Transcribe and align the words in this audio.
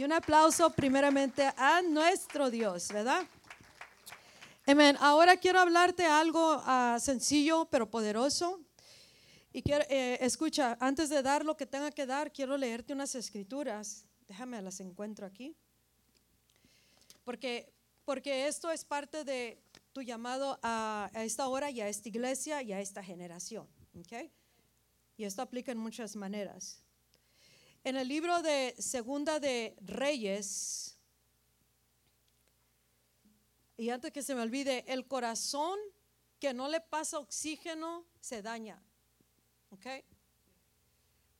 Y 0.00 0.04
un 0.04 0.12
aplauso 0.12 0.70
primeramente 0.70 1.42
a 1.58 1.82
nuestro 1.82 2.50
Dios, 2.50 2.88
¿verdad? 2.88 3.22
Amén. 4.66 4.96
Ahora 4.98 5.36
quiero 5.36 5.60
hablarte 5.60 6.06
algo 6.06 6.62
ah, 6.64 6.96
sencillo 6.98 7.68
pero 7.70 7.90
poderoso. 7.90 8.62
Y 9.52 9.60
quiero, 9.60 9.84
eh, 9.90 10.16
escucha, 10.22 10.78
antes 10.80 11.10
de 11.10 11.20
dar 11.20 11.44
lo 11.44 11.54
que 11.54 11.66
tenga 11.66 11.90
que 11.90 12.06
dar, 12.06 12.32
quiero 12.32 12.56
leerte 12.56 12.94
unas 12.94 13.14
escrituras. 13.14 14.06
Déjame 14.26 14.62
las 14.62 14.80
encuentro 14.80 15.26
aquí. 15.26 15.54
Porque, 17.22 17.70
porque 18.06 18.46
esto 18.46 18.70
es 18.70 18.86
parte 18.86 19.22
de 19.22 19.62
tu 19.92 20.00
llamado 20.00 20.58
a, 20.62 21.10
esta 21.12 21.46
hora 21.46 21.70
y 21.70 21.82
a 21.82 21.88
esta 21.90 22.08
iglesia 22.08 22.62
y 22.62 22.72
a 22.72 22.80
esta 22.80 23.04
generación. 23.04 23.68
¿okay? 23.98 24.32
Y 25.18 25.24
esto 25.24 25.42
aplica 25.42 25.72
en 25.72 25.78
muchas 25.78 26.16
maneras. 26.16 26.82
En 27.82 27.96
el 27.96 28.08
libro 28.08 28.42
de 28.42 28.74
Segunda 28.78 29.40
de 29.40 29.74
Reyes, 29.80 30.98
y 33.78 33.88
antes 33.88 34.12
que 34.12 34.22
se 34.22 34.34
me 34.34 34.42
olvide, 34.42 34.84
el 34.86 35.06
corazón 35.06 35.78
que 36.38 36.52
no 36.52 36.68
le 36.68 36.82
pasa 36.82 37.18
oxígeno 37.18 38.04
se 38.20 38.42
daña. 38.42 38.82
¿Ok? 39.70 39.86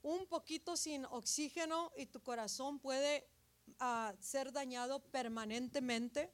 Un 0.02 0.26
poquito 0.26 0.78
sin 0.78 1.04
oxígeno 1.04 1.92
y 1.94 2.06
tu 2.06 2.22
corazón 2.22 2.78
puede 2.78 3.28
ah, 3.78 4.14
ser 4.20 4.50
dañado 4.50 5.00
permanentemente 5.00 6.30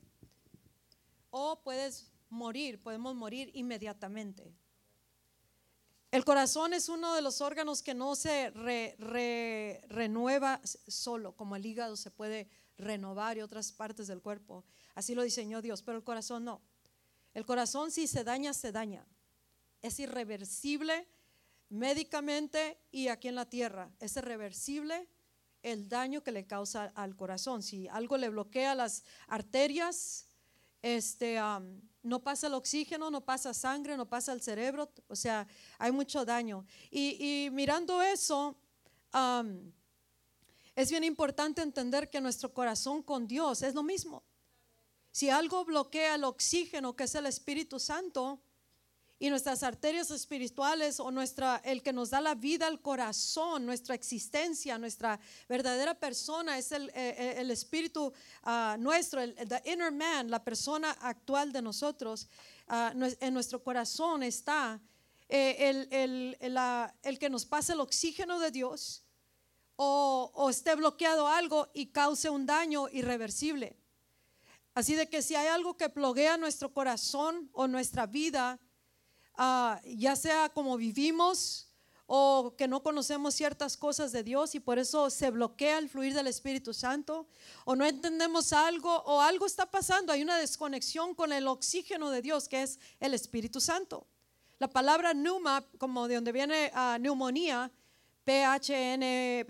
o 1.30 1.60
puedes 1.64 2.12
morir, 2.30 2.80
podemos 2.80 3.16
morir 3.16 3.50
inmediatamente. 3.54 4.54
El 6.10 6.24
corazón 6.24 6.72
es 6.72 6.88
uno 6.88 7.14
de 7.14 7.22
los 7.22 7.40
órganos 7.40 7.82
que 7.82 7.94
no 7.94 8.14
se 8.14 8.50
renueva 9.88 10.60
solo, 10.64 11.32
como 11.36 11.56
el 11.56 11.66
hígado 11.66 11.96
se 11.96 12.10
puede 12.10 12.48
renovar 12.78 13.36
y 13.36 13.42
otras 13.42 13.72
partes 13.72 14.06
del 14.06 14.22
cuerpo. 14.22 14.64
Así 14.94 15.14
lo 15.14 15.22
diseñó 15.22 15.62
Dios, 15.62 15.82
pero 15.82 15.98
el 15.98 16.04
corazón 16.04 16.44
no. 16.44 16.62
El 17.34 17.44
corazón 17.44 17.90
si 17.90 18.06
se 18.06 18.24
daña, 18.24 18.54
se 18.54 18.72
daña. 18.72 19.06
Es 19.82 19.98
irreversible 20.00 21.06
médicamente 21.68 22.78
y 22.90 23.08
aquí 23.08 23.28
en 23.28 23.34
la 23.34 23.48
tierra. 23.48 23.90
Es 24.00 24.16
irreversible 24.16 25.08
el 25.62 25.88
daño 25.88 26.22
que 26.22 26.32
le 26.32 26.46
causa 26.46 26.92
al 26.94 27.16
corazón. 27.16 27.62
Si 27.62 27.88
algo 27.88 28.16
le 28.16 28.28
bloquea 28.28 28.74
las 28.74 29.04
arterias, 29.26 30.28
este, 30.82 31.38
no 32.06 32.20
pasa 32.20 32.46
el 32.46 32.54
oxígeno, 32.54 33.10
no 33.10 33.20
pasa 33.20 33.52
sangre, 33.52 33.96
no 33.96 34.06
pasa 34.06 34.32
el 34.32 34.40
cerebro, 34.40 34.90
o 35.08 35.16
sea, 35.16 35.46
hay 35.78 35.92
mucho 35.92 36.24
daño. 36.24 36.64
Y, 36.90 37.48
mirando 37.52 38.00
eso, 38.00 38.56
es 40.74 40.90
bien 40.90 41.04
importante 41.04 41.62
entender 41.62 42.08
que 42.08 42.20
nuestro 42.20 42.52
corazón 42.54 43.02
con 43.02 43.26
Dios 43.26 43.62
es 43.62 43.74
lo 43.74 43.82
mismo. 43.82 44.22
Si 45.10 45.30
algo 45.30 45.64
bloquea 45.64 46.14
el 46.14 46.24
oxígeno, 46.24 46.94
que 46.94 47.04
es 47.04 47.14
el 47.14 47.26
Espíritu 47.26 47.80
Santo, 47.80 48.40
y 49.18 49.30
nuestras 49.30 49.62
arterias 49.62 50.10
espirituales 50.10 51.00
o 51.00 51.10
nuestra 51.10 51.62
el 51.64 51.82
que 51.82 51.92
nos 51.92 52.10
da 52.10 52.20
la 52.20 52.34
vida 52.34 52.66
al 52.66 52.80
corazón, 52.82 53.64
nuestra 53.64 53.94
existencia, 53.94 54.76
nuestra 54.78 55.18
verdadera 55.48 55.94
persona 55.94 56.58
es 56.58 56.70
el, 56.72 56.90
eh, 56.90 56.92
eh, 56.94 57.34
el 57.38 57.50
espíritu 57.50 58.12
ah, 58.42 58.76
nuestro, 58.78 59.20
el 59.22 59.34
the 59.34 59.62
inner 59.64 59.90
man, 59.90 60.30
la 60.30 60.44
persona 60.44 60.90
actual 61.00 61.50
de 61.52 61.62
nosotros. 61.62 62.28
Ah, 62.68 62.92
en 62.94 63.32
nuestro 63.32 63.62
corazón 63.62 64.22
está 64.22 64.80
eh, 65.28 65.56
el, 65.60 65.88
el, 65.90 66.38
el, 67.02 67.18
que 67.18 67.30
nos 67.30 67.46
pase 67.46 67.72
el 67.72 67.80
oxígeno 67.80 68.38
de 68.38 68.50
Dios 68.50 69.02
o, 69.76 70.30
o 70.34 70.50
esté 70.50 70.74
bloqueado 70.74 71.26
algo 71.26 71.68
y 71.72 71.86
cause 71.86 72.28
un 72.28 72.44
daño 72.44 72.88
irreversible. 72.90 73.78
Así 74.74 74.94
de 74.94 75.08
que 75.08 75.22
si 75.22 75.34
hay 75.34 75.46
algo 75.46 75.78
que 75.78 75.88
bloquea 75.88 76.36
nuestro 76.36 76.74
corazón 76.74 77.48
o 77.54 77.66
nuestra 77.66 78.04
vida, 78.04 78.60
Ah, 79.36 79.80
ya 79.84 80.16
sea 80.16 80.48
como 80.48 80.76
vivimos 80.76 81.66
o 82.06 82.54
que 82.56 82.68
no 82.68 82.82
conocemos 82.82 83.34
ciertas 83.34 83.76
cosas 83.76 84.12
de 84.12 84.22
Dios 84.22 84.54
y 84.54 84.60
por 84.60 84.78
eso 84.78 85.10
se 85.10 85.30
bloquea 85.30 85.78
el 85.78 85.90
fluir 85.90 86.14
del 86.14 86.28
Espíritu 86.28 86.72
Santo, 86.72 87.26
o 87.64 87.74
no 87.74 87.84
entendemos 87.84 88.52
algo, 88.52 89.02
o 89.02 89.20
algo 89.20 89.44
está 89.44 89.66
pasando, 89.70 90.12
hay 90.12 90.22
una 90.22 90.38
desconexión 90.38 91.14
con 91.14 91.32
el 91.32 91.48
oxígeno 91.48 92.10
de 92.10 92.22
Dios, 92.22 92.48
que 92.48 92.62
es 92.62 92.78
el 93.00 93.12
Espíritu 93.12 93.60
Santo. 93.60 94.06
La 94.58 94.68
palabra 94.68 95.10
pneuma, 95.12 95.66
como 95.78 96.08
de 96.08 96.14
donde 96.14 96.32
viene 96.32 96.72
uh, 96.74 96.96
neumonía, 96.98 97.70
P-H-N-P-N-E-U-N-A, 98.24 99.46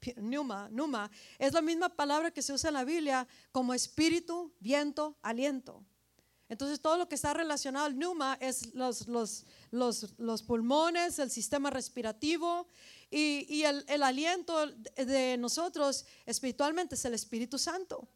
pneuma, 0.00 0.68
pneuma, 0.68 1.10
es 1.38 1.52
la 1.52 1.62
misma 1.62 1.88
palabra 1.88 2.30
que 2.30 2.42
se 2.42 2.52
usa 2.52 2.68
en 2.68 2.74
la 2.74 2.84
Biblia 2.84 3.26
como 3.52 3.72
espíritu, 3.74 4.52
viento, 4.58 5.16
aliento. 5.22 5.84
Entonces 6.48 6.80
todo 6.80 6.96
lo 6.96 7.08
que 7.08 7.14
está 7.14 7.34
relacionado 7.34 7.86
al 7.86 7.94
pneuma 7.94 8.38
es 8.40 8.74
los, 8.74 9.06
los, 9.06 9.44
los, 9.70 10.14
los 10.18 10.42
pulmones, 10.42 11.18
el 11.18 11.30
sistema 11.30 11.70
respirativo 11.70 12.66
y, 13.10 13.46
y 13.48 13.64
el, 13.64 13.84
el, 13.88 14.02
aliento 14.02 14.66
de 14.66 15.36
nosotros 15.38 16.06
espiritualmente 16.24 16.94
es 16.94 17.04
el 17.04 17.14
Espíritu 17.14 17.58
Santo. 17.58 18.08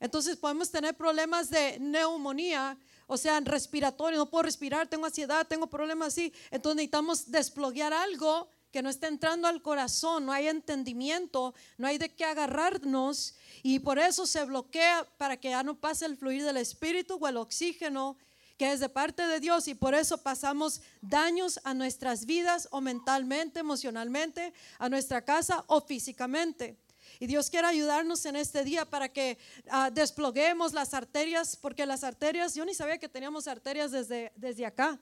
Entonces 0.00 0.36
podemos 0.36 0.70
tener 0.70 0.96
problemas 0.96 1.50
de 1.50 1.78
neumonía, 1.80 2.78
o 3.06 3.16
sea, 3.16 3.40
respiratorio, 3.40 4.18
no 4.18 4.30
puedo 4.30 4.44
respirar, 4.44 4.88
tengo 4.88 5.06
ansiedad, 5.06 5.46
tengo 5.46 5.66
problemas 5.66 6.08
así. 6.08 6.32
Entonces 6.50 6.76
necesitamos 6.76 7.30
desploguear 7.30 7.92
algo 7.92 8.48
que 8.70 8.82
no 8.82 8.90
está 8.90 9.08
entrando 9.08 9.48
al 9.48 9.62
corazón, 9.62 10.26
no 10.26 10.32
hay 10.32 10.48
entendimiento, 10.48 11.54
no 11.76 11.86
hay 11.86 11.98
de 11.98 12.14
qué 12.14 12.24
agarrarnos 12.24 13.34
y 13.62 13.78
por 13.78 13.98
eso 13.98 14.26
se 14.26 14.44
bloquea 14.44 15.06
para 15.16 15.36
que 15.36 15.50
ya 15.50 15.62
no 15.62 15.78
pase 15.78 16.06
el 16.06 16.16
fluir 16.16 16.44
del 16.44 16.58
espíritu 16.58 17.18
o 17.20 17.28
el 17.28 17.36
oxígeno 17.36 18.16
que 18.58 18.72
es 18.72 18.80
de 18.80 18.88
parte 18.88 19.26
de 19.26 19.38
Dios 19.38 19.68
y 19.68 19.74
por 19.74 19.94
eso 19.94 20.18
pasamos 20.18 20.82
daños 21.00 21.60
a 21.62 21.74
nuestras 21.74 22.26
vidas 22.26 22.66
o 22.72 22.80
mentalmente, 22.80 23.60
emocionalmente, 23.60 24.52
a 24.78 24.88
nuestra 24.88 25.24
casa 25.24 25.64
o 25.68 25.80
físicamente. 25.80 26.76
Y 27.20 27.26
Dios 27.26 27.50
quiere 27.50 27.68
ayudarnos 27.68 28.24
en 28.26 28.36
este 28.36 28.64
día 28.64 28.84
para 28.84 29.08
que 29.08 29.38
uh, 29.66 29.92
desploguemos 29.92 30.72
las 30.72 30.92
arterias, 30.92 31.56
porque 31.56 31.86
las 31.86 32.04
arterias, 32.04 32.54
yo 32.54 32.64
ni 32.64 32.74
sabía 32.74 32.98
que 32.98 33.08
teníamos 33.08 33.46
arterias 33.48 33.92
desde, 33.92 34.32
desde 34.36 34.66
acá. 34.66 34.98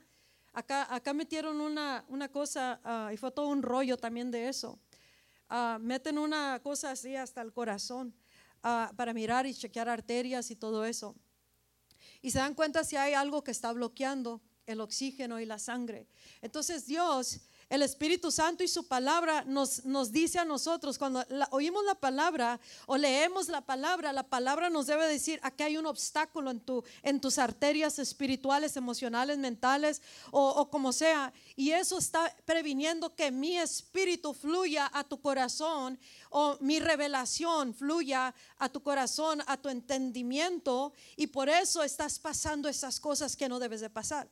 Acá, 0.58 1.12
metieron 1.12 1.60
una, 1.60 2.04
una 2.08 2.28
cosa 2.30 2.80
uh, 2.82 3.12
y 3.12 3.16
fue 3.16 3.30
todo 3.30 3.48
un 3.48 3.62
rollo 3.62 3.96
también 3.96 4.30
de 4.30 4.48
eso. 4.48 4.78
Uh, 5.50 5.78
meten 5.78 6.18
una 6.18 6.58
cosa 6.62 6.90
así 6.90 7.14
hasta 7.14 7.42
el 7.42 7.52
corazón. 7.52 8.14
Ah, 8.68 8.90
para 8.96 9.12
mirar 9.12 9.46
y 9.46 9.54
chequear 9.54 9.88
arterias 9.88 10.50
y 10.50 10.56
todo 10.56 10.84
eso. 10.84 11.14
Y 12.20 12.32
se 12.32 12.40
dan 12.40 12.52
cuenta 12.52 12.82
si 12.82 12.96
hay 12.96 13.14
algo 13.14 13.44
que 13.44 13.52
está 13.52 13.72
bloqueando 13.72 14.42
el 14.66 14.80
oxígeno 14.80 15.38
y 15.38 15.46
la 15.46 15.60
sangre. 15.60 16.08
Entonces 16.42 16.84
Dios 16.84 17.42
el 17.68 17.82
Espíritu 17.82 18.30
Santo 18.30 18.62
y 18.62 18.68
su 18.68 18.86
palabra 18.86 19.42
nos, 19.44 19.84
nos 19.84 20.12
dice 20.12 20.38
a 20.38 20.44
nosotros, 20.44 20.98
cuando 20.98 21.24
oímos 21.50 21.84
la 21.84 21.96
palabra 21.96 22.60
o 22.86 22.96
leemos 22.96 23.48
la 23.48 23.60
palabra, 23.60 24.12
la 24.12 24.22
palabra 24.22 24.70
nos 24.70 24.86
debe 24.86 25.08
decir, 25.08 25.40
aquí 25.42 25.64
hay 25.64 25.76
un 25.76 25.86
obstáculo 25.86 26.52
en, 26.52 26.60
tu, 26.60 26.84
en 27.02 27.20
tus 27.20 27.38
arterias 27.38 27.98
espirituales, 27.98 28.76
emocionales, 28.76 29.38
mentales 29.38 30.00
o, 30.30 30.48
o 30.48 30.70
como 30.70 30.92
sea. 30.92 31.32
Y 31.56 31.72
eso 31.72 31.98
está 31.98 32.32
previniendo 32.44 33.14
que 33.16 33.32
mi 33.32 33.58
espíritu 33.58 34.32
fluya 34.32 34.88
a 34.92 35.02
tu 35.02 35.20
corazón 35.20 35.98
o 36.30 36.56
mi 36.60 36.78
revelación 36.78 37.74
fluya 37.74 38.32
a 38.58 38.68
tu 38.68 38.80
corazón, 38.80 39.42
a 39.46 39.56
tu 39.56 39.68
entendimiento. 39.68 40.92
Y 41.16 41.26
por 41.26 41.48
eso 41.48 41.82
estás 41.82 42.20
pasando 42.20 42.68
esas 42.68 43.00
cosas 43.00 43.34
que 43.34 43.48
no 43.48 43.58
debes 43.58 43.80
de 43.80 43.90
pasar. 43.90 44.28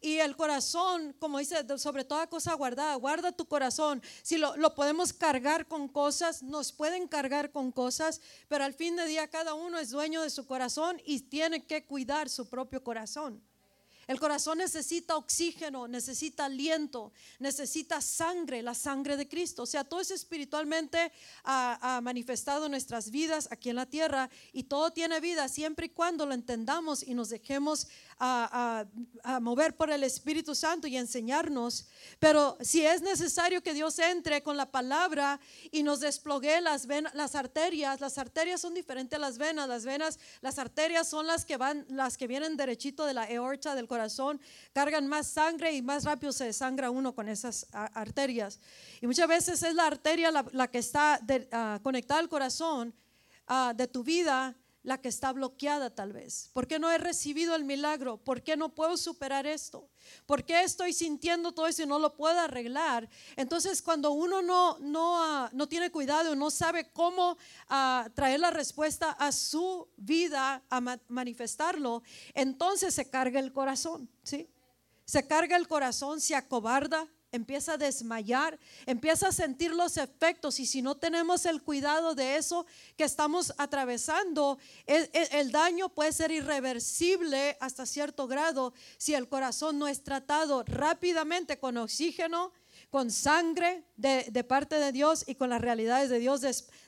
Y 0.00 0.18
el 0.18 0.36
corazón, 0.36 1.14
como 1.18 1.38
dice, 1.38 1.56
sobre 1.78 2.04
toda 2.04 2.28
cosa 2.28 2.54
guardada, 2.54 2.94
guarda 2.94 3.32
tu 3.32 3.46
corazón. 3.46 4.02
Si 4.22 4.38
lo, 4.38 4.56
lo, 4.56 4.74
podemos 4.74 5.12
cargar 5.12 5.66
con 5.66 5.88
cosas, 5.88 6.42
nos 6.42 6.72
pueden 6.72 7.08
cargar 7.08 7.50
con 7.50 7.72
cosas, 7.72 8.20
pero 8.48 8.64
al 8.64 8.74
fin 8.74 8.96
de 8.96 9.06
día 9.06 9.28
cada 9.28 9.54
uno 9.54 9.78
es 9.78 9.90
dueño 9.90 10.22
de 10.22 10.30
su 10.30 10.46
corazón 10.46 11.00
y 11.04 11.20
tiene 11.20 11.66
que 11.66 11.84
cuidar 11.84 12.28
su 12.28 12.48
propio 12.48 12.82
corazón. 12.84 13.42
El 14.08 14.18
corazón 14.18 14.56
necesita 14.56 15.16
oxígeno, 15.16 15.86
necesita 15.86 16.46
aliento, 16.46 17.12
necesita 17.38 18.00
sangre, 18.00 18.62
la 18.62 18.72
sangre 18.72 19.18
de 19.18 19.28
Cristo. 19.28 19.64
O 19.64 19.66
sea, 19.66 19.84
todo 19.84 20.00
es 20.00 20.10
espiritualmente 20.10 21.12
ha, 21.44 22.00
manifestado 22.02 22.64
en 22.64 22.70
nuestras 22.70 23.10
vidas 23.10 23.48
aquí 23.50 23.68
en 23.68 23.76
la 23.76 23.84
tierra 23.84 24.30
y 24.54 24.62
todo 24.62 24.92
tiene 24.92 25.20
vida 25.20 25.46
siempre 25.48 25.86
y 25.86 25.88
cuando 25.90 26.24
lo 26.24 26.32
entendamos 26.32 27.02
y 27.02 27.12
nos 27.12 27.28
dejemos 27.28 27.86
a, 28.18 28.86
mover 29.42 29.76
por 29.76 29.90
el 29.90 30.02
Espíritu 30.02 30.54
Santo 30.54 30.86
y 30.86 30.96
enseñarnos. 30.96 31.86
Pero 32.18 32.56
si 32.62 32.86
es 32.86 33.02
necesario 33.02 33.62
que 33.62 33.74
Dios 33.74 33.98
entre 33.98 34.42
con 34.42 34.56
la 34.56 34.70
palabra 34.70 35.38
y 35.70 35.82
nos 35.82 36.00
desplogue 36.00 36.62
las, 36.62 36.86
venas, 36.86 37.14
las 37.14 37.34
arterias, 37.34 38.00
las 38.00 38.16
arterias 38.16 38.62
son 38.62 38.72
diferentes 38.72 39.18
a 39.18 39.20
las 39.20 39.36
venas. 39.36 39.68
Las 39.68 39.84
venas, 39.84 40.18
las 40.40 40.58
arterias 40.58 41.06
son 41.06 41.26
las 41.26 41.44
que 41.44 41.58
van, 41.58 41.84
las 41.90 42.16
que 42.16 42.26
vienen 42.26 42.56
derechito 42.56 43.04
de 43.04 43.12
la 43.12 43.24
aorta 43.24 43.74
del 43.74 43.86
corazón 43.86 43.97
cargan 44.72 45.08
más 45.08 45.26
sangre 45.26 45.72
y 45.72 45.82
más 45.82 46.04
rápido 46.04 46.32
se 46.32 46.44
desangra 46.44 46.90
uno 46.90 47.14
con 47.14 47.28
esas 47.28 47.66
arterias. 47.72 48.60
Y 49.00 49.06
muchas 49.06 49.28
veces 49.28 49.62
es 49.62 49.74
la 49.74 49.86
arteria 49.86 50.30
la, 50.30 50.68
que 50.68 50.78
está 50.78 51.20
ah, 51.52 51.80
conectada 51.82 52.20
al 52.20 52.28
corazón 52.28 52.94
ah, 53.46 53.72
de 53.74 53.86
tu 53.88 54.04
vida 54.04 54.54
la 54.82 55.00
que 55.00 55.08
está 55.08 55.32
bloqueada 55.32 55.90
tal 55.90 56.12
vez. 56.12 56.50
¿Por 56.52 56.66
qué 56.66 56.78
no 56.78 56.90
he 56.90 56.98
recibido 56.98 57.54
el 57.54 57.64
milagro? 57.64 58.16
¿Por 58.16 58.42
qué 58.42 58.56
no 58.56 58.74
puedo 58.74 58.96
superar 58.96 59.46
esto? 59.46 59.88
¿Por 60.26 60.44
qué 60.44 60.62
estoy 60.62 60.92
sintiendo 60.92 61.52
todo 61.52 61.66
eso 61.66 61.82
y 61.82 61.86
no 61.86 61.98
lo 61.98 62.16
puedo 62.16 62.38
arreglar? 62.38 63.08
Entonces, 63.36 63.82
cuando 63.82 64.12
uno 64.12 64.40
no, 64.40 64.78
no, 64.78 65.22
ah, 65.22 65.50
no 65.52 65.68
tiene 65.68 65.90
cuidado, 65.90 66.34
no 66.34 66.50
sabe 66.50 66.90
cómo 66.92 67.36
ah, 67.68 68.08
traer 68.14 68.40
la 68.40 68.50
respuesta 68.50 69.10
a 69.10 69.32
su 69.32 69.88
vida, 69.96 70.62
a 70.70 70.80
manifestarlo, 71.08 72.02
entonces 72.34 72.94
se 72.94 73.10
carga 73.10 73.40
el 73.40 73.52
corazón, 73.52 74.08
¿sí? 74.22 74.48
Se 75.04 75.26
carga 75.26 75.56
el 75.56 75.66
corazón, 75.66 76.20
se 76.20 76.34
acobarda, 76.34 77.08
empieza 77.32 77.74
a 77.74 77.78
desmayar, 77.78 78.58
empieza 78.86 79.28
a 79.28 79.32
sentir 79.32 79.72
los 79.72 79.96
efectos 79.96 80.60
y 80.60 80.66
si 80.66 80.82
no 80.82 80.96
tenemos 80.96 81.44
el 81.46 81.62
cuidado 81.62 82.14
de 82.14 82.36
eso 82.36 82.66
que 82.96 83.04
estamos 83.04 83.52
atravesando, 83.58 84.58
el, 84.86 85.52
daño 85.52 85.88
puede 85.88 86.12
ser 86.12 86.30
irreversible 86.30 87.56
hasta 87.60 87.86
cierto 87.86 88.26
grado 88.26 88.72
si 88.96 89.14
el 89.14 89.28
corazón 89.28 89.78
no 89.78 89.88
es 89.88 90.02
tratado 90.02 90.62
rápidamente 90.64 91.58
con 91.58 91.76
oxígeno, 91.76 92.52
con 92.90 93.10
sangre 93.10 93.84
de, 93.96 94.44
parte 94.44 94.76
de 94.76 94.92
Dios 94.92 95.24
y 95.26 95.34
con 95.34 95.50
las 95.50 95.60
realidades 95.60 96.08
de 96.08 96.18
Dios, 96.18 96.40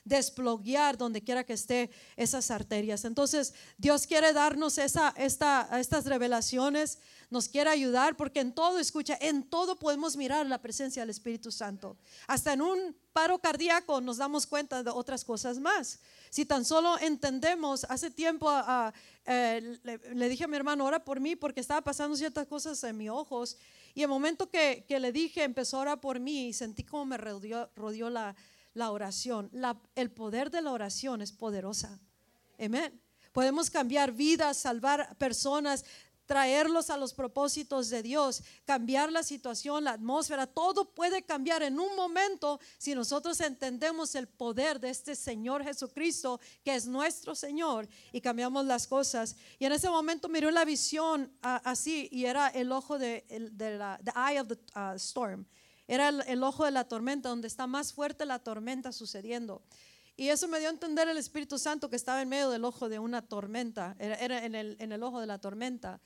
desploguear 0.03 0.97
donde 0.97 1.21
quiera 1.21 1.43
que 1.43 1.53
esté 1.53 1.91
esas 2.15 2.49
arterias. 2.49 3.05
Entonces, 3.05 3.53
Dios 3.77 4.07
quiere 4.07 4.33
darnos 4.33 4.77
esa, 4.77 5.13
esta, 5.17 5.69
estas 5.79 6.05
revelaciones 6.05 6.99
nos 7.31 7.47
quiere 7.47 7.69
ayudar 7.69 8.17
porque 8.17 8.41
en 8.41 8.51
todo, 8.51 8.77
escucha, 8.77 9.17
en 9.21 9.43
todo 9.43 9.79
podemos 9.79 10.17
mirar 10.17 10.45
la 10.47 10.61
presencia 10.61 11.01
del 11.01 11.09
Espíritu 11.09 11.49
Santo. 11.49 11.97
Hasta 12.27 12.51
en 12.51 12.61
un 12.61 12.95
paro 13.13 13.39
cardíaco 13.39 14.01
nos 14.01 14.17
damos 14.17 14.45
cuenta 14.45 14.83
de 14.83 14.89
otras 14.89 15.23
cosas 15.23 15.57
más. 15.57 15.99
Si 16.29 16.45
tan 16.45 16.65
solo 16.65 16.99
entendemos, 16.99 17.85
hace 17.85 18.11
tiempo 18.11 18.51
eh, 19.25 19.79
le, 19.83 20.29
dije 20.29 20.43
a 20.43 20.47
mi 20.49 20.57
hermano, 20.57 20.83
ora 20.83 21.05
por 21.05 21.21
mí 21.21 21.37
porque 21.37 21.61
estaba 21.61 21.81
pasando 21.81 22.17
ciertas 22.17 22.47
cosas 22.47 22.83
en 22.83 22.97
mis 22.97 23.09
ojos 23.09 23.57
y 23.93 24.03
el 24.03 24.07
momento 24.07 24.49
que, 24.49 24.85
le 24.87 25.11
dije, 25.11 25.43
empezó 25.43 25.77
a 25.77 25.81
orar 25.81 26.01
por 26.01 26.19
mí 26.19 26.47
y 26.47 26.53
sentí 26.53 26.83
como 26.83 27.05
me 27.05 27.17
rodeó, 27.17 28.09
la, 28.09 28.35
la 28.73 28.91
oración. 28.91 29.51
El 29.95 30.11
poder 30.11 30.51
de 30.51 30.61
la 30.61 30.71
oración 30.71 31.21
es 31.21 31.31
poderosa. 31.31 31.99
Amén. 32.59 33.01
Podemos 33.31 33.69
cambiar 33.69 34.11
vidas, 34.11 34.57
salvar 34.57 35.15
personas, 35.17 35.85
traerlos 36.25 36.89
a 36.89 36.97
los 36.97 37.13
propósitos 37.13 37.89
de 37.89 38.03
Dios, 38.03 38.43
cambiar 38.65 39.11
la 39.11 39.23
situación, 39.23 39.83
la 39.83 39.91
atmósfera, 39.91 40.47
todo 40.47 40.93
puede 40.93 41.23
cambiar 41.23 41.63
en 41.63 41.79
un 41.79 41.95
momento 41.95 42.59
si 42.77 42.95
nosotros 42.95 43.39
entendemos 43.41 44.15
el 44.15 44.27
poder 44.27 44.79
de 44.79 44.89
este 44.89 45.15
Señor 45.15 45.63
Jesucristo, 45.63 46.39
que 46.63 46.75
es 46.75 46.87
nuestro 46.87 47.35
Señor, 47.35 47.87
y 48.11 48.21
cambiamos 48.21 48.65
las 48.65 48.87
cosas. 48.87 49.35
Y 49.59 49.65
en 49.65 49.73
ese 49.73 49.89
momento 49.89 50.29
miró 50.29 50.51
la 50.51 50.65
visión 50.65 51.31
así, 51.41 52.07
y 52.11 52.25
era 52.25 52.47
el 52.47 52.71
ojo 52.71 52.97
de, 52.97 53.25
la 53.57 53.99
the 54.03 54.11
eye 54.15 54.39
of 54.39 54.47
the 54.47 54.57
uh, 54.75 54.95
storm. 54.95 55.45
Era 55.87 56.09
el, 56.09 56.43
ojo 56.43 56.63
de 56.63 56.71
la 56.71 56.85
tormenta, 56.85 57.27
donde 57.27 57.49
está 57.49 57.67
más 57.67 57.91
fuerte 57.91 58.25
la 58.25 58.39
tormenta 58.39 58.93
sucediendo. 58.93 59.61
Y 60.21 60.29
eso 60.29 60.47
me 60.47 60.59
dio 60.59 60.67
a 60.67 60.71
entender 60.71 61.09
el 61.09 61.17
Espíritu 61.17 61.57
Santo 61.57 61.89
que 61.89 61.95
estaba 61.95 62.21
en 62.21 62.29
medio 62.29 62.51
del 62.51 62.63
ojo 62.63 62.89
de 62.89 62.99
una 62.99 63.23
tormenta, 63.23 63.95
era, 63.97 64.45
en, 64.45 64.53
el, 64.53 64.77
en 64.77 64.91
el 64.91 65.01
ojo 65.01 65.19
de 65.19 65.25
la 65.25 65.39
tormenta. 65.39 65.99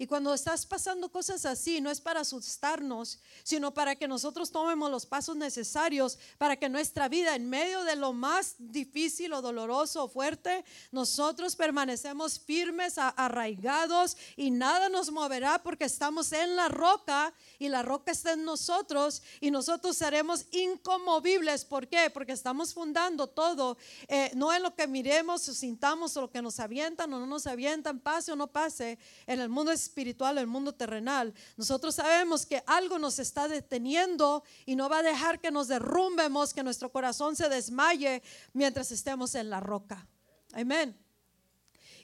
Y 0.00 0.06
cuando 0.06 0.32
estás 0.32 0.64
pasando 0.64 1.10
cosas 1.10 1.44
así, 1.44 1.80
no 1.80 1.90
es 1.90 2.00
para 2.00 2.20
asustarnos, 2.20 3.18
sino 3.42 3.74
para 3.74 3.96
que 3.96 4.06
nosotros 4.06 4.52
tomemos 4.52 4.92
los 4.92 5.04
pasos 5.04 5.36
necesarios 5.36 6.18
para 6.38 6.56
que 6.56 6.68
nuestra 6.68 7.08
vida, 7.08 7.34
en 7.34 7.50
medio 7.50 7.82
de 7.82 7.96
lo 7.96 8.12
más 8.12 8.54
difícil 8.58 9.32
o 9.32 9.42
doloroso 9.42 10.04
o 10.04 10.08
fuerte, 10.08 10.64
nosotros 10.92 11.56
permanecemos 11.56 12.38
firmes, 12.38 12.96
arraigados 12.96 14.16
y 14.36 14.52
nada 14.52 14.88
nos 14.88 15.10
moverá 15.10 15.62
porque 15.64 15.86
estamos 15.86 16.30
en 16.32 16.54
la 16.54 16.68
roca 16.68 17.34
y 17.58 17.68
la 17.68 17.82
roca 17.82 18.12
está 18.12 18.34
en 18.34 18.44
nosotros 18.44 19.22
y 19.40 19.50
nosotros 19.50 19.96
seremos 19.96 20.46
incomovibles. 20.52 21.64
¿Por 21.64 21.88
qué? 21.88 22.08
Porque 22.10 22.32
estamos 22.32 22.72
fundando 22.72 23.26
todo, 23.26 23.76
eh, 24.06 24.30
no 24.36 24.52
en 24.52 24.62
lo 24.62 24.76
que 24.76 24.86
miremos 24.86 25.48
o 25.48 25.54
sintamos 25.54 26.16
o 26.16 26.20
lo 26.20 26.30
que 26.30 26.40
nos 26.40 26.60
avientan 26.60 27.12
o 27.12 27.18
no 27.18 27.26
nos 27.26 27.48
avientan, 27.48 27.98
pase 27.98 28.30
o 28.30 28.36
no 28.36 28.46
pase, 28.46 28.96
en 29.26 29.40
el 29.40 29.48
mundo 29.48 29.72
es 29.72 29.87
espiritual, 29.88 30.38
el 30.38 30.46
mundo 30.46 30.74
terrenal, 30.74 31.32
nosotros 31.56 31.94
sabemos 31.94 32.44
que 32.44 32.62
algo 32.66 32.98
nos 32.98 33.18
está 33.18 33.48
deteniendo 33.48 34.44
y 34.66 34.76
no 34.76 34.88
va 34.88 34.98
a 34.98 35.02
dejar 35.02 35.40
que 35.40 35.50
nos 35.50 35.68
derrumbemos, 35.68 36.52
que 36.52 36.62
nuestro 36.62 36.90
corazón 36.92 37.34
se 37.34 37.48
desmaye 37.48 38.22
mientras 38.52 38.92
estemos 38.92 39.34
en 39.34 39.50
la 39.50 39.60
roca. 39.60 40.06
Amén. 40.52 40.96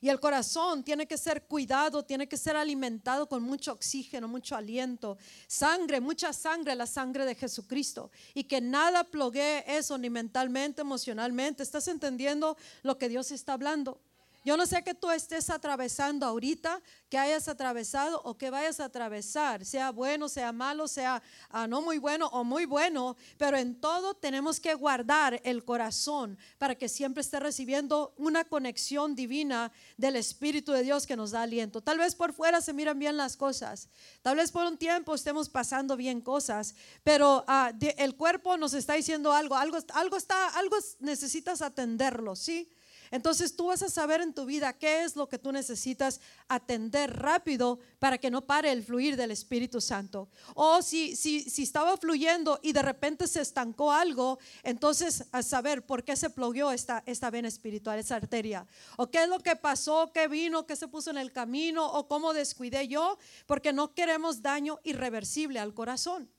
Y 0.00 0.10
el 0.10 0.20
corazón 0.20 0.84
tiene 0.84 1.06
que 1.06 1.16
ser 1.16 1.44
cuidado, 1.44 2.04
tiene 2.04 2.28
que 2.28 2.36
ser 2.36 2.56
alimentado 2.56 3.26
con 3.26 3.42
mucho 3.42 3.72
oxígeno, 3.72 4.28
mucho 4.28 4.54
aliento, 4.54 5.16
sangre, 5.46 5.98
mucha 5.98 6.34
sangre, 6.34 6.74
la 6.74 6.86
sangre 6.86 7.24
de 7.24 7.34
Jesucristo. 7.34 8.10
Y 8.34 8.44
que 8.44 8.60
nada 8.60 9.04
plogue 9.04 9.64
eso 9.66 9.96
ni 9.96 10.10
mentalmente, 10.10 10.82
emocionalmente. 10.82 11.62
¿Estás 11.62 11.88
entendiendo 11.88 12.58
lo 12.82 12.98
que 12.98 13.08
Dios 13.08 13.30
está 13.30 13.54
hablando? 13.54 13.98
Yo 14.44 14.58
no 14.58 14.66
sé 14.66 14.84
que 14.84 14.92
tú 14.92 15.10
estés 15.10 15.48
atravesando 15.48 16.26
ahorita, 16.26 16.82
que 17.08 17.16
hayas 17.16 17.48
atravesado 17.48 18.20
o 18.24 18.36
que 18.36 18.50
vayas 18.50 18.78
a 18.78 18.84
atravesar, 18.84 19.64
sea 19.64 19.90
bueno, 19.90 20.28
sea 20.28 20.52
malo, 20.52 20.86
sea 20.86 21.22
ah, 21.48 21.66
no 21.66 21.80
muy 21.80 21.96
bueno 21.96 22.26
o 22.26 22.44
muy 22.44 22.66
bueno, 22.66 23.16
pero 23.38 23.56
en 23.56 23.80
todo 23.80 24.12
tenemos 24.12 24.60
que 24.60 24.74
guardar 24.74 25.40
el 25.44 25.64
corazón 25.64 26.36
para 26.58 26.74
que 26.74 26.90
siempre 26.90 27.22
esté 27.22 27.40
recibiendo 27.40 28.12
una 28.18 28.44
conexión 28.44 29.14
divina 29.14 29.72
del 29.96 30.16
Espíritu 30.16 30.72
de 30.72 30.82
Dios 30.82 31.06
que 31.06 31.16
nos 31.16 31.30
da 31.30 31.40
aliento. 31.40 31.80
Tal 31.80 31.96
vez 31.96 32.14
por 32.14 32.34
fuera 32.34 32.60
se 32.60 32.74
miran 32.74 32.98
bien 32.98 33.16
las 33.16 33.38
cosas, 33.38 33.88
tal 34.20 34.36
vez 34.36 34.52
por 34.52 34.66
un 34.66 34.76
tiempo 34.76 35.14
estemos 35.14 35.48
pasando 35.48 35.96
bien 35.96 36.20
cosas, 36.20 36.74
pero 37.02 37.44
ah, 37.48 37.72
el 37.96 38.14
cuerpo 38.14 38.58
nos 38.58 38.74
está 38.74 38.92
diciendo 38.92 39.32
algo, 39.32 39.54
algo, 39.56 39.78
algo 39.94 40.18
está, 40.18 40.48
algo 40.48 40.76
necesitas 41.00 41.62
atenderlo, 41.62 42.36
¿sí? 42.36 42.70
Entonces 43.10 43.56
tú 43.56 43.66
vas 43.66 43.82
a 43.82 43.88
saber 43.88 44.20
en 44.20 44.34
tu 44.34 44.44
vida 44.44 44.72
qué 44.72 45.04
es 45.04 45.16
lo 45.16 45.28
que 45.28 45.38
tú 45.38 45.52
necesitas 45.52 46.20
atender 46.48 47.16
rápido 47.16 47.78
para 47.98 48.18
que 48.18 48.30
no 48.30 48.46
pare 48.46 48.72
el 48.72 48.82
fluir 48.82 49.16
del 49.16 49.30
Espíritu 49.30 49.80
Santo. 49.80 50.28
O 50.54 50.82
si, 50.82 51.16
si, 51.16 51.42
si 51.42 51.62
estaba 51.62 51.96
fluyendo 51.96 52.58
y 52.62 52.72
de 52.72 52.82
repente 52.82 53.26
se 53.26 53.40
estancó 53.40 53.92
algo, 53.92 54.38
entonces 54.62 55.24
a 55.32 55.42
saber 55.42 55.84
por 55.84 56.04
qué 56.04 56.16
se 56.16 56.30
plogió 56.30 56.72
esta, 56.72 57.02
esta 57.06 57.30
vena 57.30 57.48
espiritual, 57.48 57.98
esa 57.98 58.16
arteria. 58.16 58.66
O 58.96 59.10
qué 59.10 59.22
es 59.22 59.28
lo 59.28 59.40
que 59.40 59.56
pasó, 59.56 60.10
qué 60.12 60.28
vino, 60.28 60.66
qué 60.66 60.76
se 60.76 60.88
puso 60.88 61.10
en 61.10 61.18
el 61.18 61.32
camino 61.32 61.86
o 61.86 62.08
cómo 62.08 62.32
descuidé 62.32 62.88
yo, 62.88 63.18
porque 63.46 63.72
no 63.72 63.94
queremos 63.94 64.42
daño 64.42 64.80
irreversible 64.84 65.58
al 65.58 65.74
corazón. 65.74 66.30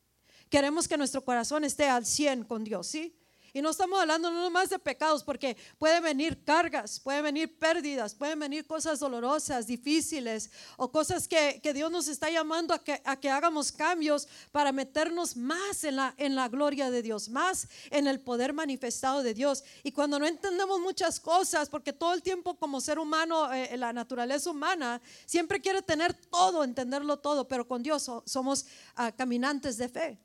Queremos 0.50 0.88
que 0.88 0.98
nuestro 0.98 1.24
corazón 1.24 1.64
esté 1.64 1.90
al 1.90 2.06
100 2.06 2.44
con 2.44 2.64
Dios, 2.64 2.88
¿sí? 2.88 3.16
Y 3.56 3.62
no 3.62 3.70
estamos 3.70 3.98
hablando 4.02 4.30
no 4.30 4.50
más 4.50 4.70
de 4.70 4.78
pecados, 4.78 5.24
porque 5.24 5.56
pueden 5.78 6.04
venir 6.04 6.44
cargas, 6.44 7.00
pueden 7.00 7.24
venir 7.24 7.58
pérdidas, 7.58 8.14
pueden 8.14 8.38
venir 8.38 8.68
cosas 8.68 9.00
dolorosas, 9.00 9.66
difíciles, 9.66 10.52
o 10.76 10.92
cosas 10.92 11.26
que, 11.26 11.62
Dios 11.74 11.90
nos 11.90 12.10
está 12.10 12.30
llamando 12.30 12.74
a 12.74 12.84
que, 12.84 13.02
a 13.06 13.18
que 13.18 13.30
hagamos 13.30 13.72
cambios 13.72 14.28
para 14.52 14.74
meternos 14.74 15.38
más 15.38 15.86
en 15.86 15.96
la, 15.96 16.14
en 16.18 16.36
la 16.36 16.50
gloria 16.50 16.92
de 16.92 17.02
Dios, 17.02 17.30
más 17.30 17.70
en 17.92 18.08
el 18.08 18.20
poder 18.20 18.52
manifestado 18.52 19.24
de 19.24 19.34
Dios. 19.34 19.64
Y 19.84 19.94
cuando 19.94 20.20
no 20.20 20.28
entendemos 20.28 20.82
muchas 20.82 21.22
cosas, 21.22 21.70
porque 21.70 21.94
todo 21.94 22.14
el 22.14 22.22
tiempo 22.22 22.56
como 22.56 22.82
ser 22.82 23.00
humano, 23.00 23.54
eh, 23.54 23.78
la 23.78 23.94
naturaleza 23.94 24.52
humana, 24.52 25.02
siempre 25.26 25.62
quiere 25.62 25.82
tener 25.82 26.14
todo, 26.14 26.62
entenderlo 26.62 27.20
todo, 27.20 27.48
pero 27.48 27.66
con 27.66 27.82
Dios 27.82 28.12
somos 28.26 28.66
ah, 28.98 29.14
caminantes 29.14 29.78
de 29.78 29.88
fe 29.88 30.25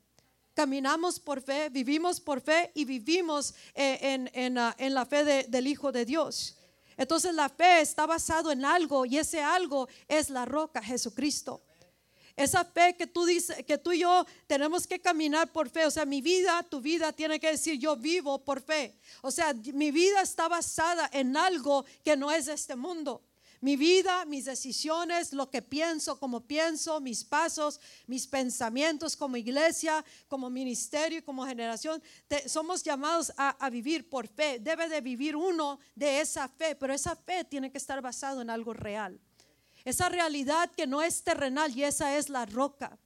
caminamos 0.61 1.19
por 1.19 1.41
fe, 1.41 1.69
vivimos 1.69 2.21
por 2.21 2.39
fe 2.39 2.71
y 2.75 2.85
vivimos 2.85 3.55
eh, 3.73 3.97
en, 3.99 4.29
en, 4.35 4.59
en, 4.77 4.93
la 4.93 5.07
fe 5.07 5.47
del 5.47 5.65
Hijo 5.65 5.91
de 5.91 6.05
Dios. 6.05 6.55
Entonces 6.97 7.33
la 7.33 7.49
fe 7.49 7.81
está 7.81 8.05
basado 8.05 8.51
en 8.51 8.63
algo 8.63 9.07
y 9.07 9.17
ese 9.17 9.41
algo 9.41 9.87
es 10.07 10.29
la 10.29 10.45
roca, 10.45 10.79
Jesucristo. 10.83 11.63
Esa 12.35 12.63
fe 12.63 12.95
que 12.95 13.07
tú 13.07 13.25
dices, 13.25 13.65
que 13.65 13.79
tú 13.79 13.91
y 13.91 14.01
yo 14.01 14.23
tenemos 14.45 14.85
que 14.85 14.99
caminar 14.99 15.51
por 15.51 15.67
fe. 15.67 15.87
O 15.87 15.91
sea, 15.91 16.05
mi 16.05 16.21
vida, 16.21 16.61
tu 16.61 16.79
vida 16.79 17.11
tiene 17.11 17.39
que 17.39 17.49
decir 17.49 17.79
yo 17.79 17.95
vivo 17.95 18.45
por 18.45 18.61
fe. 18.61 18.95
O 19.23 19.31
sea, 19.31 19.55
mi 19.73 19.89
vida 19.89 20.21
está 20.21 20.47
basada 20.47 21.09
en 21.11 21.35
algo 21.37 21.85
que 22.03 22.15
no 22.15 22.31
es 22.31 22.45
de 22.45 22.53
este 22.53 22.75
mundo. 22.75 23.23
Mi 23.61 23.75
vida, 23.75 24.25
mis 24.25 24.45
decisiones, 24.45 25.33
lo 25.33 25.51
que 25.51 25.61
pienso, 25.61 26.19
como 26.19 26.41
pienso, 26.41 26.99
mis 26.99 27.23
pasos, 27.23 27.79
mis 28.07 28.25
pensamientos 28.25 29.15
como 29.15 29.37
iglesia, 29.37 30.03
como 30.27 30.49
ministerio 30.49 31.19
y 31.19 31.21
como 31.21 31.45
generación, 31.45 32.01
somos 32.47 32.81
llamados 32.81 33.31
a, 33.37 33.69
vivir 33.69 34.09
por 34.09 34.27
fe. 34.27 34.57
Debe 34.59 34.89
de 34.89 34.99
vivir 34.99 35.35
uno 35.35 35.79
de 35.93 36.21
esa 36.21 36.49
fe, 36.49 36.75
pero 36.75 36.91
esa 36.91 37.15
fe 37.15 37.43
tiene 37.43 37.71
que 37.71 37.77
estar 37.77 38.01
basado 38.01 38.41
en 38.41 38.49
algo 38.49 38.73
real. 38.73 39.19
esa 39.85 40.09
realidad 40.09 40.71
que 40.75 40.87
no 40.87 41.03
es 41.03 41.23
terrenal 41.23 41.75
y 41.77 41.83
esa 41.83 42.17
es 42.17 42.29
la 42.29 42.47
roca. 42.47 42.97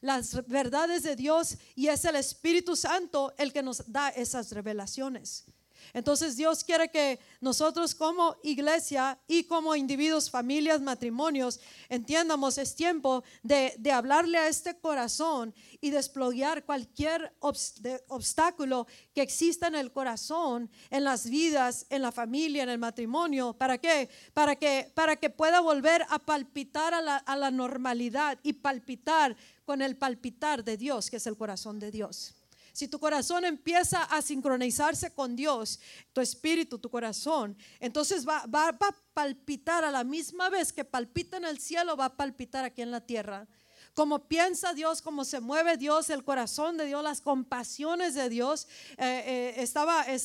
Las 0.00 0.46
verdades 0.46 1.02
de 1.02 1.16
Dios 1.16 1.56
y 1.74 1.88
es 1.88 2.04
el 2.04 2.14
Espíritu 2.14 2.76
Santo 2.76 3.34
el 3.36 3.52
que 3.52 3.64
nos 3.64 3.90
da 3.90 4.10
esas 4.10 4.52
revelaciones. 4.52 5.44
Entonces 5.92 6.36
Dios 6.36 6.64
quiere 6.64 6.90
que 6.90 7.18
nosotros 7.40 7.94
como 7.94 8.36
iglesia 8.42 9.18
y 9.26 9.44
como 9.44 9.76
individuos, 9.76 10.30
familias, 10.30 10.80
matrimonios, 10.80 11.60
entiendamos, 11.88 12.58
es 12.58 12.74
tiempo 12.74 13.22
de, 13.42 13.74
hablarle 13.92 14.38
a 14.38 14.48
este 14.48 14.76
corazón 14.78 15.54
y 15.80 15.90
desploguear 15.90 16.64
cualquier 16.64 17.34
obstáculo 17.40 18.86
que 19.14 19.22
exista 19.22 19.68
en 19.68 19.76
el 19.76 19.92
corazón, 19.92 20.70
en 20.90 21.04
las 21.04 21.28
vidas, 21.28 21.86
en 21.90 22.02
la 22.02 22.12
familia, 22.12 22.62
en 22.62 22.70
el 22.70 22.78
matrimonio. 22.78 23.52
¿Para 23.52 23.78
qué? 23.78 24.08
Para 24.32 24.56
que, 24.56 24.90
para 24.94 25.16
que 25.16 25.30
pueda 25.30 25.60
volver 25.60 26.04
a 26.08 26.18
palpitar 26.18 26.94
a 26.94 27.00
la, 27.00 27.16
a 27.16 27.36
la 27.36 27.50
normalidad 27.50 28.38
y 28.42 28.54
palpitar 28.54 29.36
con 29.64 29.82
el 29.82 29.96
palpitar 29.96 30.64
de 30.64 30.76
Dios, 30.76 31.10
que 31.10 31.16
es 31.16 31.26
el 31.26 31.36
corazón 31.36 31.78
de 31.78 31.90
Dios. 31.90 32.34
Si 32.74 32.88
tu 32.88 32.98
corazón 32.98 33.44
empieza 33.44 34.02
a 34.02 34.20
sincronizarse 34.20 35.12
con 35.12 35.36
Dios, 35.36 35.78
tu 36.12 36.20
espíritu, 36.20 36.76
tu 36.76 36.90
corazón, 36.90 37.56
entonces 37.78 38.26
va, 38.26 38.42
a 38.42 38.78
palpitar 39.14 39.84
a 39.84 39.92
la 39.92 40.02
misma 40.02 40.48
vez 40.48 40.72
que 40.72 40.84
palpita 40.84 41.36
en 41.36 41.44
el 41.44 41.60
cielo, 41.60 41.96
va 41.96 42.06
a 42.06 42.16
palpitar 42.16 42.64
aquí 42.64 42.82
en 42.82 42.90
la 42.90 43.00
tierra. 43.00 43.46
Como 43.94 44.26
piensa 44.26 44.74
Dios, 44.74 45.02
cómo 45.02 45.24
se 45.24 45.38
mueve 45.38 45.76
Dios, 45.76 46.10
el 46.10 46.24
corazón 46.24 46.76
de 46.76 46.86
Dios, 46.86 47.04
las 47.04 47.20
compasiones 47.20 48.14
de 48.14 48.28
Dios, 48.28 48.66
eh, 48.98 49.22
eh, 49.24 49.54
estaba, 49.58 50.04
eh, 50.08 50.18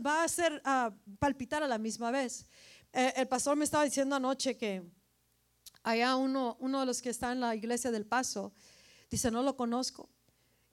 va, 0.00 0.20
a 0.20 0.24
hacer 0.24 0.62
palpitar 1.18 1.64
a 1.64 1.66
la 1.66 1.78
misma 1.78 2.12
vez. 2.12 2.46
el 2.92 3.26
pastor 3.26 3.56
me 3.56 3.64
estaba 3.64 3.82
diciendo 3.82 4.14
anoche 4.14 4.56
que 4.56 4.84
allá 5.82 6.14
uno, 6.14 6.56
uno 6.60 6.78
de 6.78 6.86
los 6.86 7.02
que 7.02 7.10
está 7.10 7.32
en 7.32 7.40
la 7.40 7.56
iglesia 7.56 7.90
del 7.90 8.06
Paso, 8.06 8.52
dice, 9.10 9.28
no 9.32 9.42
lo 9.42 9.56
conozco, 9.56 10.08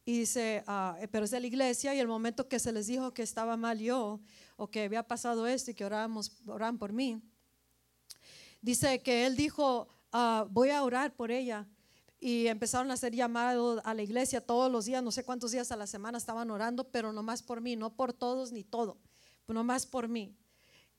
y 0.05 0.19
dice, 0.19 0.63
ah, 0.67 0.97
eh, 0.99 1.07
pero 1.07 1.25
es 1.25 1.31
de 1.31 1.39
la 1.39 1.47
iglesia 1.47 1.93
y 1.93 1.99
el 1.99 2.07
momento 2.07 2.47
que 2.47 2.59
se 2.59 2.71
les 2.71 2.87
dijo 2.87 3.13
que 3.13 3.21
estaba 3.21 3.57
mal 3.57 3.79
yo 3.79 4.19
o 4.57 4.67
que 4.69 4.83
había 4.83 5.03
pasado 5.03 5.47
esto 5.47 5.71
y 5.71 5.73
que 5.73 5.85
oramos, 5.85 6.41
oran 6.47 6.77
por 6.77 6.93
mí, 6.93 7.21
dice 8.61 9.01
que 9.01 9.25
él 9.25 9.35
dijo, 9.35 9.87
ah, 10.11 10.45
voy 10.49 10.69
a 10.69 10.83
orar 10.83 11.15
por 11.15 11.31
ella. 11.31 11.67
Y 12.21 12.47
empezaron 12.47 12.91
a 12.91 12.95
hacer 12.95 13.15
llamados 13.15 13.81
a 13.85 13.93
la 13.93 14.01
iglesia 14.01 14.41
todos 14.41 14.69
los 14.69 14.83
días, 14.83 15.01
no 15.01 15.11
sé 15.11 15.23
cuántos 15.23 15.51
días 15.51 15.71
a 15.71 15.77
la 15.77 15.87
semana 15.87 16.17
estaban 16.17 16.51
orando, 16.51 16.89
pero 16.91 17.13
no 17.13 17.23
más 17.23 17.41
por 17.41 17.61
mí, 17.61 17.77
no 17.77 17.95
por 17.95 18.11
todos 18.11 18.51
ni 18.51 18.65
todo, 18.65 18.97
no 19.47 19.63
más 19.63 19.85
por 19.85 20.09
mí. 20.09 20.35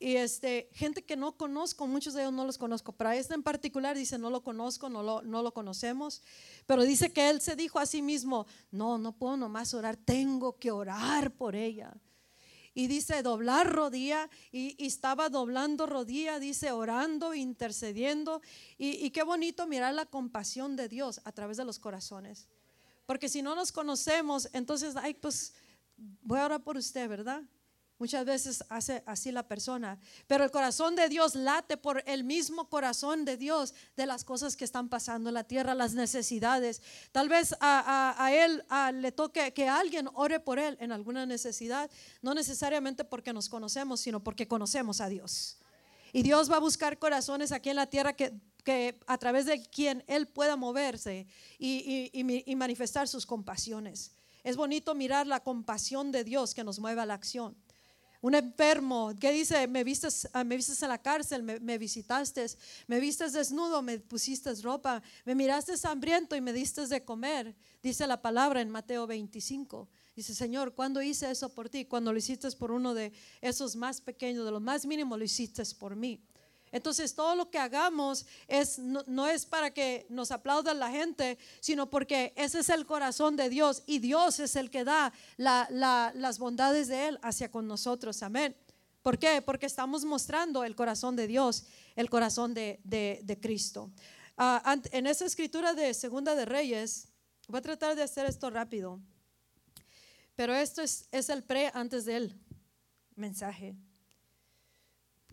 Y 0.03 0.17
este, 0.17 0.71
gente 0.73 1.03
que 1.05 1.15
no 1.15 1.37
conozco, 1.37 1.87
muchos 1.87 2.15
de 2.15 2.23
ellos 2.23 2.33
no 2.33 2.47
los 2.47 2.57
conozco, 2.57 2.93
pero 2.93 3.11
a 3.11 3.17
este 3.17 3.35
en 3.35 3.43
particular 3.43 3.95
dice, 3.95 4.17
no 4.17 4.31
lo 4.31 4.43
conozco, 4.43 4.89
no 4.89 5.03
lo, 5.03 5.21
no 5.21 5.43
lo 5.43 5.53
conocemos, 5.53 6.23
pero 6.67 6.85
dice 6.85 7.13
que 7.13 7.29
él 7.29 7.43
se 7.43 7.55
dijo 7.55 7.79
a 7.79 7.85
sí 7.85 8.01
mismo, 8.01 8.47
no, 8.71 8.97
no 8.97 9.13
puedo 9.13 9.37
nomás 9.37 9.75
orar, 9.75 9.99
tengo 9.99 10.59
que 10.59 10.71
orar 10.71 11.33
por 11.33 11.55
ella. 11.55 11.95
Y 12.73 12.87
dice, 12.87 13.23
doblar 13.23 13.71
rodilla, 13.71 14.31
y, 14.51 14.75
estaba 14.87 15.29
doblando 15.29 15.85
rodilla, 15.85 16.39
dice, 16.39 16.73
orando, 16.73 17.35
intercediendo, 17.35 18.41
y, 18.79 19.05
y 19.05 19.11
qué 19.11 19.23
bonito 19.23 19.67
mirar 19.67 19.93
la 19.93 20.07
compasión 20.07 20.77
de 20.77 20.89
Dios 20.89 21.21
a 21.25 21.33
través 21.33 21.59
de 21.59 21.67
los 21.67 21.79
corazones. 21.79 22.49
Porque 23.05 23.29
si 23.29 23.43
no 23.43 23.55
nos 23.55 23.71
conocemos, 23.71 24.49
entonces, 24.55 24.97
ay, 24.97 25.13
pues 25.13 25.53
voy 26.23 26.39
a 26.39 26.47
orar 26.47 26.63
por 26.63 26.79
usted, 26.79 27.07
¿verdad? 27.07 27.43
Muchas 28.01 28.25
veces 28.25 28.65
hace 28.71 29.03
así 29.05 29.31
la 29.31 29.47
persona. 29.47 29.99
Pero 30.27 30.43
el 30.43 30.51
corazón 30.51 30.97
de 30.97 31.11
Dios 31.11 31.35
late 31.35 31.77
por 31.77 32.03
el 32.07 32.25
mismo 32.25 32.67
corazón 32.71 33.27
de 33.27 33.37
Dios 33.37 33.75
de 33.95 34.07
las 34.07 34.25
cosas 34.25 34.57
que 34.57 34.65
están 34.65 34.89
pasando 34.89 35.29
en 35.29 35.35
la 35.35 35.45
tierra, 35.45 35.75
las 35.75 35.93
necesidades. 35.93 36.81
Tal 37.13 37.29
vez 37.29 37.55
a, 37.61 38.31
él 38.33 38.65
le 39.03 39.13
toque 39.13 39.53
que 39.53 39.69
alguien 39.69 40.09
ore 40.15 40.41
por 40.41 40.59
él 40.59 40.79
en 40.81 40.93
alguna 40.93 41.27
necesidad, 41.27 41.91
no 42.23 42.33
necesariamente 42.33 43.05
porque 43.05 43.35
nos 43.35 43.51
conocemos, 43.51 44.01
sino 44.01 44.25
porque 44.25 44.49
conocemos 44.49 45.03
a 45.03 45.11
Dios. 45.11 45.59
Y 46.15 46.23
Dios 46.23 46.51
va 46.51 46.57
a 46.57 46.61
buscar 46.61 46.99
corazones 46.99 47.53
aquí 47.53 47.69
en 47.69 47.77
la 47.77 47.87
tierra 47.87 48.15
que, 48.15 48.33
que 48.65 48.99
a 49.09 49.19
través 49.19 49.45
de 49.45 49.63
quien 49.63 50.05
Él 50.07 50.27
pueda 50.27 50.57
moverse 50.57 51.27
y, 51.59 52.11
y 52.15 52.57
manifestar 52.57 53.09
sus 53.09 53.27
compasiones. 53.27 54.13
Es 54.43 54.57
bonito 54.57 54.95
mirar 54.95 55.27
la 55.27 55.41
compasión 55.41 56.13
de 56.13 56.25
Dios 56.25 56.55
que 56.55 56.65
nos 56.65 56.79
mueve 56.79 57.03
a 57.03 57.05
la 57.05 57.13
acción 57.13 57.55
un 58.23 58.35
enfermo 58.35 59.13
que 59.19 59.33
dice, 59.33 59.67
me 59.67 59.83
vistes, 59.83 60.29
ah, 60.33 60.45
me 60.45 60.57
vistes 60.57 60.83
en 60.83 60.91
la 60.91 60.99
cárcel, 60.99 61.43
me, 61.43 61.79
visitaste, 61.79 62.47
me 62.87 63.01
vistes 63.01 63.33
desnudo, 63.33 63.81
me 63.81 63.99
pusiste 63.99 64.53
ropa, 64.63 65.03
me 65.25 65.35
miraste 65.35 65.75
hambriento 65.85 66.37
y 66.37 66.41
me 66.41 66.53
diste 66.53 66.87
de 66.87 67.05
comer, 67.05 67.55
dice 67.83 68.07
la 68.07 68.21
palabra 68.21 68.61
en 68.61 68.69
Mateo 68.69 69.07
25. 69.07 69.89
Dice, 70.15 70.35
Señor, 70.35 70.75
¿cuándo 70.75 71.01
hice 71.01 71.31
eso 71.31 71.49
por 71.49 71.71
ti? 71.71 71.87
Cuando 71.87 72.13
lo 72.13 72.19
hiciste 72.19 72.51
por 72.53 72.73
uno 72.73 72.93
de 72.93 73.13
esos 73.41 73.75
más 73.75 74.03
pequeños, 74.03 74.45
de 74.45 74.51
los 74.51 74.61
más 74.61 74.85
mínimos, 74.85 75.19
lo 75.19 75.25
hiciste 75.25 75.63
por 75.79 75.97
mí. 75.97 76.21
Entonces 76.73 77.15
todo 77.15 77.35
lo 77.35 77.51
que 77.51 77.59
hagamos 77.59 78.27
es, 78.47 78.79
no, 78.79 79.27
es 79.27 79.45
para 79.45 79.73
que 79.73 80.07
nos 80.09 80.31
aplauda 80.31 80.73
la 80.73 80.91
gente, 80.91 81.39
sino 81.61 81.91
porque 81.91 82.33
ese 82.37 82.61
es 82.61 82.69
el 82.69 82.87
corazón 82.87 83.37
de 83.37 83.49
Dios 83.49 83.83
y 83.87 83.99
Dios 83.99 84.39
es 84.39 84.55
el 84.55 84.71
que 84.71 84.85
da 84.85 85.13
las 85.37 86.39
bondades 86.39 86.89
de 86.89 87.09
Él 87.09 87.19
hacia 87.23 87.51
con 87.51 87.67
nosotros. 87.67 88.23
Amén. 88.23 88.57
¿Por 89.03 89.19
qué? 89.19 89.43
Porque 89.43 89.67
estamos 89.67 90.05
mostrando 90.05 90.63
el 90.63 90.77
corazón 90.77 91.17
de 91.17 91.27
Dios, 91.27 91.65
el 91.97 92.09
corazón 92.09 92.55
de, 92.55 93.39
Cristo. 93.41 93.91
Ah, 94.37 94.77
en 94.93 95.07
esa 95.07 95.25
escritura 95.25 95.75
de 95.75 95.93
Segunda 95.93 96.35
de 96.35 96.45
Reyes, 96.45 97.09
voy 97.49 97.59
a 97.59 97.63
tratar 97.63 97.97
de 97.97 98.03
hacer 98.03 98.27
esto 98.27 98.49
rápido, 98.49 99.01
pero 100.37 100.55
esto 100.55 100.83
es, 100.83 101.09
es 101.11 101.29
el 101.31 101.43
pre 101.43 101.71
antes 101.75 102.05
del 102.05 102.39
mensaje 103.17 103.75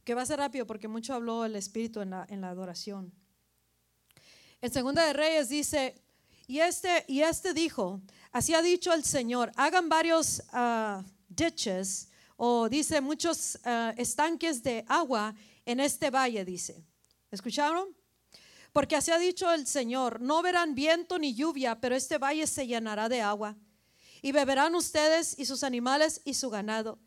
que 0.07 0.13
va 0.13 0.21
a 0.21 0.25
ser 0.25 0.39
rápido 0.39 0.65
porque 0.65 0.87
mucho 0.87 1.13
habló 1.13 1.43
el 1.43 1.57
Espíritu 1.57 1.99
en 1.99 2.11
la, 2.11 2.25
en 2.29 2.39
la 2.39 2.47
adoración. 2.47 3.11
En 4.61 4.71
Segunda 4.71 5.05
de 5.05 5.11
Reyes 5.11 5.49
dice, 5.49 6.01
y 6.47 6.59
este, 6.59 7.03
y 7.09 7.23
este 7.23 7.53
dijo, 7.53 7.99
así 8.31 8.53
ha 8.53 8.61
dicho 8.61 8.93
el 8.93 9.03
Señor, 9.03 9.51
hagan 9.57 9.89
varios 9.89 10.41
uh, 10.53 11.03
ditches, 11.27 12.07
o 12.37 12.69
dice 12.69 13.01
muchos 13.01 13.59
ah, 13.65 13.93
estanques 13.97 14.63
de 14.63 14.85
agua 14.87 15.35
en 15.65 15.81
este 15.81 16.09
valle, 16.09 16.45
dice. 16.45 16.85
¿Escucharon? 17.29 17.93
Porque 18.71 18.95
así 18.95 19.11
ha 19.11 19.19
dicho 19.19 19.51
el 19.51 19.67
Señor, 19.67 20.21
no 20.21 20.41
verán 20.41 20.73
viento 20.73 21.19
ni 21.19 21.35
lluvia, 21.35 21.81
pero 21.81 21.97
este 21.97 22.17
valle 22.17 22.47
se 22.47 22.65
llenará 22.65 23.09
de 23.09 23.19
agua. 23.19 23.57
Y 24.21 24.31
beberán 24.31 24.73
ustedes 24.73 25.37
y 25.37 25.43
sus 25.43 25.63
animales 25.63 26.21
y 26.23 26.35
su 26.35 26.49
ganado. 26.49 26.97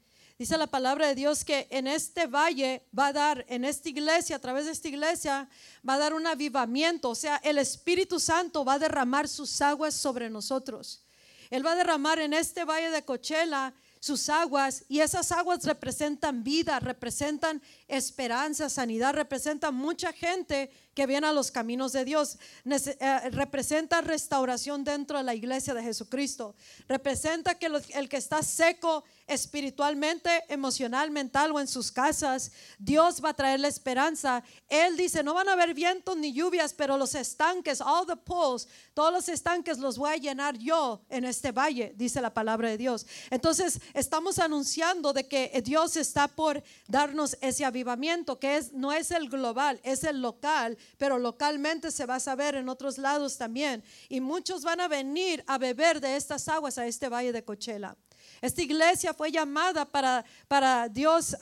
Dice 0.40 0.56
la 0.56 0.68
palabra 0.68 1.06
de 1.06 1.14
Dios 1.14 1.44
que 1.44 1.66
en 1.68 1.86
este 1.86 2.26
valle 2.26 2.88
va 2.98 3.08
a 3.08 3.12
dar, 3.12 3.44
en 3.46 3.62
esta 3.62 3.90
iglesia, 3.90 4.36
a 4.36 4.38
través 4.38 4.64
de 4.64 4.72
esta 4.72 4.88
iglesia, 4.88 5.50
va 5.86 5.96
a 5.96 5.98
dar 5.98 6.14
un 6.14 6.26
avivamiento. 6.26 7.10
O 7.10 7.14
sea, 7.14 7.36
el 7.44 7.58
Espíritu 7.58 8.18
Santo 8.18 8.64
va 8.64 8.72
a 8.72 8.78
derramar 8.78 9.28
sus 9.28 9.60
aguas 9.60 9.92
sobre 9.92 10.30
nosotros. 10.30 11.04
Él 11.50 11.66
va 11.66 11.72
a 11.72 11.76
derramar 11.76 12.20
en 12.20 12.32
este 12.32 12.64
valle 12.64 12.88
de 12.88 13.04
Cochela 13.04 13.74
sus 13.98 14.30
aguas 14.30 14.86
y 14.88 15.00
esas 15.00 15.30
aguas 15.30 15.62
representan 15.64 16.42
vida, 16.42 16.80
representan 16.80 17.60
esperanza, 17.86 18.70
sanidad, 18.70 19.12
representan 19.12 19.74
mucha 19.74 20.10
gente 20.10 20.70
que 20.94 21.06
viene 21.06 21.26
a 21.26 21.32
los 21.32 21.50
caminos 21.50 21.92
de 21.92 22.04
Dios. 22.04 22.38
Eh, 22.64 23.30
representa 23.30 24.00
restauración 24.00 24.84
dentro 24.84 25.18
de 25.18 25.24
la 25.24 25.34
iglesia 25.34 25.74
de 25.74 25.82
Jesucristo. 25.82 26.54
Representa 26.88 27.54
que 27.54 27.66
el 27.66 28.08
que 28.08 28.16
está 28.16 28.42
seco 28.42 29.04
espiritualmente, 29.30 30.42
emocional, 30.48 31.10
mental 31.10 31.52
o 31.52 31.60
en 31.60 31.68
sus 31.68 31.92
casas, 31.92 32.50
Dios 32.78 33.22
va 33.24 33.30
a 33.30 33.34
traer 33.34 33.60
la 33.60 33.68
esperanza. 33.68 34.42
Él 34.68 34.96
dice, 34.96 35.22
no 35.22 35.34
van 35.34 35.48
a 35.48 35.52
haber 35.52 35.72
vientos 35.72 36.16
ni 36.16 36.32
lluvias, 36.32 36.74
pero 36.74 36.98
los 36.98 37.14
estanques, 37.14 37.80
all 37.80 38.06
the 38.06 38.16
pools, 38.16 38.66
todos 38.92 39.12
los 39.12 39.28
estanques 39.28 39.78
los 39.78 39.98
voy 39.98 40.10
a 40.12 40.16
llenar 40.16 40.58
yo 40.58 41.02
en 41.08 41.24
este 41.24 41.52
valle, 41.52 41.94
dice 41.96 42.20
la 42.20 42.34
palabra 42.34 42.68
de 42.68 42.76
Dios. 42.76 43.06
Entonces, 43.30 43.80
estamos 43.94 44.40
anunciando 44.40 45.12
de 45.12 45.28
que 45.28 45.62
Dios 45.64 45.96
está 45.96 46.26
por 46.26 46.62
darnos 46.88 47.36
ese 47.40 47.64
avivamiento, 47.64 48.38
que 48.40 48.56
es, 48.56 48.72
no 48.72 48.92
es 48.92 49.12
el 49.12 49.28
global, 49.28 49.80
es 49.84 50.02
el 50.02 50.20
local, 50.20 50.76
pero 50.98 51.18
localmente 51.18 51.90
se 51.90 52.06
va 52.06 52.16
a 52.16 52.20
saber 52.20 52.54
en 52.54 52.68
otros 52.68 52.98
lados 52.98 53.36
también. 53.38 53.82
Y 54.08 54.20
muchos 54.20 54.62
van 54.62 54.80
a 54.80 54.88
venir 54.88 55.42
a 55.46 55.58
beber 55.58 56.00
de 56.00 56.16
estas 56.16 56.48
aguas 56.48 56.78
a 56.78 56.86
este 56.86 57.08
valle 57.08 57.32
de 57.32 57.44
Cochela. 57.44 57.96
Esta 58.40 58.62
iglesia 58.62 59.12
fue 59.12 59.30
llamada 59.30 59.84
para, 59.84 60.24
para 60.48 60.88
Dios 60.88 61.36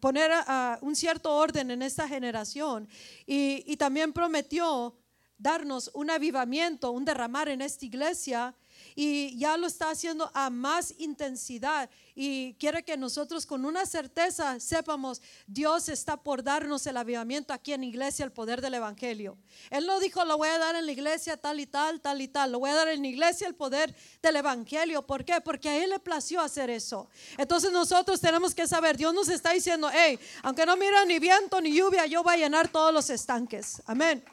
poner 0.00 0.30
un 0.80 0.94
cierto 0.94 1.34
orden 1.34 1.70
en 1.70 1.82
esta 1.82 2.06
generación 2.06 2.88
y, 3.26 3.64
y 3.66 3.76
también 3.76 4.12
prometió 4.12 4.96
darnos 5.36 5.90
un 5.94 6.10
avivamiento, 6.10 6.92
un 6.92 7.04
derramar 7.04 7.48
en 7.48 7.60
esta 7.60 7.84
iglesia 7.84 8.54
y 8.94 9.36
ya 9.38 9.56
lo 9.56 9.66
está 9.66 9.90
haciendo 9.90 10.30
a 10.34 10.50
más 10.50 10.94
intensidad 10.98 11.90
y 12.14 12.54
quiere 12.54 12.84
que 12.84 12.96
nosotros 12.96 13.44
con 13.44 13.64
una 13.64 13.86
certeza 13.86 14.60
sepamos, 14.60 15.20
Dios 15.46 15.88
está 15.88 16.16
por 16.16 16.44
darnos 16.44 16.86
el 16.86 16.96
avivamiento 16.96 17.52
aquí 17.52 17.72
en 17.72 17.82
iglesia, 17.82 18.24
el 18.24 18.30
poder 18.30 18.60
del 18.60 18.74
Evangelio. 18.74 19.36
Él 19.70 19.86
no 19.86 19.98
dijo, 19.98 20.24
lo 20.24 20.38
voy 20.38 20.48
a 20.48 20.58
dar 20.58 20.76
en 20.76 20.86
la 20.86 20.92
iglesia 20.92 21.36
tal 21.36 21.58
y 21.58 21.66
tal, 21.66 22.00
tal 22.00 22.20
y 22.20 22.28
tal, 22.28 22.52
lo 22.52 22.60
voy 22.60 22.70
a 22.70 22.74
dar 22.74 22.88
en 22.88 23.02
la 23.02 23.08
iglesia 23.08 23.48
el 23.48 23.54
poder 23.54 23.94
del 24.22 24.36
Evangelio. 24.36 25.02
¿Por 25.02 25.24
qué? 25.24 25.40
Porque 25.40 25.68
a 25.68 25.82
Él 25.82 25.90
le 25.90 25.98
plació 25.98 26.40
hacer 26.40 26.70
eso. 26.70 27.08
Entonces 27.36 27.72
nosotros 27.72 28.20
tenemos 28.20 28.54
que 28.54 28.68
saber, 28.68 28.96
Dios 28.96 29.12
nos 29.12 29.28
está 29.28 29.52
diciendo, 29.52 29.90
hey, 29.92 30.18
aunque 30.42 30.64
no 30.64 30.76
mira 30.76 31.04
ni 31.04 31.18
viento 31.18 31.60
ni 31.60 31.74
lluvia, 31.74 32.06
yo 32.06 32.22
voy 32.22 32.34
a 32.34 32.38
llenar 32.38 32.68
todos 32.68 32.92
los 32.94 33.10
estanques. 33.10 33.82
Amén. 33.86 34.24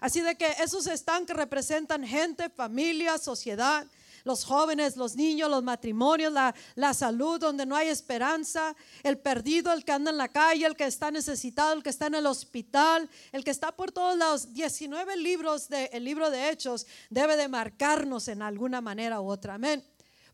Así 0.00 0.20
de 0.20 0.34
que 0.36 0.46
esos 0.62 0.86
estanques 0.86 1.36
representan 1.36 2.06
gente, 2.06 2.48
familia, 2.48 3.18
sociedad, 3.18 3.86
los 4.24 4.44
jóvenes, 4.44 4.96
los 4.96 5.16
niños, 5.16 5.50
los 5.50 5.62
matrimonios, 5.62 6.32
la, 6.32 6.54
la, 6.74 6.94
salud 6.94 7.40
donde 7.40 7.66
no 7.66 7.76
hay 7.76 7.88
esperanza, 7.88 8.74
el 9.02 9.18
perdido, 9.18 9.72
el 9.72 9.84
que 9.84 9.92
anda 9.92 10.10
en 10.10 10.18
la 10.18 10.28
calle, 10.28 10.66
el 10.66 10.76
que 10.76 10.84
está 10.84 11.10
necesitado, 11.10 11.72
el 11.72 11.82
que 11.82 11.90
está 11.90 12.06
en 12.06 12.14
el 12.16 12.26
hospital, 12.26 13.08
el 13.32 13.44
que 13.44 13.50
está 13.50 13.72
por 13.72 13.92
todos 13.92 14.16
lados. 14.16 14.52
19 14.52 15.16
libros 15.16 15.68
del 15.68 16.04
libro 16.04 16.30
de 16.30 16.50
Hechos 16.50 16.86
debe 17.08 17.36
de 17.36 17.48
marcarnos 17.48 18.28
en 18.28 18.42
alguna 18.42 18.80
manera 18.80 19.20
u 19.20 19.28
otra. 19.28 19.54
Amén. 19.54 19.84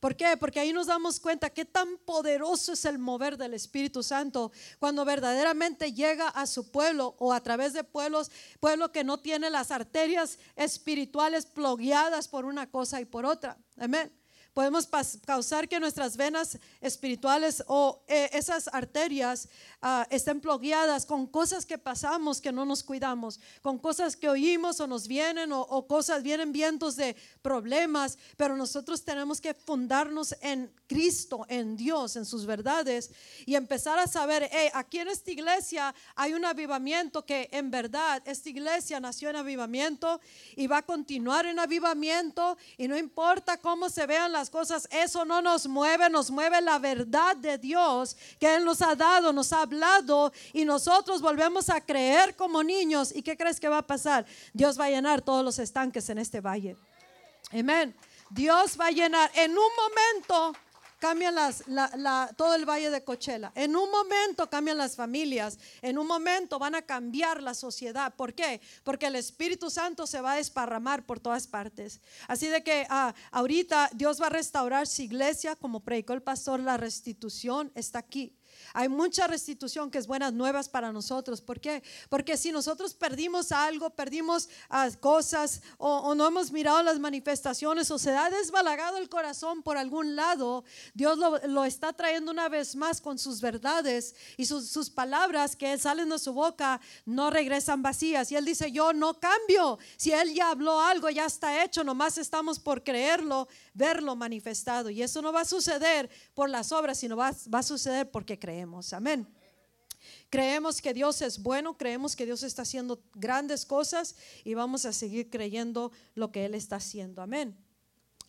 ¿Por 0.01 0.17
qué? 0.17 0.37
Porque 0.37 0.61
ahí 0.61 0.73
nos 0.73 0.87
damos 0.87 1.21
cuenta 1.21 1.51
que 1.51 1.65
tan 1.65 1.99
poderoso 1.99 2.73
es 2.73 2.85
el 2.85 2.99
mover 2.99 3.37
del 3.37 3.55
Espíritu 3.55 4.03
Santo 4.03 4.53
cuando 4.79 5.05
verdaderamente 5.05 5.93
llega 5.93 6.29
a 6.29 6.47
su 6.47 6.71
pueblo 6.71 7.15
o 7.19 7.33
a 7.33 7.43
través 7.43 7.73
de 7.73 7.85
pueblos, 7.85 8.31
pueblo 8.61 8.93
que 8.93 9.05
no 9.05 9.19
tiene 9.19 9.51
las 9.51 9.71
arterias 9.71 10.39
espirituales 10.57 11.47
plogueadas 11.47 12.29
por 12.29 12.45
una 12.45 12.71
cosa 12.71 13.01
y 13.01 13.05
por 13.05 13.25
otra. 13.25 13.57
Amén 13.79 14.13
podemos 14.57 14.89
causar 15.27 15.69
que 15.69 15.79
nuestras 15.79 16.17
venas 16.17 16.59
espirituales 16.81 17.63
o 17.67 18.03
eh, 18.09 18.31
esas 18.33 18.69
arterias 18.73 19.51
ah, 19.83 20.07
estén 20.09 20.41
plogueadas 20.41 21.05
con 21.05 21.27
cosas 21.27 21.67
que 21.67 21.77
pasamos 21.77 22.41
que 22.41 22.53
no 22.53 22.65
nos 22.65 22.83
cuidamos, 22.83 23.39
con 23.61 23.79
cosas 23.79 24.17
que 24.17 24.31
oímos 24.31 24.81
o 24.81 24.87
nos 24.87 25.09
vienen 25.09 25.53
o, 25.53 25.87
cosas, 25.87 26.23
vienen 26.23 26.53
vientos 26.53 26.97
de 26.97 27.15
problemas, 27.43 28.17
pero 28.39 28.57
nosotros 28.57 29.05
tenemos 29.05 29.43
que 29.43 29.53
fundarnos 29.53 30.35
en 30.41 30.73
Cristo, 30.87 31.45
en 31.51 31.77
Dios, 31.77 32.17
en 32.17 32.25
sus 32.25 32.47
verdades 32.47 33.11
y 33.45 33.57
empezar 33.57 33.99
a 33.99 34.07
saber, 34.07 34.49
aquí 34.73 35.01
en 35.01 35.09
esta 35.09 35.33
iglesia 35.33 35.95
hay 36.15 36.33
un 36.33 36.47
avivamiento 36.47 37.27
que 37.27 37.51
en 37.53 37.71
verdad 37.71 38.23
esta 38.25 38.49
iglesia 38.49 39.01
nació 39.01 39.29
en 39.29 39.37
avivamiento 39.37 40.19
y 40.57 40.67
va 40.67 40.79
a 40.79 40.83
continuar 40.83 41.45
en 41.45 41.59
avivamiento 41.59 42.57
y 42.79 42.89
no 42.89 42.97
importa 42.97 43.59
cómo 43.59 43.91
se 43.91 44.07
vean 44.07 44.33
las 44.33 44.46
cosas, 44.51 44.89
eso 44.91 45.25
no 45.25 45.43
nos 45.43 45.67
mueve, 45.67 46.09
nos 46.11 46.31
mueve 46.31 46.61
la 46.61 46.79
verdad 46.79 47.37
de 47.37 47.59
Dios 47.59 48.17
que 48.39 48.55
Él 48.55 48.65
nos 48.65 48.83
ha 48.83 48.95
dado, 48.95 49.33
nos 49.33 49.53
ha 49.53 49.63
hablado 49.63 50.33
y 50.53 50.65
nosotros 50.65 51.21
volvemos 51.21 51.69
a 51.71 51.81
creer 51.81 52.37
como 52.37 52.63
niños. 52.63 53.15
¿Y 53.15 53.23
qué 53.23 53.37
crees 53.37 53.61
que 53.61 53.69
va 53.69 53.79
a 53.79 53.87
pasar? 53.87 54.27
Dios 54.53 54.79
va 54.79 54.87
a 54.87 54.91
llenar 54.91 55.23
todos 55.23 55.45
los 55.45 55.59
estanques 55.59 56.09
en 56.09 56.19
este 56.19 56.41
valle. 56.41 56.77
Amén. 57.53 57.95
Dios 58.31 58.77
va 58.79 58.87
a 58.87 58.91
llenar 58.91 59.31
en 59.35 59.53
un 59.53 59.69
momento 59.77 60.59
cambian 60.99 61.35
las, 61.35 61.65
todo 62.37 62.55
el 62.55 62.65
valle 62.65 62.91
de 62.91 63.05
Cochela. 63.05 63.53
En 63.55 63.77
un 63.77 63.91
momento 63.91 64.49
cambian 64.49 64.79
las 64.79 64.97
familias. 64.97 65.59
En 65.83 65.99
un 65.99 66.07
momento 66.07 66.59
van 66.59 66.75
a 66.75 66.83
cambiar 66.83 67.43
la 67.43 67.55
sociedad. 67.55 68.15
¿Por 68.15 68.35
qué? 68.35 68.61
Porque 68.85 69.07
el 69.07 69.17
Espíritu 69.17 69.71
Santo 69.71 70.07
se 70.07 70.21
va 70.21 70.33
a 70.33 70.37
desparramar 70.37 71.05
por 71.05 71.21
todas 71.21 71.47
partes. 71.47 72.01
Así 72.29 72.49
de 72.49 72.63
que 72.63 72.87
ah, 72.91 73.15
ahorita 73.31 73.91
Dios 73.95 74.21
va 74.21 74.27
a 74.27 74.31
restaurar 74.31 74.87
su 74.87 75.03
iglesia, 75.03 75.57
como 75.57 75.81
predicó 75.81 76.13
el 76.13 76.23
pastor, 76.23 76.61
la 76.61 76.77
restitución 76.77 77.73
está 77.75 77.99
aquí. 77.99 78.36
Hay 78.77 78.91
mucha 78.91 79.27
restitución 79.27 79.91
que 79.91 79.97
es 79.97 80.07
buenas 80.07 80.35
nuevas 80.35 80.69
para 80.69 80.93
nosotros. 80.93 81.41
¿Por 81.41 81.59
qué? 81.59 81.83
Porque 82.11 82.37
si 82.37 82.53
nosotros 82.53 82.93
perdimos 82.93 83.51
algo, 83.51 83.89
perdimos 83.89 84.51
ah, 84.69 84.91
cosas 85.01 85.63
o, 85.79 86.15
no 86.15 86.27
hemos 86.27 86.53
mirado 86.53 86.83
las 86.83 86.99
manifestaciones 86.99 87.91
o 87.91 87.99
se 87.99 88.11
ha 88.11 88.29
desbalagado 88.29 88.99
el 88.99 89.09
corazón 89.09 89.63
por 89.63 89.79
algún 89.79 90.15
lado, 90.15 90.63
Dios 90.93 91.17
lo, 91.17 91.65
está 91.65 91.95
trayendo 91.95 92.31
una 92.31 92.51
vez 92.51 92.77
más 92.77 93.01
con 93.01 93.19
sus 93.19 93.41
verdades 93.41 94.15
y 94.37 94.45
sus, 94.45 94.69
sus 94.69 94.91
palabras 94.91 95.57
que 95.57 95.79
salen 95.79 96.11
de 96.11 96.19
su 96.19 96.35
boca 96.35 96.79
no 97.07 97.31
regresan 97.31 97.81
vacías. 97.81 98.31
Y 98.31 98.37
Él 98.37 98.45
dice, 98.45 98.71
yo 98.73 98.93
no 98.93 99.19
cambio. 99.19 99.79
Si 99.97 100.13
Él 100.13 100.35
ya 100.35 100.51
habló 100.51 100.83
algo, 100.83 101.09
ya 101.09 101.25
está 101.25 101.65
hecho, 101.65 101.83
nomás 101.83 102.19
estamos 102.19 102.59
por 102.59 102.85
creerlo, 102.85 103.49
verlo 103.77 104.17
manifestado. 104.17 104.91
Y 104.91 105.03
eso 105.03 105.23
no 105.23 105.33
va 105.33 105.43
a 105.43 105.45
suceder 105.45 106.11
por 106.35 106.49
las 106.49 106.73
obras, 106.73 106.99
sino 106.99 107.17
va, 107.17 107.33
va 107.53 107.61
a 107.61 107.63
suceder 107.63 108.11
porque 108.11 108.39
creemos. 108.39 108.93
Amén. 108.93 109.27
Creemos 110.31 110.81
que 110.81 110.95
Dios 110.95 111.23
es 111.23 111.43
bueno, 111.43 111.77
creemos 111.77 112.17
que 112.17 112.27
Dios 112.27 112.43
está 112.43 112.63
haciendo 112.63 113.01
grandes 113.15 113.67
cosas 113.67 114.17
y 114.45 114.55
vamos 114.55 114.85
a 114.85 114.93
seguir 114.93 115.31
creyendo 115.31 115.93
lo 116.15 116.33
que 116.33 116.45
Él 116.45 116.55
está 116.55 116.77
haciendo. 116.77 117.23
Amén. 117.23 117.57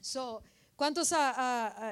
So, 0.02 0.44
¿Cuántos 0.78 1.12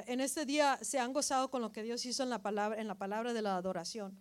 en 0.06 0.20
este 0.20 0.46
día 0.46 0.78
se 0.80 1.00
han 1.00 1.12
gozado 1.12 1.50
con 1.50 1.60
lo 1.60 1.72
que 1.72 1.82
Dios 1.82 2.06
hizo 2.06 2.22
en 2.22 2.30
la 2.30 2.40
palabra, 2.40 2.80
en 2.80 2.86
la 2.86 2.94
palabra 2.94 3.32
de 3.32 3.42
la 3.42 3.56
adoración? 3.56 4.16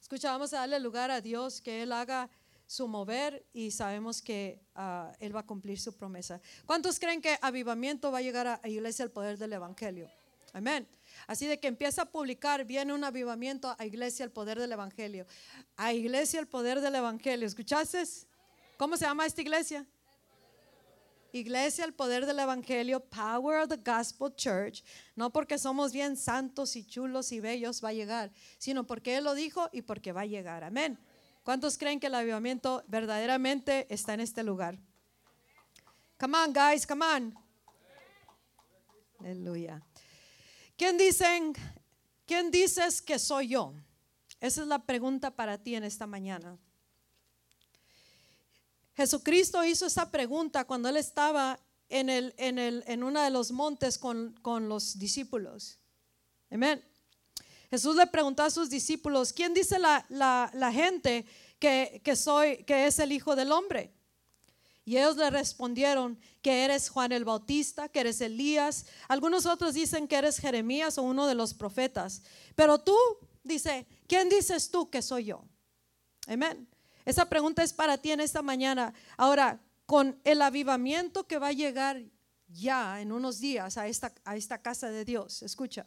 Escucha, 0.00 0.32
vamos 0.32 0.54
a 0.54 0.60
darle 0.60 0.80
lugar 0.80 1.10
a 1.10 1.20
Dios 1.20 1.60
que 1.60 1.82
Él 1.82 1.92
haga 1.92 2.30
su 2.70 2.86
mover 2.86 3.44
y 3.52 3.72
sabemos 3.72 4.22
que 4.22 4.62
ah, 4.76 5.12
Él 5.18 5.34
va 5.34 5.40
a 5.40 5.46
cumplir 5.46 5.80
su 5.80 5.92
promesa. 5.92 6.40
¿Cuántos 6.66 7.00
creen 7.00 7.20
que 7.20 7.36
avivamiento 7.42 8.12
va 8.12 8.18
a 8.18 8.22
llegar 8.22 8.46
a, 8.46 8.60
Iglesia 8.68 9.02
el 9.02 9.10
poder 9.10 9.38
del 9.38 9.52
Evangelio? 9.54 10.08
Amén. 10.52 10.86
Así 11.26 11.48
de 11.48 11.58
que 11.58 11.66
empieza 11.66 12.02
a 12.02 12.04
publicar, 12.04 12.64
viene 12.64 12.94
un 12.94 13.02
avivamiento 13.02 13.74
a 13.76 13.84
Iglesia 13.84 14.22
el 14.22 14.30
poder 14.30 14.60
del 14.60 14.70
Evangelio. 14.70 15.26
A 15.76 15.92
Iglesia 15.92 16.38
el 16.38 16.46
poder 16.46 16.80
del 16.80 16.94
Evangelio. 16.94 17.44
¿Escuchaste? 17.44 18.04
¿Cómo 18.76 18.96
se 18.96 19.04
llama 19.04 19.26
esta 19.26 19.40
iglesia? 19.40 19.84
Iglesia 21.32 21.84
el 21.84 21.92
poder 21.92 22.24
del 22.24 22.38
Evangelio, 22.38 23.00
Power 23.00 23.62
of 23.62 23.68
the 23.68 23.78
Gospel 23.78 24.32
Church. 24.36 24.84
No 25.16 25.32
porque 25.32 25.58
somos 25.58 25.92
bien 25.92 26.16
santos 26.16 26.76
y 26.76 26.84
chulos 26.84 27.32
y 27.32 27.40
bellos 27.40 27.82
va 27.82 27.88
a 27.88 27.94
llegar, 27.94 28.30
sino 28.58 28.86
porque 28.86 29.16
Él 29.16 29.24
lo 29.24 29.34
dijo 29.34 29.68
y 29.72 29.82
porque 29.82 30.12
va 30.12 30.20
a 30.20 30.26
llegar. 30.26 30.62
Amén. 30.62 31.00
¿Cuántos 31.42 31.78
creen 31.78 31.98
que 32.00 32.08
el 32.08 32.14
avivamiento 32.14 32.84
verdaderamente 32.86 33.86
está 33.92 34.14
en 34.14 34.20
este 34.20 34.42
lugar? 34.42 34.78
Come 36.18 36.36
on, 36.36 36.52
guys, 36.52 36.86
come 36.86 37.04
on. 37.04 37.34
Aleluya. 39.20 39.82
¿Quién 40.76 40.98
dicen, 40.98 41.54
quién 42.26 42.50
dices 42.50 43.00
que 43.00 43.18
soy 43.18 43.48
yo? 43.48 43.74
Esa 44.40 44.62
es 44.62 44.66
la 44.66 44.78
pregunta 44.78 45.30
para 45.30 45.58
ti 45.58 45.74
en 45.74 45.84
esta 45.84 46.06
mañana. 46.06 46.58
Jesucristo 48.94 49.64
hizo 49.64 49.86
esa 49.86 50.10
pregunta 50.10 50.64
cuando 50.64 50.88
él 50.88 50.96
estaba 50.96 51.58
en, 51.88 52.10
el, 52.10 52.34
en, 52.36 52.58
el, 52.58 52.84
en 52.86 53.02
uno 53.02 53.22
de 53.22 53.30
los 53.30 53.50
montes 53.50 53.98
con, 53.98 54.34
con 54.42 54.68
los 54.68 54.98
discípulos. 54.98 55.78
Amén. 56.50 56.84
Jesús 57.70 57.94
le 57.94 58.06
preguntó 58.08 58.42
a 58.42 58.50
sus 58.50 58.68
discípulos, 58.68 59.32
¿quién 59.32 59.54
dice 59.54 59.78
la, 59.78 60.04
la, 60.08 60.72
gente 60.72 61.24
que, 61.58 62.00
que, 62.04 62.16
soy, 62.16 62.64
que 62.64 62.86
es 62.86 62.98
el 62.98 63.12
Hijo 63.12 63.36
del 63.36 63.52
Hombre? 63.52 63.92
Y 64.84 64.96
ellos 64.96 65.16
le 65.16 65.30
respondieron 65.30 66.18
que 66.42 66.64
eres 66.64 66.88
Juan 66.88 67.12
el 67.12 67.24
Bautista, 67.24 67.88
que 67.88 68.00
eres 68.00 68.20
Elías. 68.20 68.86
Algunos 69.08 69.46
otros 69.46 69.74
dicen 69.74 70.08
que 70.08 70.16
eres 70.16 70.38
Jeremías 70.38 70.98
o 70.98 71.02
uno 71.02 71.28
de 71.28 71.36
los 71.36 71.54
profetas. 71.54 72.22
Pero 72.56 72.80
tú, 72.80 72.96
dice, 73.44 73.86
¿quién 74.08 74.28
dices 74.28 74.70
tú 74.70 74.90
que 74.90 75.00
soy 75.00 75.26
yo? 75.26 75.44
Amén. 76.26 76.68
Esa 77.04 77.28
pregunta 77.28 77.62
es 77.62 77.72
para 77.72 77.98
ti 77.98 78.10
en 78.10 78.20
esta 78.20 78.42
mañana. 78.42 78.92
Ahora, 79.16 79.60
con 79.86 80.20
el 80.24 80.42
avivamiento 80.42 81.26
que 81.26 81.38
va 81.38 81.48
a 81.48 81.52
llegar 81.52 82.02
ya 82.48 83.00
en 83.00 83.12
unos 83.12 83.38
días 83.38 83.76
a 83.76 83.86
esta, 83.86 84.12
a 84.24 84.36
esta 84.36 84.60
casa 84.60 84.90
de 84.90 85.04
Dios, 85.04 85.42
escucha, 85.42 85.86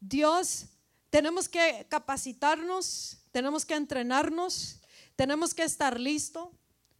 Dios, 0.00 0.66
tenemos 1.10 1.48
que 1.48 1.86
capacitarnos, 1.88 3.18
tenemos 3.32 3.64
que 3.64 3.74
entrenarnos, 3.74 4.80
tenemos 5.14 5.54
que 5.54 5.62
estar 5.62 5.98
listos 5.98 6.48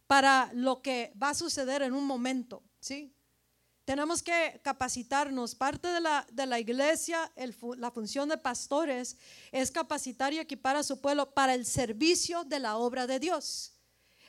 para 0.07 0.49
lo 0.53 0.81
que 0.81 1.13
va 1.21 1.29
a 1.29 1.33
suceder 1.35 1.81
en 1.81 1.93
un 1.93 2.05
momento, 2.05 2.63
¿sí? 2.79 3.13
Tenemos 3.85 4.21
que 4.21 4.59
capacitarnos. 4.63 5.55
Parte 5.55 5.87
de 5.87 6.01
la, 6.01 6.27
de 6.31 6.45
la 6.45 6.59
iglesia, 6.59 7.31
la 7.77 7.89
función 7.89 8.27
de 8.27 8.37
pastores 8.37 9.15
es 9.51 9.71
capacitar 9.71 10.33
y 10.33 10.39
equipar 10.39 10.75
a 10.75 10.83
su 10.83 10.99
pueblo 10.99 11.33
para 11.33 11.53
el 11.53 11.65
servicio 11.65 12.43
de 12.43 12.59
la 12.59 12.75
obra 12.77 13.07
de 13.07 13.19
Dios. 13.19 13.71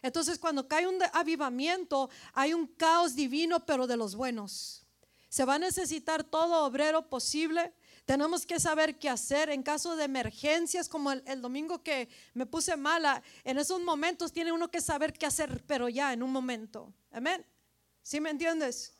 Entonces, 0.01 0.39
cuando 0.39 0.69
cae 0.69 0.87
un 0.87 0.99
avivamiento, 1.13 2.09
hay 2.35 2.55
un 2.55 2.69
caos 2.69 3.17
divino, 3.17 3.67
pero 3.67 3.89
de 3.89 3.97
los 3.97 4.15
buenos. 4.15 4.87
Se 5.29 5.45
va 5.45 5.55
a 5.55 5.59
necesitar 5.59 6.23
todo 6.23 6.65
obrero 6.65 7.09
posible 7.09 7.73
tenemos 8.09 8.47
que 8.47 8.59
saber 8.59 8.99
qué 8.99 9.11
hacer 9.11 9.51
en 9.51 9.63
caso 9.63 9.95
de 9.95 10.05
emergencias, 10.05 10.89
como 10.89 11.13
el, 11.13 11.43
domingo 11.43 11.83
que 11.83 12.09
me 12.33 12.47
puse 12.47 12.75
mala. 12.75 13.23
En 13.45 13.59
esos 13.59 13.83
momentos 13.83 14.33
tiene 14.33 14.51
uno 14.51 14.71
que 14.71 14.81
saber 14.81 15.13
qué 15.13 15.27
hacer, 15.27 15.63
pero 15.67 15.91
ya 15.91 16.15
en 16.15 16.23
un 16.23 16.33
momento. 16.33 16.91
Amén. 17.13 17.45
¿Sí 18.03 18.19
me 18.19 18.31
entiendes? 18.31 18.95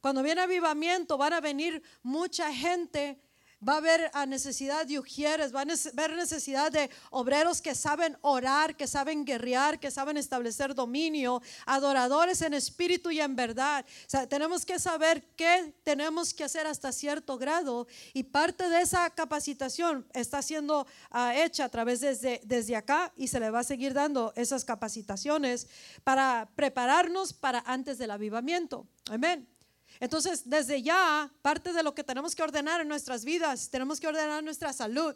Cuando 0.00 0.22
viene 0.22 0.42
avivamiento, 0.42 1.18
van 1.18 1.32
a 1.32 1.40
venir 1.40 1.82
mucha 2.04 2.54
gente 2.54 3.20
Va 3.66 3.74
a 3.74 3.76
haber 3.78 4.10
a 4.12 4.26
necesidad 4.26 4.86
de 4.86 4.98
ujieres, 4.98 5.54
va 5.54 5.60
a 5.60 5.62
haber 5.62 6.16
necesidad 6.16 6.70
de 6.70 6.90
obreros 7.10 7.62
que 7.62 7.74
saben 7.74 8.16
orar, 8.20 8.76
que 8.76 8.86
saben 8.86 9.24
guerrear, 9.24 9.80
que 9.80 9.90
saben 9.90 10.18
establecer 10.18 10.74
dominio, 10.74 11.40
adoradores 11.64 12.42
en 12.42 12.52
espíritu 12.52 13.10
y 13.10 13.20
en 13.20 13.34
verdad. 13.34 13.86
Tenemos 14.28 14.66
que 14.66 14.78
saber 14.78 15.24
qué 15.36 15.74
tenemos 15.84 16.34
que 16.34 16.44
hacer 16.44 16.66
hasta 16.66 16.92
cierto 16.92 17.38
grado 17.38 17.86
y 18.12 18.24
parte 18.24 18.68
de 18.68 18.82
esa 18.82 19.08
capacitación 19.08 20.06
está 20.12 20.42
siendo 20.42 20.86
ah, 21.10 21.34
hecha 21.34 21.64
a 21.64 21.70
través 21.70 22.00
desde, 22.00 22.42
desde 22.44 22.76
acá 22.76 23.12
y 23.16 23.28
se 23.28 23.40
le 23.40 23.50
va 23.50 23.60
a 23.60 23.64
seguir 23.64 23.94
dando 23.94 24.34
esas 24.36 24.66
capacitaciones 24.66 25.66
para 26.04 26.50
prepararnos 26.54 27.32
para 27.32 27.60
antes 27.60 27.96
del 27.96 28.10
avivamiento. 28.10 28.86
Amén. 29.08 29.55
Entonces, 30.00 30.48
desde 30.48 30.82
ya, 30.82 31.30
parte 31.42 31.72
de 31.72 31.82
lo 31.82 31.94
que 31.94 32.04
tenemos 32.04 32.34
que 32.34 32.42
ordenar 32.42 32.80
en 32.80 32.88
nuestras 32.88 33.24
vidas, 33.24 33.70
tenemos 33.70 34.00
que 34.00 34.08
ordenar 34.08 34.42
nuestra 34.42 34.72
salud, 34.72 35.14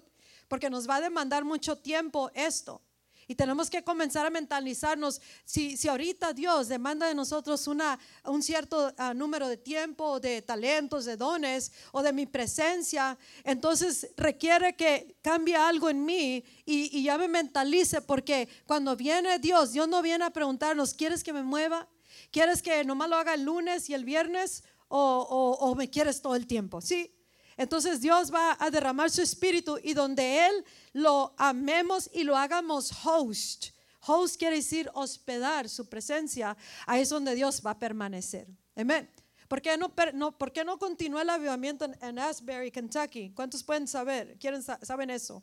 porque 0.49 0.71
nos 0.71 0.89
va 0.89 0.97
a 0.97 1.01
demandar 1.01 1.45
mucho 1.45 1.77
tiempo 1.77 2.31
esto. 2.35 2.83
Y 3.31 3.37
tenemos 3.37 3.71
que 3.71 3.85
comenzar 3.85 4.27
a 4.27 4.31
mentalizarnos, 4.31 5.21
si, 5.45 5.77
si 5.77 5.87
ahorita 5.87 6.33
Dios 6.33 6.67
demanda 6.67 7.07
de 7.07 7.15
nosotros 7.15 7.69
una, 7.69 7.97
un 8.25 8.43
cierto 8.43 8.93
ah, 8.99 9.15
número 9.15 9.47
de 9.47 9.57
tiempo, 9.57 10.19
de 10.19 10.43
talentos, 10.43 11.05
de 11.05 11.17
dones 11.17 11.71
o 11.93 12.03
de 12.03 12.13
mi 12.13 12.27
presencia, 12.27 13.17
entonces 13.45 14.09
requiere 14.17 14.75
que 14.75 15.15
cambie 15.23 15.55
algo 15.55 15.89
en 15.89 16.05
mí 16.05 16.43
y, 16.67 16.99
y 16.99 17.05
ya 17.05 17.19
me 17.19 17.29
mentalice, 17.29 18.03
porque 18.03 18.49
cuando 18.67 18.97
viene 18.97 19.39
Dios, 19.39 19.71
Dios 19.71 19.87
no 19.87 20.03
viene 20.03 20.25
a 20.25 20.31
preguntarnos, 20.31 20.93
¿quieres 20.93 21.23
que 21.23 21.33
me 21.33 21.45
mueva? 21.45 21.87
¿Quieres 22.33 22.63
que 22.63 22.85
nomás 22.85 23.09
lo 23.09 23.15
haga 23.15 23.35
el 23.35 23.45
lunes 23.45 23.89
y 23.89 23.95
el 23.95 24.05
viernes? 24.05 24.65
O, 24.91 25.75
me 25.77 25.89
quieres 25.89 26.21
todo 26.21 26.35
el 26.35 26.47
tiempo, 26.47 26.81
¿sí? 26.81 27.15
Entonces 27.57 28.01
Dios 28.01 28.33
va 28.33 28.57
a 28.59 28.71
derramar 28.71 29.11
su 29.11 29.23
espíritu 29.23 29.79
y 29.83 29.95
donde 29.95 30.47
Él 30.47 30.65
lo 30.93 31.35
amemos 31.37 32.11
y 32.13 32.25
lo 32.25 32.37
hagamos 32.37 32.91
host. 33.05 33.67
Host 34.07 34.39
quiere 34.39 34.57
decir 34.57 34.91
hospedar 34.95 35.69
su 35.69 35.89
presencia. 35.89 36.57
Ahí 36.87 37.03
es 37.03 37.11
donde 37.11 37.35
Dios 37.35 37.63
va 37.65 37.73
a 37.73 37.79
permanecer. 37.79 38.49
Amén. 38.75 39.11
¿Por 39.47 39.61
qué 39.61 39.77
no, 39.77 39.91
¿por 39.91 40.53
qué 40.53 40.65
no 40.65 40.79
continúa 40.79 41.23
el 41.23 41.31
avivamiento 41.31 41.85
en, 42.01 42.19
Asbury, 42.19 42.71
Kentucky? 42.71 43.31
¿Cuántos 43.35 43.63
pueden 43.63 43.87
saber? 43.87 44.39
¿Quieren, 44.39 44.63
¿Saben 44.63 45.11
eso? 45.11 45.43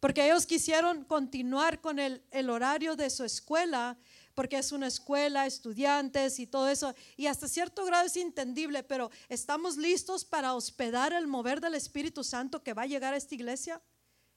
Porque 0.00 0.24
ellos 0.24 0.46
quisieron 0.46 1.04
continuar 1.04 1.80
con 1.80 1.98
el, 1.98 2.22
el 2.30 2.48
horario 2.48 2.96
de 2.96 3.10
su 3.10 3.24
escuela 3.24 3.98
porque 4.34 4.58
es 4.58 4.72
una 4.72 4.86
escuela, 4.86 5.46
estudiantes 5.46 6.38
y 6.38 6.46
todo 6.46 6.68
eso. 6.68 6.94
Y 7.16 7.26
hasta 7.26 7.48
cierto 7.48 7.84
grado 7.84 8.06
es 8.06 8.16
entendible, 8.16 8.82
pero 8.82 9.10
¿estamos 9.28 9.76
listos 9.76 10.24
para 10.24 10.54
hospedar 10.54 11.12
el 11.12 11.26
mover 11.26 11.60
del 11.60 11.74
Espíritu 11.74 12.24
Santo 12.24 12.62
que 12.62 12.74
va 12.74 12.82
a 12.82 12.86
llegar 12.86 13.14
a 13.14 13.16
esta 13.16 13.34
iglesia? 13.34 13.82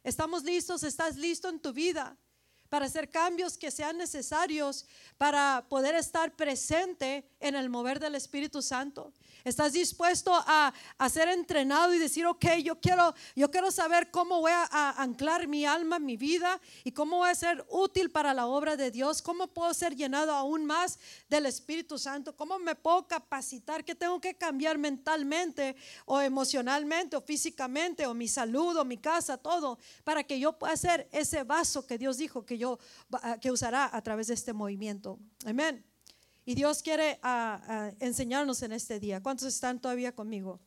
¿Estamos 0.04 0.44
listos? 0.44 0.84
¿Estás 0.84 1.18
listo 1.18 1.50
en 1.50 1.60
tu 1.60 1.74
vida? 1.74 2.18
Para 2.70 2.86
hacer 2.86 3.10
cambios 3.10 3.58
que 3.58 3.72
sean 3.72 3.98
necesarios 3.98 4.86
para 5.18 5.66
poder 5.70 5.96
estar 5.96 6.36
presente 6.36 7.28
en 7.40 7.56
el 7.56 7.70
mover 7.70 8.00
del 8.00 8.16
Espíritu 8.16 8.62
Santo. 8.62 9.14
¿Estás 9.44 9.72
dispuesto 9.72 10.34
a, 10.36 10.74
ser 11.10 11.30
entrenado 11.30 11.94
y 11.94 12.00
decir, 12.00 12.26
ok, 12.26 12.46
yo 12.64 12.82
quiero, 12.82 13.16
yo 13.34 13.50
quiero 13.50 13.72
saber 13.72 14.12
cómo 14.12 14.42
voy 14.42 14.52
a, 14.54 15.02
anclar 15.02 15.48
mi 15.48 15.66
alma, 15.66 16.00
mi 16.00 16.18
vida 16.18 16.60
y 16.84 16.92
cómo 16.92 17.18
voy 17.18 17.30
a 17.30 17.36
ser 17.36 17.66
útil 17.70 18.12
para 18.12 18.34
la 18.34 18.48
obra 18.48 18.76
de 18.76 18.92
Dios? 18.92 19.22
¿Cómo 19.22 19.48
puedo 19.48 19.74
ser 19.74 19.96
llenado 19.96 20.34
aún 20.34 20.66
más 20.66 21.00
del 21.30 21.46
Espíritu 21.46 21.98
Santo? 21.98 22.36
¿Cómo 22.36 22.60
me 22.60 22.76
puedo 22.76 23.08
capacitar? 23.08 23.86
¿Qué 23.86 23.96
tengo 23.96 24.20
que 24.20 24.36
cambiar 24.36 24.78
mentalmente 24.78 25.78
o 26.06 26.20
emocionalmente 26.20 27.16
o 27.16 27.22
físicamente 27.22 28.06
o 28.06 28.14
mi 28.14 28.28
salud 28.28 28.76
o 28.76 28.84
mi 28.84 28.98
casa, 28.98 29.38
todo, 29.38 29.80
para 30.04 30.24
que 30.24 30.40
yo 30.40 30.54
pueda 30.54 30.76
ser 30.76 31.08
ese 31.14 31.44
vaso 31.44 31.88
que 31.88 31.98
Dios 31.98 32.18
dijo 32.18 32.46
que 32.46 32.57
yo 32.58 32.80
que 33.42 33.52
usará 33.52 33.90
a 33.92 34.02
través 34.02 34.28
de 34.28 34.34
este 34.34 34.54
movimiento? 34.54 35.20
Amén. 35.46 35.86
Y 36.48 36.56
Dios 36.56 36.82
quiere 36.82 37.20
ah, 37.24 37.62
ah, 37.68 37.92
enseñarnos 38.00 38.62
en 38.64 38.72
este 38.72 39.02
día. 39.02 39.22
¿Cuántos 39.22 39.50
están 39.50 39.82
todavía 39.82 40.16
conmigo? 40.16 40.62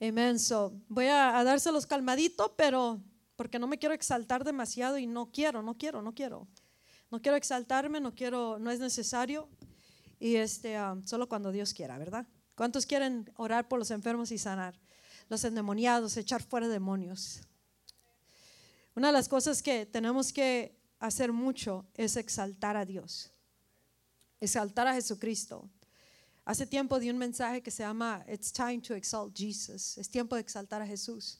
Amén. 0.00 0.38
So, 0.38 0.72
voy 0.88 1.06
a, 1.06 1.42
dárselos 1.42 1.86
calmadito, 1.86 2.54
pero 2.54 3.02
porque 3.34 3.58
no 3.58 3.66
me 3.66 3.78
quiero 3.78 3.96
exaltar 3.96 4.44
demasiado 4.44 4.96
y 4.96 5.08
no 5.08 5.32
quiero, 5.32 5.60
no 5.62 5.76
quiero, 5.76 6.02
no 6.02 6.14
quiero. 6.14 6.46
No 7.10 7.20
quiero 7.20 7.36
exaltarme, 7.36 8.00
no 8.00 8.14
quiero, 8.14 8.60
no 8.60 8.70
es 8.70 8.78
necesario. 8.78 9.48
Y 10.20 10.36
este, 10.36 10.76
ah, 10.76 10.96
solo 11.04 11.28
cuando 11.28 11.50
Dios 11.50 11.74
quiera, 11.74 11.98
¿verdad? 11.98 12.24
¿Cuántos 12.54 12.86
quieren 12.86 13.28
orar 13.34 13.66
por 13.66 13.80
los 13.80 13.90
enfermos 13.90 14.30
y 14.30 14.38
sanar? 14.38 14.78
Los 15.28 15.42
endemoniados, 15.42 16.16
echar 16.16 16.44
fuera 16.44 16.68
demonios. 16.68 17.40
Una 18.94 19.08
de 19.08 19.12
las 19.12 19.28
cosas 19.28 19.62
que 19.62 19.86
tenemos 19.86 20.32
que 20.32 20.78
hacer 20.98 21.32
mucho 21.32 21.86
es 21.94 22.16
exaltar 22.16 22.76
a 22.76 22.84
Dios 22.84 23.32
exaltar 24.42 24.88
a 24.88 24.94
Jesucristo. 24.94 25.70
Hace 26.44 26.66
tiempo 26.66 26.98
di 26.98 27.08
un 27.08 27.16
mensaje 27.16 27.62
que 27.62 27.70
se 27.70 27.84
llama 27.84 28.24
It's 28.28 28.52
time 28.52 28.80
to 28.80 28.94
exalt 28.94 29.32
Jesus. 29.34 29.96
Es 29.96 30.10
tiempo 30.10 30.34
de 30.34 30.40
exaltar 30.40 30.82
a 30.82 30.86
Jesús. 30.86 31.38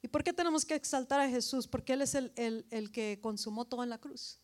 ¿Y 0.00 0.06
por 0.06 0.22
qué 0.22 0.32
tenemos 0.32 0.64
que 0.64 0.76
exaltar 0.76 1.20
a 1.20 1.28
Jesús? 1.28 1.66
Porque 1.66 1.94
Él 1.94 2.02
es 2.02 2.14
el, 2.14 2.32
el, 2.36 2.64
el 2.70 2.92
que 2.92 3.18
consumó 3.20 3.64
todo 3.64 3.82
en 3.82 3.90
la 3.90 3.98
cruz. 3.98 4.38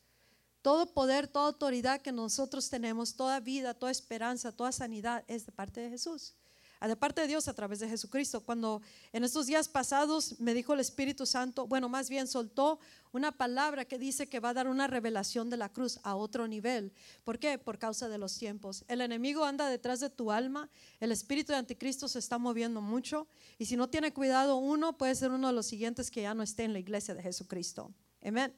Todo 0.62 0.92
poder, 0.92 1.28
toda 1.28 1.46
autoridad 1.46 2.00
que 2.00 2.10
nosotros 2.10 2.68
tenemos, 2.68 3.14
toda 3.14 3.38
vida, 3.38 3.74
toda 3.74 3.92
esperanza, 3.92 4.50
toda 4.50 4.72
sanidad 4.72 5.24
es 5.28 5.46
de 5.46 5.52
parte 5.52 5.80
de 5.80 5.90
Jesús 5.90 6.34
de 6.88 6.96
parte 6.96 7.20
de 7.20 7.26
Dios 7.26 7.48
a 7.48 7.54
través 7.54 7.78
de 7.80 7.88
Jesucristo. 7.88 8.40
Cuando 8.40 8.80
en 9.12 9.24
estos 9.24 9.46
días 9.46 9.68
pasados 9.68 10.40
me 10.40 10.54
dijo 10.54 10.72
el 10.72 10.80
Espíritu 10.80 11.26
Santo, 11.26 11.66
bueno, 11.66 11.88
más 11.88 12.08
bien 12.08 12.26
soltó 12.26 12.78
una 13.12 13.32
palabra 13.32 13.84
que 13.84 13.98
dice 13.98 14.28
que 14.28 14.40
va 14.40 14.50
a 14.50 14.54
dar 14.54 14.68
una 14.68 14.86
revelación 14.86 15.50
de 15.50 15.56
la 15.56 15.68
cruz 15.68 16.00
a 16.02 16.14
otro 16.14 16.48
nivel. 16.48 16.92
¿Por 17.24 17.38
qué? 17.38 17.58
Por 17.58 17.78
causa 17.78 18.08
de 18.08 18.18
los 18.18 18.38
tiempos. 18.38 18.84
El 18.88 19.00
enemigo 19.00 19.44
anda 19.44 19.68
detrás 19.68 20.00
de 20.00 20.10
tu 20.10 20.30
alma, 20.30 20.70
el 21.00 21.12
espíritu 21.12 21.52
de 21.52 21.58
anticristo 21.58 22.08
se 22.08 22.18
está 22.18 22.38
moviendo 22.38 22.80
mucho 22.80 23.26
y 23.58 23.66
si 23.66 23.76
no 23.76 23.88
tiene 23.88 24.12
cuidado 24.12 24.56
uno, 24.56 24.96
puede 24.96 25.14
ser 25.14 25.30
uno 25.30 25.48
de 25.48 25.52
los 25.52 25.66
siguientes 25.66 26.10
que 26.10 26.22
ya 26.22 26.34
no 26.34 26.42
esté 26.42 26.64
en 26.64 26.72
la 26.72 26.78
iglesia 26.78 27.14
de 27.14 27.22
Jesucristo. 27.22 27.92
Amén 28.22 28.54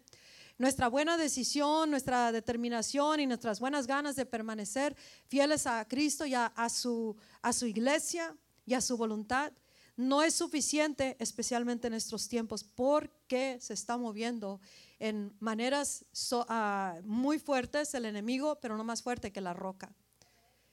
nuestra 0.58 0.88
buena 0.88 1.16
decisión, 1.16 1.90
nuestra 1.90 2.32
determinación 2.32 3.20
y 3.20 3.26
nuestras 3.26 3.60
buenas 3.60 3.86
ganas 3.86 4.16
de 4.16 4.26
permanecer 4.26 4.96
fieles 5.26 5.66
a 5.66 5.86
Cristo 5.86 6.26
y 6.26 6.34
a, 6.34 6.52
su, 6.68 7.16
a 7.40 7.52
su 7.52 7.66
iglesia 7.66 8.36
y 8.66 8.74
a 8.74 8.80
su 8.80 8.96
voluntad 8.96 9.52
no 9.96 10.22
es 10.22 10.34
suficiente, 10.34 11.16
especialmente 11.18 11.86
en 11.86 11.94
estos 11.94 12.28
tiempos, 12.28 12.64
porque 12.64 13.58
se 13.60 13.74
está 13.74 13.96
moviendo 13.96 14.60
en 14.98 15.34
maneras 15.38 16.04
ah, 16.48 16.98
muy 17.04 17.38
fuertes 17.38 17.92
el 17.94 18.06
enemigo, 18.06 18.58
pero 18.60 18.76
no 18.76 18.84
más 18.84 19.02
fuerte 19.02 19.32
que 19.32 19.40
la 19.40 19.52
roca. 19.52 19.92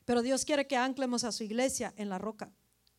Pero 0.05 0.21
Dios 0.21 0.45
quiere 0.45 0.67
que 0.67 0.77
anclemos 0.77 1.23
a 1.23 1.31
su 1.31 1.43
iglesia 1.43 1.93
en 1.97 2.09
la 2.09 2.17
roca, 2.17 2.51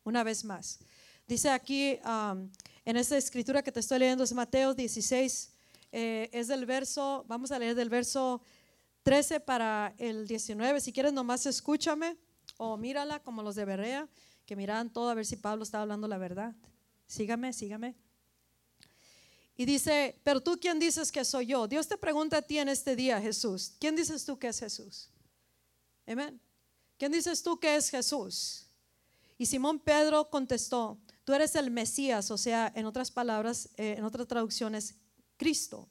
una 0.03 0.23
vez 0.23 0.45
más. 0.45 0.79
Dice 1.27 1.49
aquí 1.49 1.99
en 2.03 2.97
esta 2.97 3.17
escritura 3.17 3.63
que 3.63 3.71
te 3.71 3.79
estoy 3.79 3.99
leyendo, 3.99 4.23
es 4.23 4.33
Mateo 4.33 4.73
16, 4.73 5.50
eh, 5.91 6.29
es 6.31 6.47
del 6.47 6.65
verso, 6.65 7.25
vamos 7.27 7.51
a 7.51 7.59
leer 7.59 7.75
del 7.75 7.89
verso 7.89 8.41
13 9.03 9.39
para 9.39 9.93
el 9.97 10.27
19. 10.27 10.79
Si 10.79 10.93
quieres, 10.93 11.13
nomás 11.13 11.45
escúchame 11.45 12.17
o 12.57 12.77
mírala 12.77 13.19
como 13.19 13.41
los 13.43 13.55
de 13.55 13.65
Berrea, 13.65 14.07
que 14.45 14.55
miran 14.55 14.91
todo 14.91 15.09
a 15.09 15.13
ver 15.13 15.25
si 15.25 15.35
Pablo 15.35 15.63
está 15.63 15.81
hablando 15.81 16.07
la 16.07 16.17
verdad. 16.17 16.55
Sígame, 17.07 17.53
sígame. 17.53 17.95
Y 19.57 19.65
dice, 19.65 20.19
pero 20.23 20.41
tú 20.41 20.57
quién 20.59 20.79
dices 20.79 21.11
que 21.11 21.25
soy 21.25 21.47
yo? 21.47 21.67
Dios 21.67 21.87
te 21.87 21.97
pregunta 21.97 22.37
a 22.37 22.41
ti 22.41 22.57
en 22.57 22.69
este 22.69 22.95
día, 22.95 23.21
Jesús, 23.21 23.73
¿quién 23.79 23.95
dices 23.95 24.25
tú 24.25 24.39
que 24.39 24.47
es 24.47 24.59
Jesús? 24.59 25.09
Amén. 26.07 26.39
¿Quién 26.97 27.11
dices 27.11 27.43
tú 27.43 27.59
que 27.59 27.75
es 27.75 27.89
Jesús? 27.89 28.67
Y 29.37 29.45
Simón 29.45 29.79
Pedro 29.79 30.29
contestó, 30.29 30.99
tú 31.23 31.33
eres 31.33 31.55
el 31.55 31.71
Mesías, 31.71 32.31
o 32.31 32.37
sea, 32.37 32.71
en 32.75 32.85
otras 32.85 33.11
palabras, 33.11 33.69
eh, 33.77 33.95
en 33.97 34.03
otras 34.03 34.27
traducciones, 34.27 34.95
Cristo. 35.41 35.89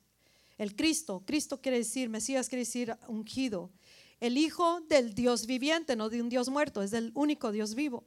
El 0.58 0.76
Cristo, 0.76 1.24
Cristo 1.26 1.60
quiere 1.60 1.78
decir, 1.78 2.08
Mesías 2.08 2.48
quiere 2.48 2.60
decir 2.60 2.96
ungido. 3.08 3.72
El 4.20 4.38
Hijo 4.38 4.80
del 4.82 5.12
Dios 5.12 5.44
viviente, 5.44 5.96
no 5.96 6.08
de 6.08 6.22
un 6.22 6.28
Dios 6.28 6.48
muerto, 6.48 6.82
es 6.82 6.92
del 6.92 7.10
único 7.14 7.50
Dios 7.50 7.74
vivo. 7.74 8.04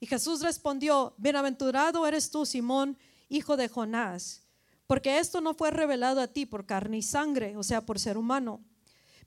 Y 0.00 0.06
Jesús 0.06 0.40
respondió, 0.40 1.12
bienaventurado 1.18 2.06
eres 2.06 2.30
tú, 2.30 2.46
Simón, 2.46 2.96
hijo 3.28 3.58
de 3.58 3.68
Jonás, 3.68 4.40
porque 4.86 5.18
esto 5.18 5.42
no 5.42 5.52
fue 5.52 5.70
revelado 5.70 6.22
a 6.22 6.28
ti 6.28 6.46
por 6.46 6.64
carne 6.64 6.96
y 6.96 7.02
sangre, 7.02 7.54
o 7.58 7.62
sea, 7.62 7.84
por 7.84 8.00
ser 8.00 8.16
humano, 8.16 8.64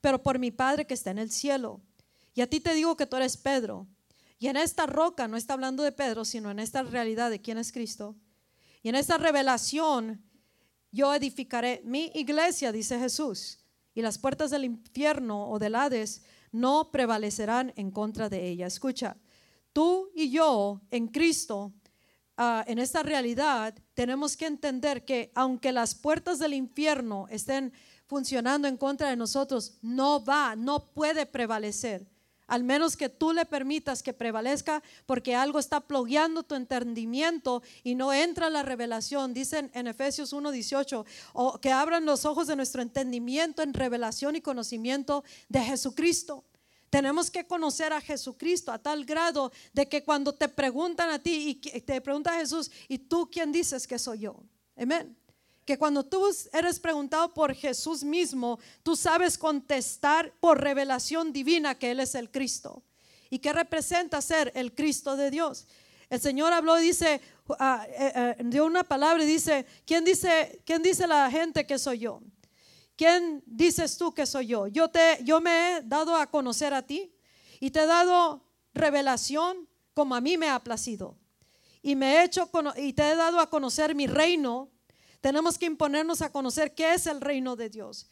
pero 0.02 0.24
por 0.24 0.40
mi 0.40 0.50
Padre 0.50 0.88
que 0.88 0.96
está 0.96 1.12
en 1.12 1.20
el 1.20 1.30
cielo. 1.30 1.80
Y 2.34 2.42
a 2.42 2.50
ti 2.50 2.60
te 2.60 2.74
digo 2.74 2.98
que 2.98 3.06
tú 3.06 3.18
eres 3.18 3.38
Pedro. 3.38 3.86
Y 4.40 4.48
en 4.48 4.58
esta 4.58 4.88
roca, 4.88 5.28
no 5.28 5.38
está 5.38 5.54
hablando 5.54 5.84
de 5.84 5.92
Pedro, 5.92 6.26
sino 6.26 6.50
en 6.50 6.58
esta 6.58 6.82
realidad 6.82 7.30
de 7.30 7.40
quién 7.40 7.60
es 7.60 7.72
Cristo. 7.72 8.16
Y 8.82 8.90
en 8.90 8.96
esta 8.96 9.20
revelación 9.20 10.24
yo 10.98 11.14
edificaré 11.14 11.82
mi 11.86 12.12
iglesia, 12.16 12.72
dice 12.72 12.98
Jesús, 12.98 13.60
y 13.94 14.02
las 14.02 14.18
puertas 14.18 14.50
del 14.50 14.66
infierno 14.66 15.48
o 15.48 15.60
del 15.60 15.76
Hades 15.76 16.24
no 16.52 16.90
prevalecerán 16.92 17.72
en 17.76 17.92
contra 17.92 18.30
de 18.30 18.50
ella. 18.50 18.66
Escucha, 18.66 19.16
tú 19.74 20.10
y 20.16 20.32
yo 20.32 20.82
en 20.90 21.08
Cristo, 21.08 21.72
ah, 22.36 22.64
en 22.68 22.80
esta 22.80 23.04
realidad, 23.04 23.76
tenemos 23.94 24.36
que 24.36 24.48
entender 24.48 25.06
que 25.06 25.32
aunque 25.36 25.72
las 25.72 25.94
puertas 25.94 26.40
del 26.40 26.56
infierno 26.56 27.28
estén 27.30 27.72
funcionando 28.08 28.68
en 28.68 28.78
contra 28.78 29.10
de 29.10 29.16
nosotros, 29.16 29.78
no 29.84 30.26
va, 30.26 30.56
no 30.56 30.94
puede 30.94 31.28
prevalecer 31.28 32.08
al 32.48 32.64
menos 32.64 32.98
que 32.98 33.10
tú 33.10 33.34
le 33.34 33.46
permitas 33.46 34.02
que 34.02 34.14
prevalezca, 34.14 34.82
porque 35.06 35.36
algo 35.36 35.60
está 35.60 35.82
plogueando 35.82 36.44
tu 36.44 36.56
entendimiento 36.56 37.62
y 37.84 37.96
no 37.96 38.14
entra 38.14 38.50
la 38.50 38.64
revelación. 38.64 39.34
Dicen 39.34 39.70
en 39.74 39.88
Efesios 39.88 40.34
1:18, 40.34 41.06
o 41.34 41.60
que 41.60 41.72
abran 41.72 42.06
los 42.06 42.26
ojos 42.26 42.48
de 42.48 42.56
nuestro 42.56 42.82
entendimiento 42.82 43.62
en 43.62 43.74
revelación 43.74 44.36
y 44.36 44.42
conocimiento 44.42 45.24
de 45.50 45.62
Jesucristo. 45.62 46.44
Tenemos 46.90 47.30
que 47.30 47.46
conocer 47.46 47.92
a 47.92 48.00
Jesucristo 48.00 48.72
a 48.72 48.80
tal 48.80 49.04
grado 49.04 49.52
de 49.74 49.90
que 49.90 50.04
cuando 50.06 50.34
te 50.34 50.48
preguntan 50.48 51.10
a 51.10 51.20
ti 51.20 51.60
y 51.62 51.82
te 51.82 52.00
pregunta 52.00 52.40
Jesús, 52.40 52.72
¿y 52.88 52.98
tú 52.98 53.30
quién 53.30 53.52
dices 53.52 53.86
que 53.86 54.00
soy 54.00 54.20
yo? 54.20 54.36
Amén 54.78 55.27
que 55.68 55.78
cuando 55.78 56.06
tú 56.06 56.26
eres 56.54 56.80
preguntado 56.80 57.34
por 57.34 57.54
Jesús 57.54 58.02
mismo, 58.02 58.58
tú 58.84 58.96
sabes 58.96 59.38
contestar 59.38 60.34
por 60.40 60.62
revelación 60.62 61.34
divina 61.34 61.78
que 61.78 61.92
Él 61.92 62.00
es 62.00 62.16
el 62.16 62.32
Cristo. 62.32 62.84
¿Y 63.30 63.40
que 63.40 63.52
representa 63.52 64.22
ser 64.22 64.50
el 64.56 64.74
Cristo 64.74 65.18
de 65.18 65.30
Dios? 65.30 65.68
El 66.10 66.22
Señor 66.22 66.54
habló, 66.54 66.78
dice, 66.78 67.20
uh, 67.50 68.44
dio 68.46 68.66
una 68.66 68.86
palabra 68.86 69.22
y 69.22 69.28
dice, 69.28 69.66
¿quién 69.86 70.06
dice, 70.06 70.62
quién 70.66 70.82
dice 70.82 71.06
la 71.06 71.30
gente 71.30 71.68
que 71.68 71.78
soy 71.78 72.00
yo? 72.00 72.22
¿Quién 72.96 73.44
dices 73.46 73.98
tú 73.98 74.14
que 74.14 74.26
soy 74.26 74.48
yo? 74.48 74.68
Yo, 74.68 74.88
te, 74.88 75.20
yo 75.26 75.42
me 75.42 75.52
he 75.52 75.82
dado 75.82 76.16
a 76.16 76.28
conocer 76.28 76.74
a 76.74 76.82
ti 76.82 77.14
y 77.60 77.72
te 77.72 77.82
he 77.82 77.86
dado 77.86 78.42
revelación 78.74 79.68
como 79.94 80.16
a 80.16 80.22
mí 80.22 80.38
me 80.38 80.48
ha 80.48 80.64
placido. 80.64 81.18
Y, 81.82 81.98
me 81.98 82.14
he 82.14 82.24
hecho, 82.24 82.50
y 82.78 82.94
te 82.94 83.12
he 83.12 83.16
dado 83.18 83.42
a 83.42 83.50
conocer 83.50 83.94
mi 83.96 84.08
reino 84.08 84.72
tenemos 85.28 85.58
que 85.58 85.66
imponernos 85.66 86.22
a 86.22 86.32
conocer 86.32 86.74
qué 86.74 86.94
es 86.94 87.06
el 87.06 87.20
reino 87.20 87.58
de 87.58 87.70
Dios. 87.70 88.08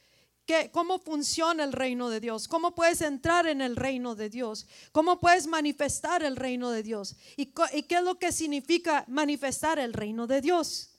¿Qué, 0.46 0.70
¿Cómo 0.70 1.00
funciona 1.00 1.64
el 1.64 1.72
reino 1.72 2.10
de 2.10 2.20
Dios? 2.20 2.50
¿Cómo 2.50 2.76
puedes 2.76 3.00
entrar 3.00 3.48
en 3.48 3.62
el 3.62 3.78
reino 3.78 4.16
de 4.16 4.30
Dios? 4.30 4.68
¿Cómo 4.92 5.22
puedes 5.22 5.48
manifestar 5.48 6.24
el 6.24 6.36
reino 6.36 6.72
de 6.72 6.84
Dios? 6.84 7.16
¿Y, 7.38 7.54
y 7.72 7.84
qué 7.84 7.96
es 7.96 8.04
lo 8.04 8.20
que 8.20 8.34
significa 8.34 9.06
manifestar 9.08 9.80
el 9.80 9.94
reino 9.94 10.28
de 10.28 10.42
Dios? 10.42 10.90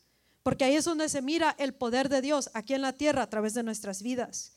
Porque 0.43 0.65
ahí 0.65 0.77
es 0.77 0.87
donde 0.87 1.11
se 1.11 1.21
mira 1.21 1.55
el 1.59 1.75
poder 1.75 2.09
de 2.09 2.23
Dios 2.23 2.49
aquí 2.55 2.73
en 2.73 2.81
la 2.81 2.95
tierra 2.95 3.25
a 3.25 3.29
través 3.29 3.53
de 3.53 3.63
nuestras 3.63 4.03
vidas. 4.03 4.53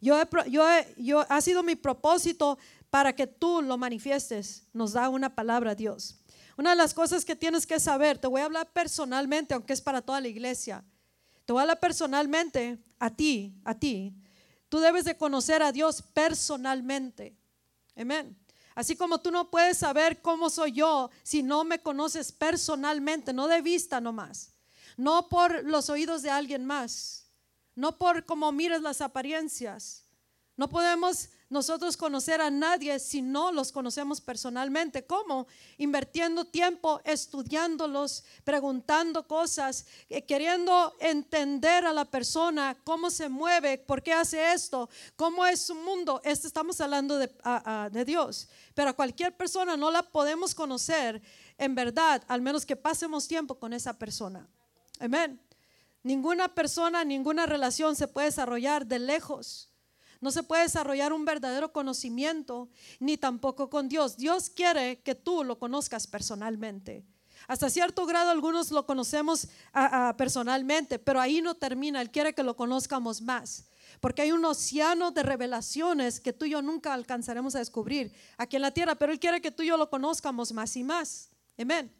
Yo, 0.00 0.16
yo, 0.46 0.64
yo 0.98 1.26
ha 1.28 1.40
sido 1.40 1.64
mi 1.64 1.74
propósito 1.74 2.58
para 2.90 3.12
que 3.12 3.26
tú 3.26 3.60
lo 3.60 3.76
manifiestes. 3.76 4.68
Nos 4.72 4.92
da 4.92 5.08
una 5.08 5.34
palabra 5.34 5.74
Dios. 5.74 6.22
Una 6.56 6.70
de 6.70 6.76
las 6.76 6.94
cosas 6.94 7.24
que 7.24 7.34
tienes 7.34 7.66
que 7.66 7.80
saber, 7.80 8.18
te 8.18 8.28
voy 8.28 8.40
a 8.40 8.44
hablar 8.44 8.70
personalmente, 8.72 9.52
aunque 9.52 9.72
es 9.72 9.80
para 9.80 10.00
toda 10.00 10.20
la 10.20 10.28
iglesia. 10.28 10.84
Te 11.52 11.70
a 11.70 11.76
personalmente 11.76 12.78
a 12.98 13.10
ti, 13.10 13.54
a 13.64 13.74
ti. 13.74 14.14
Tú 14.68 14.80
debes 14.80 15.04
de 15.04 15.16
conocer 15.16 15.62
a 15.62 15.72
Dios 15.72 16.02
personalmente. 16.14 17.36
Amén. 17.96 18.38
Así 18.74 18.96
como 18.96 19.20
tú 19.20 19.30
no 19.30 19.50
puedes 19.50 19.78
saber 19.78 20.22
cómo 20.22 20.48
soy 20.48 20.72
yo 20.72 21.10
si 21.22 21.42
no 21.42 21.64
me 21.64 21.80
conoces 21.80 22.32
personalmente, 22.32 23.32
no 23.34 23.48
de 23.48 23.60
vista 23.60 24.00
nomás, 24.00 24.54
no 24.96 25.28
por 25.28 25.62
los 25.64 25.90
oídos 25.90 26.22
de 26.22 26.30
alguien 26.30 26.64
más, 26.64 27.26
no 27.74 27.98
por 27.98 28.24
cómo 28.24 28.50
mires 28.50 28.80
las 28.80 29.02
apariencias. 29.02 30.04
No 30.56 30.68
podemos 30.68 31.28
nosotros 31.52 31.98
conocer 31.98 32.40
a 32.40 32.50
nadie 32.50 32.98
si 32.98 33.20
no 33.20 33.52
los 33.52 33.72
conocemos 33.72 34.22
personalmente. 34.22 35.04
¿Cómo? 35.04 35.46
Invirtiendo 35.76 36.46
tiempo 36.46 37.02
estudiándolos, 37.04 38.24
preguntando 38.42 39.28
cosas, 39.28 39.84
eh, 40.08 40.22
queriendo 40.24 40.96
entender 40.98 41.84
a 41.84 41.92
la 41.92 42.06
persona, 42.06 42.74
cómo 42.84 43.10
se 43.10 43.28
mueve, 43.28 43.76
por 43.76 44.02
qué 44.02 44.14
hace 44.14 44.54
esto, 44.54 44.88
cómo 45.14 45.44
es 45.44 45.60
su 45.60 45.74
mundo. 45.74 46.22
Esto 46.24 46.46
estamos 46.46 46.80
hablando 46.80 47.18
de, 47.18 47.30
de 47.90 48.04
Dios. 48.06 48.48
Pero 48.74 48.88
a 48.88 48.94
cualquier 48.94 49.36
persona 49.36 49.76
no 49.76 49.90
la 49.90 50.02
podemos 50.02 50.54
conocer 50.54 51.20
en 51.58 51.74
verdad, 51.74 52.24
al 52.28 52.40
menos 52.40 52.64
que 52.64 52.76
pasemos 52.76 53.28
tiempo 53.28 53.58
con 53.58 53.74
esa 53.74 53.98
persona. 53.98 54.48
Amén. 55.00 55.38
Ninguna 56.02 56.48
persona, 56.48 57.04
ninguna 57.04 57.44
relación 57.44 57.94
se 57.94 58.08
puede 58.08 58.28
desarrollar 58.28 58.86
de 58.86 58.98
lejos 58.98 59.68
no 60.22 60.30
se 60.30 60.44
puede 60.44 60.62
desarrollar 60.62 61.12
un 61.12 61.24
verdadero 61.24 61.72
conocimiento 61.72 62.68
ni 63.00 63.18
tampoco 63.18 63.68
con 63.68 63.88
Dios. 63.88 64.16
Dios 64.16 64.48
quiere 64.48 65.00
que 65.00 65.16
tú 65.16 65.42
lo 65.42 65.58
conozcas 65.58 66.06
personalmente. 66.06 67.04
Hasta 67.48 67.68
cierto 67.68 68.06
grado 68.06 68.30
algunos 68.30 68.70
lo 68.70 68.86
conocemos 68.86 69.48
personalmente, 70.16 71.00
pero 71.00 71.20
ahí 71.20 71.42
no 71.42 71.56
termina. 71.56 72.00
Él 72.00 72.12
quiere 72.12 72.34
que 72.34 72.44
lo 72.44 72.54
conozcamos 72.56 73.20
más. 73.20 73.66
Porque 74.00 74.22
hay 74.22 74.30
un 74.30 74.44
océano 74.44 75.10
de 75.10 75.24
revelaciones 75.24 76.20
que 76.20 76.32
tú 76.32 76.44
y 76.44 76.50
yo 76.50 76.62
nunca 76.62 76.92
alcanzaremos 76.92 77.56
a 77.56 77.58
descubrir 77.58 78.12
aquí 78.36 78.54
en 78.54 78.62
la 78.62 78.70
tierra, 78.70 78.94
pero 78.94 79.10
Él 79.10 79.18
quiere 79.18 79.40
que 79.40 79.50
tú 79.50 79.64
y 79.64 79.66
yo 79.66 79.76
lo 79.76 79.90
conozcamos 79.90 80.52
más 80.52 80.76
y 80.76 80.84
más. 80.84 81.30
Amén. 81.58 81.92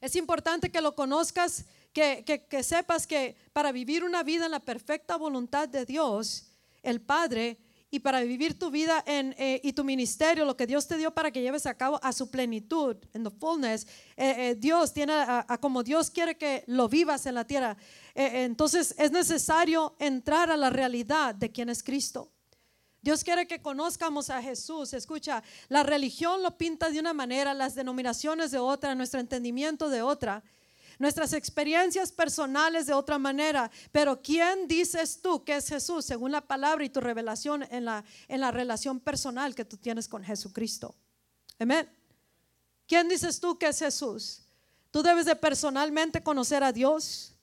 Es 0.00 0.16
importante 0.16 0.72
que 0.72 0.80
lo 0.80 0.94
conozcas, 0.94 1.66
que, 1.92 2.24
que 2.24 2.62
sepas 2.62 3.06
que 3.06 3.36
para 3.52 3.70
vivir 3.70 4.02
una 4.02 4.22
vida 4.22 4.46
en 4.46 4.50
la 4.50 4.60
perfecta 4.60 5.16
voluntad 5.16 5.68
de 5.68 5.84
Dios, 5.84 6.51
el 6.82 7.00
Padre 7.00 7.58
y 7.94 8.00
para 8.00 8.22
vivir 8.22 8.58
tu 8.58 8.70
vida 8.70 9.04
en, 9.06 9.34
eh, 9.36 9.60
y 9.62 9.74
tu 9.74 9.84
ministerio, 9.84 10.46
lo 10.46 10.56
que 10.56 10.66
Dios 10.66 10.88
te 10.88 10.96
dio 10.96 11.12
para 11.12 11.30
que 11.30 11.42
lleves 11.42 11.66
a 11.66 11.74
cabo 11.74 12.00
a 12.02 12.10
su 12.14 12.30
plenitud, 12.30 12.96
en 13.12 13.22
the 13.22 13.30
fullness, 13.30 13.86
eh, 14.16 14.34
eh, 14.38 14.54
Dios 14.58 14.94
tiene 14.94 15.12
a, 15.12 15.58
como 15.60 15.82
Dios 15.82 16.10
quiere 16.10 16.38
que 16.38 16.64
lo 16.68 16.88
vivas 16.88 17.26
en 17.26 17.34
la 17.34 17.46
tierra. 17.46 17.76
entonces 18.14 18.94
es 18.96 19.12
necesario 19.12 19.94
entrar 19.98 20.50
a 20.50 20.56
la 20.56 20.70
realidad 20.70 21.34
de 21.34 21.52
quién 21.52 21.68
es 21.68 21.82
Cristo. 21.82 22.30
Dios 23.02 23.22
quiere 23.24 23.46
que 23.46 23.60
conozcamos 23.60 24.30
a 24.30 24.40
Jesús. 24.40 24.94
Escucha, 24.94 25.42
la 25.68 25.82
religión 25.82 26.42
lo 26.42 26.56
pinta 26.56 26.88
de 26.88 26.98
una 26.98 27.12
manera, 27.12 27.52
las 27.52 27.74
denominaciones 27.74 28.52
de 28.52 28.58
otra, 28.58 28.94
nuestro 28.94 29.20
entendimiento 29.20 29.90
de 29.90 30.00
otra 30.00 30.42
nuestras 30.98 31.32
experiencias 31.32 32.12
personales 32.12 32.86
de 32.86 32.92
otra 32.92 33.18
manera. 33.18 33.70
Pero 33.90 34.20
¿quién 34.22 34.68
dices 34.68 35.20
tú 35.22 35.44
que 35.44 35.56
es 35.56 35.68
Jesús 35.68 36.04
según 36.04 36.32
la 36.32 36.40
palabra 36.40 36.84
y 36.84 36.90
tu 36.90 37.00
revelación 37.00 37.64
en 37.70 37.84
la, 37.84 38.04
en 38.28 38.40
la 38.40 38.50
relación 38.50 39.00
personal 39.00 39.54
que 39.54 39.64
tú 39.64 39.76
tienes 39.76 40.08
con 40.08 40.22
Jesucristo? 40.22 40.94
Amén. 41.58 41.88
¿Quién 42.86 43.08
dices 43.08 43.40
tú 43.40 43.58
que 43.58 43.68
es 43.68 43.78
Jesús? 43.78 44.42
Tú 44.90 45.02
debes 45.02 45.24
de 45.24 45.36
personalmente 45.36 46.22
conocer 46.22 46.62
a 46.62 46.72
Dios 46.72 47.34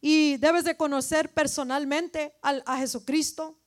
y 0.00 0.36
debes 0.36 0.64
de 0.64 0.76
conocer 0.76 1.32
personalmente 1.32 2.34
a 2.42 2.78
Jesucristo 2.78 3.58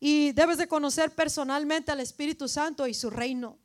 y 0.00 0.32
debes 0.32 0.58
de 0.58 0.66
conocer 0.66 1.14
personalmente 1.14 1.92
al 1.92 2.00
Espíritu 2.00 2.48
Santo 2.48 2.86
y 2.86 2.94
su 2.94 3.08
reino 3.08 3.61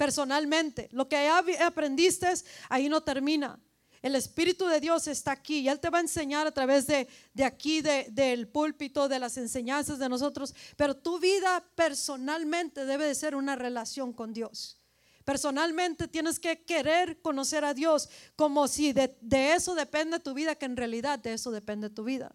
personalmente. 0.00 0.88
Lo 0.92 1.10
que 1.10 1.28
aprendiste, 1.28 2.26
ahí 2.70 2.88
no 2.88 3.02
termina. 3.02 3.60
El 4.00 4.14
Espíritu 4.14 4.64
de 4.64 4.80
Dios 4.80 5.06
está 5.06 5.32
aquí 5.32 5.58
y 5.58 5.68
Él 5.68 5.78
te 5.78 5.90
va 5.90 5.98
a 5.98 6.00
enseñar 6.00 6.46
a 6.46 6.52
través 6.52 6.86
de, 6.86 7.06
de 7.34 7.44
aquí, 7.44 7.82
de, 7.82 8.06
del 8.10 8.48
púlpito, 8.48 9.10
de 9.10 9.18
las 9.18 9.36
enseñanzas 9.36 9.98
de 9.98 10.08
nosotros. 10.08 10.54
Pero 10.78 10.96
tu 10.96 11.18
vida 11.18 11.62
personalmente 11.74 12.86
debe 12.86 13.04
de 13.04 13.14
ser 13.14 13.36
una 13.36 13.56
relación 13.56 14.14
con 14.14 14.32
Dios. 14.32 14.78
Personalmente 15.26 16.08
tienes 16.08 16.40
que 16.40 16.64
querer 16.64 17.20
conocer 17.20 17.62
a 17.66 17.74
Dios 17.74 18.08
como 18.36 18.68
si 18.68 18.94
de, 18.94 19.18
de 19.20 19.52
eso 19.52 19.74
depende 19.74 20.18
tu 20.18 20.32
vida, 20.32 20.54
que 20.54 20.64
en 20.64 20.78
realidad 20.78 21.18
de 21.18 21.34
eso 21.34 21.50
depende 21.50 21.90
tu 21.90 22.04
vida. 22.04 22.34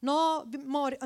No, 0.00 0.44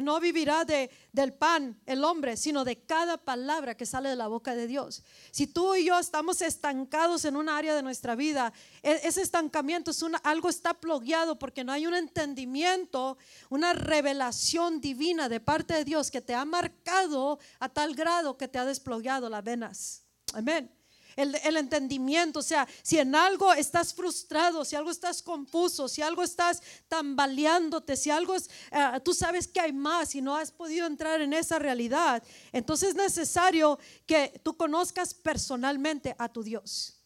no 0.02 0.20
vivirá 0.20 0.64
de, 0.64 0.90
del 1.12 1.32
pan 1.32 1.80
el 1.86 2.02
hombre, 2.04 2.36
sino 2.36 2.64
de 2.64 2.82
cada 2.82 3.16
palabra 3.16 3.76
que 3.76 3.86
sale 3.86 4.08
de 4.08 4.16
la 4.16 4.26
boca 4.26 4.54
de 4.54 4.66
Dios. 4.66 5.02
Si 5.30 5.46
tú 5.46 5.74
y 5.76 5.84
yo 5.86 5.98
estamos 5.98 6.42
estancados 6.42 7.24
en 7.24 7.36
un 7.36 7.48
área 7.48 7.74
de 7.74 7.82
nuestra 7.82 8.16
vida, 8.16 8.52
e, 8.82 9.00
ese 9.04 9.22
estancamiento 9.22 9.92
es 9.92 10.02
una, 10.02 10.18
algo 10.18 10.48
está 10.48 10.74
plogueado 10.74 11.38
porque 11.38 11.62
no 11.62 11.72
hay 11.72 11.86
un 11.86 11.94
entendimiento, 11.94 13.16
una 13.48 13.72
revelación 13.72 14.80
divina 14.80 15.28
de 15.28 15.40
parte 15.40 15.74
de 15.74 15.84
Dios 15.84 16.10
que 16.10 16.20
te 16.20 16.34
ha 16.34 16.44
marcado 16.44 17.38
a 17.60 17.68
tal 17.68 17.94
grado 17.94 18.36
que 18.36 18.48
te 18.48 18.58
ha 18.58 18.64
desplogueado 18.64 19.28
las 19.28 19.44
venas. 19.44 20.02
Amén 20.32 20.79
el, 21.16 21.56
entendimiento. 21.56 22.40
O 22.40 22.42
sea, 22.42 22.66
si 22.82 22.98
en 22.98 23.14
algo 23.14 23.52
estás 23.52 23.94
frustrado, 23.94 24.64
si 24.64 24.76
algo 24.76 24.90
estás 24.90 25.22
confuso, 25.22 25.88
si 25.88 26.02
algo 26.02 26.22
estás 26.22 26.62
tambaleándote, 26.88 27.96
si 27.96 28.10
algo 28.10 28.34
es, 28.34 28.48
eh, 28.70 29.00
tú 29.04 29.14
sabes 29.14 29.46
que 29.48 29.60
hay 29.60 29.72
más 29.72 30.14
y 30.14 30.22
no 30.22 30.36
has 30.36 30.50
podido 30.50 30.86
entrar 30.86 31.20
en 31.20 31.32
esa 31.32 31.58
realidad, 31.58 32.22
entonces 32.52 32.90
es 32.90 32.94
necesario 32.94 33.78
que 34.06 34.40
tú 34.42 34.56
conozcas 34.56 35.14
personalmente 35.14 36.14
a 36.18 36.28
tu 36.28 36.42
Dios. 36.42 36.96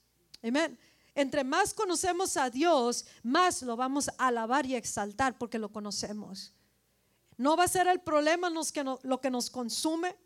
Amén. 0.42 0.78
Entre 1.14 1.44
más 1.44 1.72
conocemos 1.72 2.36
a 2.36 2.50
Dios, 2.50 3.06
más 3.22 3.62
lo 3.62 3.76
vamos 3.76 4.08
a 4.08 4.26
alabar 4.26 4.66
y 4.66 4.74
exaltar 4.74 5.38
porque 5.38 5.58
lo 5.58 5.70
conocemos. 5.70 6.52
No 7.36 7.56
va 7.56 7.64
a 7.64 7.68
ser 7.68 7.86
el 7.86 8.00
problema 8.00 8.50
lo 8.50 9.20
que 9.20 9.30
nos 9.30 9.50
consume, 9.50 10.16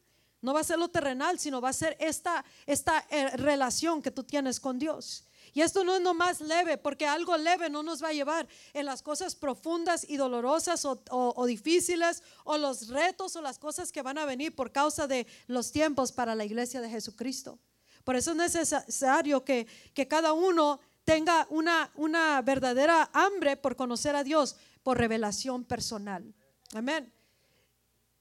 No 0.41 0.55
va 0.55 0.61
a 0.61 0.65
ser 0.65 0.79
lo 0.79 0.89
terrenal, 0.89 1.39
sino 1.39 1.61
va 1.61 1.71
a 1.71 1.73
ser 1.73 1.97
esta, 1.99 2.45
esta 2.67 3.05
eh, 3.11 3.37
relación 3.37 4.03
que 4.03 4.11
tú 4.11 4.23
tienes 4.23 4.61
con 4.61 4.79
Dios. 4.79 5.25
Y 5.53 5.63
esto 5.63 5.83
no 5.83 5.97
es 5.97 6.01
nomás 6.01 6.41
leve, 6.41 6.79
porque 6.79 7.07
algo 7.07 7.37
leve 7.37 7.71
no 7.71 7.83
nos 7.83 8.03
va 8.03 8.09
a 8.09 8.13
llevar 8.13 8.47
en 8.73 8.87
las 8.87 9.03
cosas 9.03 9.35
profundas 9.35 10.07
y 10.09 10.17
dolorosas 10.17 10.85
o, 10.85 11.47
difíciles, 11.47 12.23
o 12.45 12.59
los 12.59 12.89
retos 12.89 13.35
o 13.37 13.43
las 13.43 13.59
cosas 13.59 13.91
que 13.91 14.03
van 14.03 14.19
a 14.19 14.25
venir 14.25 14.55
por 14.55 14.73
causa 14.73 15.07
de 15.07 15.27
los 15.47 15.73
tiempos 15.73 16.13
para 16.13 16.35
la 16.35 16.45
iglesia 16.45 16.81
de 16.81 16.91
Jesucristo. 16.91 17.59
Por 18.05 18.17
eso 18.17 18.31
es 18.31 18.37
necesario 18.37 19.45
que, 19.45 19.67
que 19.95 20.07
cada 20.07 20.33
uno 20.33 20.81
tenga 21.05 21.47
una, 21.51 21.91
una 21.97 22.41
verdadera 22.43 23.11
hambre 23.13 23.57
por 23.57 23.77
conocer 23.77 24.15
a 24.15 24.25
Dios, 24.25 24.57
por 24.83 24.99
revelación 24.99 25.65
personal. 25.65 26.35
Amén. 26.75 27.13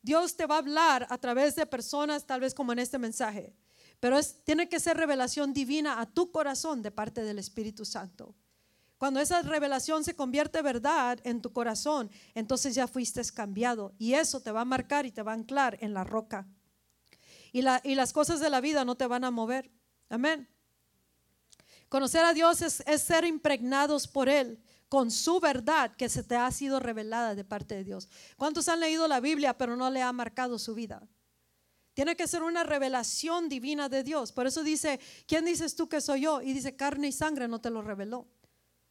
Dios 0.01 0.35
te 0.35 0.45
va 0.45 0.55
a 0.55 0.59
hablar 0.59 1.07
a 1.09 1.17
través 1.17 1.55
de 1.55 1.65
personas, 1.65 2.25
tal 2.25 2.41
vez 2.41 2.53
como 2.53 2.71
en 2.73 2.79
este 2.79 2.97
mensaje, 2.97 3.53
pero 3.99 4.17
es, 4.17 4.43
tiene 4.43 4.69
que 4.69 4.79
ser 4.79 4.97
revelación 4.97 5.53
divina 5.53 5.99
a 5.99 6.05
tu 6.05 6.31
corazón 6.31 6.81
de 6.81 6.91
parte 6.91 7.23
del 7.23 7.39
Espíritu 7.39 7.85
Santo. 7.85 8.35
Cuando 8.97 9.19
esa 9.19 9.41
revelación 9.43 10.03
se 10.03 10.15
convierte 10.15 10.61
verdad 10.61 11.19
en 11.23 11.41
tu 11.41 11.53
corazón, 11.53 12.09
entonces 12.33 12.73
ya 12.73 12.87
fuiste 12.87 13.21
cambiado 13.31 13.93
y 13.99 14.13
eso 14.13 14.39
te 14.39 14.51
va 14.51 14.61
a 14.61 14.65
marcar 14.65 15.05
y 15.05 15.11
te 15.11 15.21
va 15.21 15.31
a 15.31 15.35
anclar 15.35 15.77
en 15.81 15.93
la 15.93 16.03
roca. 16.03 16.47
Y, 17.51 17.61
la, 17.61 17.79
y 17.83 17.95
las 17.95 18.11
cosas 18.11 18.39
de 18.39 18.49
la 18.49 18.59
vida 18.59 18.85
no 18.85 18.95
te 18.95 19.07
van 19.07 19.23
a 19.23 19.31
mover. 19.31 19.71
Amén. 20.09 20.47
Conocer 21.89 22.25
a 22.25 22.33
Dios 22.33 22.61
es, 22.61 22.83
ser 23.01 23.23
impregnados 23.23 24.07
por 24.07 24.27
Él 24.27 24.59
con 24.89 25.11
su 25.11 25.39
verdad 25.39 25.95
que 25.95 26.09
se 26.09 26.23
te 26.23 26.35
ha 26.35 26.51
sido 26.51 26.79
revelada 26.79 27.35
de 27.35 27.43
parte 27.43 27.75
de 27.75 27.83
Dios. 27.83 28.09
¿Cuántos 28.37 28.67
han 28.67 28.79
leído 28.79 29.07
la 29.07 29.19
Biblia 29.19 29.57
pero 29.57 29.75
no 29.75 29.89
le 29.89 30.01
ha 30.01 30.11
marcado 30.13 30.57
su 30.59 30.73
vida? 30.75 31.07
Tiene 31.93 32.15
que 32.15 32.27
ser 32.27 32.43
una 32.43 32.63
revelación 32.63 33.49
divina 33.49 33.89
de 33.89 34.03
Dios. 34.03 34.31
Por 34.31 34.45
eso 34.45 34.63
dice, 34.63 34.99
¿quién 35.25 35.45
dices 35.45 35.75
tú 35.75 35.89
que 35.89 35.99
soy 35.99 36.21
yo? 36.21 36.41
Y 36.41 36.53
dice, 36.53 36.75
carne 36.75 37.07
y 37.07 37.11
sangre 37.11 37.47
no 37.47 37.59
te 37.59 37.71
lo 37.71 37.81
reveló. 37.81 38.27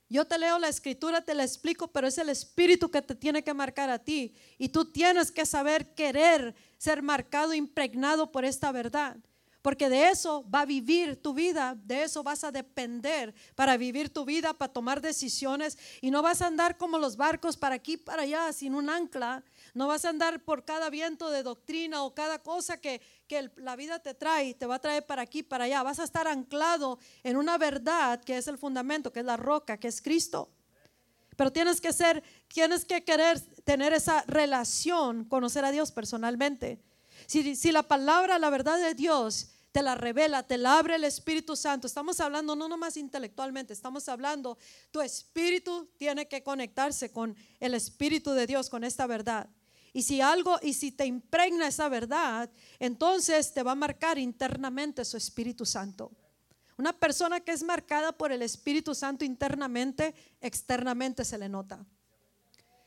Yo 0.08 0.24
te 0.24 0.38
leo 0.38 0.58
la 0.58 0.68
escritura, 0.68 1.22
te 1.22 1.34
la 1.34 1.42
explico, 1.42 1.88
pero 1.88 2.06
es 2.06 2.18
el 2.18 2.28
espíritu 2.28 2.90
que 2.90 3.02
te 3.02 3.14
tiene 3.14 3.42
que 3.42 3.54
marcar 3.54 3.90
a 3.90 3.98
ti. 3.98 4.34
Y 4.58 4.68
tú 4.68 4.84
tienes 4.84 5.32
que 5.32 5.46
saber 5.46 5.94
querer 5.94 6.54
ser 6.78 7.02
marcado, 7.02 7.54
impregnado 7.54 8.30
por 8.30 8.44
esta 8.44 8.70
verdad. 8.70 9.16
Porque 9.66 9.88
de 9.88 10.10
eso 10.10 10.48
va 10.48 10.60
a 10.60 10.64
vivir 10.64 11.20
tu 11.20 11.34
vida, 11.34 11.76
de 11.76 12.04
eso 12.04 12.22
vas 12.22 12.44
a 12.44 12.52
depender 12.52 13.34
para 13.56 13.76
vivir 13.76 14.10
tu 14.10 14.24
vida, 14.24 14.54
para 14.54 14.72
tomar 14.72 15.00
decisiones. 15.00 15.76
Y 16.00 16.12
no 16.12 16.22
vas 16.22 16.40
a 16.40 16.46
andar 16.46 16.76
como 16.76 16.98
los 16.98 17.16
barcos 17.16 17.56
para 17.56 17.74
aquí, 17.74 17.96
para 17.96 18.22
allá, 18.22 18.52
sin 18.52 18.76
un 18.76 18.88
ancla. 18.88 19.42
No 19.74 19.88
vas 19.88 20.04
a 20.04 20.10
andar 20.10 20.38
por 20.44 20.64
cada 20.64 20.88
viento 20.88 21.30
de 21.30 21.42
doctrina 21.42 22.04
o 22.04 22.14
cada 22.14 22.38
cosa 22.44 22.80
que, 22.80 23.00
que 23.26 23.50
la 23.56 23.74
vida 23.74 23.98
te 23.98 24.14
trae, 24.14 24.54
te 24.54 24.66
va 24.66 24.76
a 24.76 24.78
traer 24.78 25.04
para 25.04 25.22
aquí, 25.22 25.42
para 25.42 25.64
allá. 25.64 25.82
Vas 25.82 25.98
a 25.98 26.04
estar 26.04 26.28
anclado 26.28 27.00
en 27.24 27.36
una 27.36 27.58
verdad 27.58 28.22
que 28.22 28.36
es 28.36 28.46
el 28.46 28.58
fundamento, 28.58 29.12
que 29.12 29.18
es 29.18 29.26
la 29.26 29.36
roca, 29.36 29.78
que 29.78 29.88
es 29.88 30.00
Cristo. 30.00 30.48
Pero 31.34 31.50
tienes 31.50 31.80
que 31.80 31.92
ser, 31.92 32.22
tienes 32.46 32.84
que 32.84 33.02
querer 33.02 33.40
tener 33.64 33.92
esa 33.94 34.22
relación, 34.28 35.24
conocer 35.24 35.64
a 35.64 35.72
Dios 35.72 35.90
personalmente. 35.90 36.78
Si, 37.26 37.56
si 37.56 37.72
la 37.72 37.82
palabra, 37.82 38.38
la 38.38 38.50
verdad 38.50 38.78
de 38.78 38.94
Dios 38.94 39.54
te 39.76 39.82
la 39.82 39.94
revela, 39.94 40.42
te 40.42 40.56
la 40.56 40.78
abre 40.78 40.94
el 40.94 41.04
Espíritu 41.04 41.54
Santo. 41.54 41.86
Estamos 41.86 42.18
hablando 42.20 42.56
no 42.56 42.66
nomás 42.66 42.96
intelectualmente, 42.96 43.74
estamos 43.74 44.08
hablando, 44.08 44.56
tu 44.90 45.02
espíritu 45.02 45.90
tiene 45.98 46.26
que 46.26 46.42
conectarse 46.42 47.12
con 47.12 47.36
el 47.60 47.74
Espíritu 47.74 48.30
de 48.30 48.46
Dios, 48.46 48.70
con 48.70 48.84
esta 48.84 49.06
verdad. 49.06 49.50
Y 49.92 50.00
si 50.00 50.22
algo, 50.22 50.58
y 50.62 50.72
si 50.72 50.92
te 50.92 51.04
impregna 51.04 51.68
esa 51.68 51.90
verdad, 51.90 52.48
entonces 52.78 53.52
te 53.52 53.62
va 53.62 53.72
a 53.72 53.74
marcar 53.74 54.16
internamente 54.16 55.04
su 55.04 55.18
Espíritu 55.18 55.66
Santo. 55.66 56.10
Una 56.78 56.94
persona 56.94 57.40
que 57.40 57.52
es 57.52 57.62
marcada 57.62 58.12
por 58.12 58.32
el 58.32 58.40
Espíritu 58.40 58.94
Santo 58.94 59.26
internamente, 59.26 60.14
externamente 60.40 61.22
se 61.22 61.36
le 61.36 61.50
nota. 61.50 61.84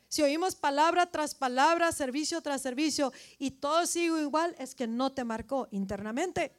Si 0.08 0.24
oímos 0.24 0.56
palabra 0.56 1.06
tras 1.06 1.36
palabra, 1.36 1.92
servicio 1.92 2.42
tras 2.42 2.64
servicio, 2.64 3.14
y 3.38 3.52
todo 3.52 3.86
sigue 3.86 4.24
igual, 4.24 4.56
es 4.58 4.74
que 4.74 4.88
no 4.88 5.12
te 5.12 5.24
marcó 5.24 5.68
internamente. 5.70 6.52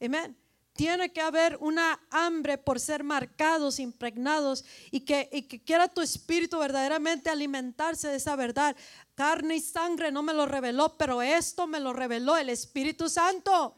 Amén. 0.00 0.36
Tiene 0.74 1.12
que 1.12 1.20
haber 1.20 1.56
una 1.60 2.00
hambre 2.10 2.58
por 2.58 2.80
ser 2.80 3.04
marcados, 3.04 3.78
impregnados 3.78 4.64
y 4.90 5.00
que, 5.00 5.28
y 5.32 5.42
que 5.42 5.62
quiera 5.62 5.86
tu 5.86 6.00
espíritu 6.00 6.58
verdaderamente 6.58 7.30
alimentarse 7.30 8.08
de 8.08 8.16
esa 8.16 8.34
verdad. 8.34 8.74
Carne 9.14 9.54
y 9.54 9.60
sangre 9.60 10.10
no 10.10 10.24
me 10.24 10.34
lo 10.34 10.46
reveló, 10.46 10.96
pero 10.98 11.22
esto 11.22 11.68
me 11.68 11.78
lo 11.78 11.92
reveló 11.92 12.36
el 12.36 12.48
Espíritu 12.48 13.08
Santo. 13.08 13.76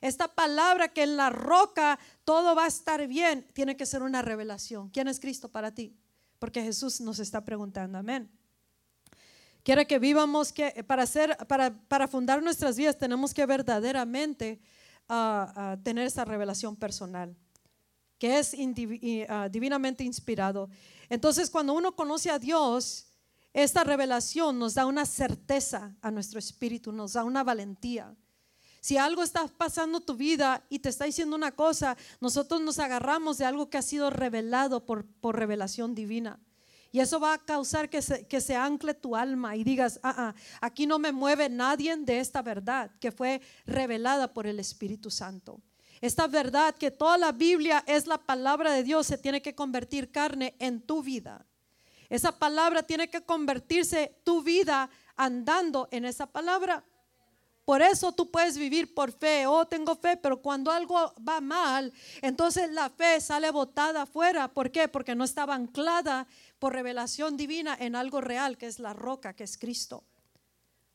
Esta 0.00 0.28
palabra 0.28 0.88
que 0.88 1.02
en 1.02 1.18
la 1.18 1.28
roca 1.28 1.98
todo 2.24 2.54
va 2.54 2.64
a 2.64 2.68
estar 2.68 3.06
bien, 3.06 3.46
tiene 3.52 3.76
que 3.76 3.84
ser 3.84 4.02
una 4.02 4.22
revelación. 4.22 4.88
¿Quién 4.88 5.08
es 5.08 5.20
Cristo 5.20 5.50
para 5.50 5.74
ti? 5.74 5.94
Porque 6.38 6.62
Jesús 6.62 7.00
nos 7.02 7.18
está 7.18 7.44
preguntando, 7.44 7.98
amén. 7.98 8.30
Quiere 9.64 9.86
que 9.86 9.98
vivamos 9.98 10.50
que 10.52 10.82
para 10.84 11.02
hacer 11.02 11.36
para, 11.46 11.78
para 11.88 12.08
fundar 12.08 12.42
nuestras 12.42 12.76
vidas 12.76 12.96
tenemos 12.96 13.34
que 13.34 13.44
verdaderamente 13.44 14.62
a, 15.08 15.78
tener 15.82 16.06
esa 16.06 16.24
revelación 16.24 16.76
personal, 16.76 17.34
que 18.18 18.38
es 18.38 18.54
ah, 19.28 19.48
divinamente 19.50 20.04
inspirado. 20.04 20.68
Entonces, 21.08 21.50
cuando 21.50 21.72
uno 21.72 21.94
conoce 21.94 22.30
a 22.30 22.38
Dios, 22.38 23.06
esta 23.52 23.84
revelación 23.84 24.58
nos 24.58 24.74
da 24.74 24.86
una 24.86 25.06
certeza 25.06 25.94
a 26.02 26.10
nuestro 26.10 26.38
espíritu, 26.38 26.92
nos 26.92 27.14
da 27.14 27.24
una 27.24 27.42
valentía. 27.42 28.14
Si 28.80 28.96
algo 28.96 29.22
está 29.22 29.48
pasando 29.48 30.00
tu 30.00 30.14
vida 30.14 30.64
y 30.68 30.78
te 30.78 30.88
está 30.88 31.04
diciendo 31.04 31.34
una 31.34 31.52
cosa, 31.52 31.96
nosotros 32.20 32.60
nos 32.60 32.78
agarramos 32.78 33.38
de 33.38 33.44
algo 33.44 33.68
que 33.68 33.78
ha 33.78 33.82
sido 33.82 34.10
revelado 34.10 34.86
por, 34.86 35.04
por 35.04 35.36
revelación 35.36 35.94
divina. 35.94 36.38
Y 36.90 37.00
eso 37.00 37.20
va 37.20 37.34
a 37.34 37.38
causar 37.38 37.90
que 37.90 38.00
se, 38.00 38.26
que 38.26 38.40
se 38.40 38.56
ancle 38.56 38.94
tu 38.94 39.14
alma 39.14 39.56
y 39.56 39.64
digas, 39.64 40.00
ah, 40.02 40.14
ah, 40.16 40.34
aquí 40.60 40.86
no 40.86 40.98
me 40.98 41.12
mueve 41.12 41.48
nadie 41.48 41.94
de 41.96 42.18
esta 42.18 42.40
verdad 42.40 42.90
que 42.98 43.12
fue 43.12 43.42
revelada 43.66 44.32
por 44.32 44.46
el 44.46 44.58
Espíritu 44.58 45.10
Santo. 45.10 45.60
Esta 46.00 46.26
verdad 46.26 46.74
que 46.74 46.90
toda 46.90 47.18
la 47.18 47.32
Biblia 47.32 47.84
es 47.86 48.06
la 48.06 48.18
palabra 48.18 48.72
de 48.72 48.84
Dios 48.84 49.06
se 49.06 49.18
tiene 49.18 49.42
que 49.42 49.54
convertir 49.54 50.10
carne 50.10 50.54
en 50.58 50.80
tu 50.80 51.02
vida. 51.02 51.44
Esa 52.08 52.38
palabra 52.38 52.82
tiene 52.82 53.10
que 53.10 53.22
convertirse 53.22 54.16
tu 54.24 54.42
vida 54.42 54.88
andando 55.16 55.88
en 55.90 56.04
esa 56.04 56.26
palabra. 56.26 56.84
Por 57.68 57.82
eso 57.82 58.12
tú 58.12 58.30
puedes 58.30 58.56
vivir 58.56 58.94
por 58.94 59.12
fe. 59.12 59.46
Oh, 59.46 59.66
tengo 59.66 59.94
fe, 59.94 60.16
pero 60.16 60.40
cuando 60.40 60.70
algo 60.70 61.12
va 61.16 61.38
mal, 61.42 61.92
entonces 62.22 62.70
la 62.70 62.88
fe 62.88 63.20
sale 63.20 63.50
botada 63.50 64.02
afuera. 64.02 64.48
¿Por 64.48 64.70
qué? 64.70 64.88
Porque 64.88 65.14
no 65.14 65.22
estaba 65.22 65.54
anclada 65.54 66.26
por 66.58 66.72
revelación 66.72 67.36
divina 67.36 67.76
en 67.78 67.94
algo 67.94 68.20
real, 68.20 68.58
que 68.58 68.66
es 68.66 68.78
la 68.78 68.92
roca, 68.92 69.34
que 69.34 69.44
es 69.44 69.58
Cristo. 69.58 70.04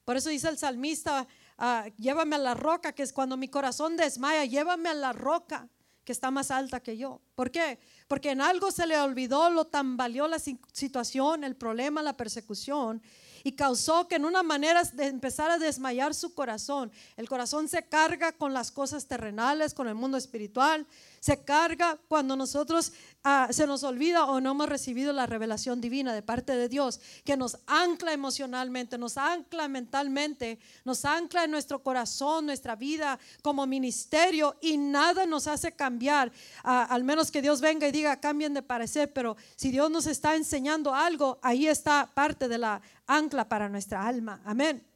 Por 0.05 0.17
eso 0.17 0.29
dice 0.29 0.49
el 0.49 0.57
salmista, 0.57 1.27
ah, 1.57 1.85
llévame 1.97 2.35
a 2.35 2.39
la 2.39 2.53
roca, 2.53 2.93
que 2.93 3.03
es 3.03 3.13
cuando 3.13 3.37
mi 3.37 3.47
corazón 3.47 3.95
desmaya, 3.95 4.45
llévame 4.45 4.89
a 4.89 4.93
la 4.93 5.13
roca 5.13 5.69
que 6.03 6.11
está 6.11 6.31
más 6.31 6.51
alta 6.51 6.81
que 6.81 6.97
yo. 6.97 7.21
¿Por 7.35 7.49
qué? 7.49 7.79
Porque 8.07 8.31
en 8.31 8.41
algo 8.41 8.71
se 8.71 8.85
le 8.85 8.99
olvidó, 8.99 9.49
lo 9.49 9.65
tambaleó 9.65 10.27
la 10.27 10.39
situación, 10.39 11.43
el 11.43 11.55
problema, 11.55 12.01
la 12.01 12.17
persecución, 12.17 13.01
y 13.43 13.53
causó 13.53 14.07
que 14.07 14.15
en 14.15 14.25
una 14.25 14.43
manera 14.43 14.83
de 14.83 15.07
empezar 15.07 15.51
a 15.51 15.57
desmayar 15.57 16.13
su 16.13 16.33
corazón. 16.33 16.91
El 17.17 17.29
corazón 17.29 17.67
se 17.67 17.83
carga 17.87 18.33
con 18.33 18.53
las 18.53 18.71
cosas 18.71 19.07
terrenales, 19.07 19.73
con 19.73 19.87
el 19.87 19.95
mundo 19.95 20.17
espiritual, 20.17 20.85
se 21.23 21.41
carga 21.41 21.97
cuando 22.09 22.35
nosotros 22.35 22.91
ah, 23.23 23.47
se 23.49 23.65
nos 23.65 23.83
olvida 23.83 24.25
o 24.25 24.41
no 24.41 24.51
hemos 24.51 24.67
recibido 24.67 25.13
la 25.13 25.25
revelación 25.25 25.79
divina 25.79 26.13
de 26.13 26.21
parte 26.21 26.51
de 26.51 26.67
Dios, 26.67 26.99
que 27.23 27.37
nos 27.37 27.59
ancla 27.65 28.11
emocionalmente, 28.11 28.97
nos 28.97 29.17
ancla 29.17 29.69
mentalmente, 29.69 30.59
nos 30.83 31.05
ancla 31.05 31.45
en 31.45 31.51
nuestro 31.51 31.81
corazón, 31.81 32.45
nuestra 32.45 32.75
vida 32.75 33.17
como 33.41 33.65
ministerio 33.65 34.57
y 34.59 34.77
nada 34.77 35.25
nos 35.25 35.47
hace 35.47 35.71
cambiar, 35.71 36.29
ah, 36.61 36.87
al 36.89 37.05
menos 37.05 37.31
que 37.31 37.41
Dios 37.41 37.61
venga 37.61 37.87
y 37.87 37.93
diga 37.93 38.19
cambien 38.19 38.53
de 38.53 38.61
parecer, 38.61 39.13
pero 39.13 39.37
si 39.55 39.71
Dios 39.71 39.89
nos 39.89 40.07
está 40.07 40.35
enseñando 40.35 40.93
algo, 40.93 41.39
ahí 41.41 41.67
está 41.67 42.11
parte 42.13 42.49
de 42.49 42.57
la 42.57 42.81
ancla 43.07 43.47
para 43.47 43.69
nuestra 43.69 44.05
alma. 44.05 44.41
Amén. 44.43 44.92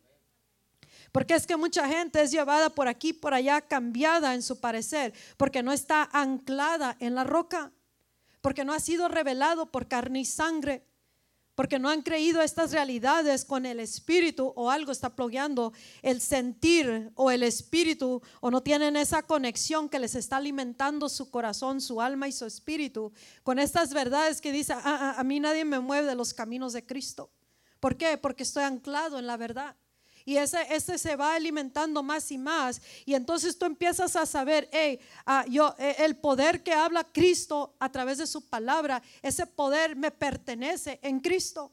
Porque 1.12 1.36
es 1.36 1.48
que 1.48 1.58
mucha 1.58 1.88
gente 1.88 2.22
es 2.22 2.32
llevada 2.32 2.70
por 2.70 2.88
aquí, 2.88 3.14
por 3.14 3.34
allá, 3.34 3.62
cambiada 3.62 4.34
en 4.36 4.42
su 4.42 4.60
parecer, 4.60 5.14
porque 5.38 5.64
no 5.64 5.72
está 5.72 6.10
anclada 6.12 6.98
en 7.00 7.16
la 7.16 7.24
roca, 7.24 7.72
porque 8.42 8.66
no 8.66 8.74
ha 8.74 8.80
sido 8.80 9.08
revelado 9.08 9.72
por 9.72 9.88
carne 9.88 10.20
y 10.22 10.26
sangre, 10.26 10.84
porque 11.58 11.80
no 11.80 11.90
han 11.90 12.04
creído 12.04 12.44
estas 12.44 12.72
realidades 12.72 13.44
con 13.44 13.66
el 13.66 13.80
espíritu 13.80 14.54
o 14.56 14.70
algo 14.70 14.92
está 14.92 15.16
plogueando 15.16 15.74
el 16.04 16.22
sentir 16.22 17.12
o 17.16 17.32
el 17.32 17.42
espíritu 17.42 18.22
o 18.42 18.52
no 18.52 18.62
tienen 18.62 18.96
esa 18.96 19.24
conexión 19.24 19.90
que 19.90 19.98
les 19.98 20.14
está 20.14 20.38
alimentando 20.38 21.10
su 21.10 21.32
corazón, 21.32 21.82
su 21.82 22.00
alma 22.00 22.28
y 22.28 22.32
su 22.32 22.46
espíritu 22.46 23.12
con 23.42 23.58
estas 23.58 23.92
verdades 23.92 24.40
que 24.40 24.52
dice, 24.52 24.74
ah, 24.74 24.82
ah, 24.86 25.16
a 25.18 25.24
mí 25.24 25.40
nadie 25.40 25.66
me 25.66 25.80
mueve 25.80 26.08
de 26.08 26.14
los 26.14 26.32
caminos 26.32 26.74
de 26.74 26.86
Cristo. 26.86 27.32
¿Por 27.80 27.98
qué? 27.98 28.20
Porque 28.20 28.44
estoy 28.44 28.62
anclado 28.62 29.18
en 29.18 29.26
la 29.26 29.38
verdad. 29.38 29.76
Y 30.28 30.36
ese, 30.36 30.60
ese 30.70 30.98
se 30.98 31.16
va 31.16 31.36
alimentando 31.36 32.04
más 32.04 32.30
y 32.34 32.38
más. 32.38 32.82
Y 33.06 33.14
entonces 33.14 33.58
tú 33.58 33.66
empiezas 33.66 34.14
a 34.18 34.26
saber, 34.26 34.68
hey, 34.74 35.00
ah, 35.26 35.46
yo, 35.48 35.74
eh, 35.80 35.96
el 36.00 36.18
poder 36.18 36.64
que 36.64 36.74
habla 36.74 37.06
Cristo 37.06 37.78
a 37.80 37.90
través 37.90 38.18
de 38.18 38.28
su 38.28 38.50
palabra, 38.50 39.02
ese 39.22 39.48
poder 39.48 39.96
me 39.96 40.12
pertenece 40.12 41.00
en 41.02 41.22
Cristo. 41.22 41.72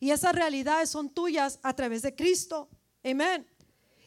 Y 0.00 0.12
esas 0.12 0.34
realidades 0.34 0.88
son 0.88 1.10
tuyas 1.10 1.58
a 1.62 1.76
través 1.76 2.00
de 2.00 2.14
Cristo. 2.14 2.70
Amén. 3.04 3.46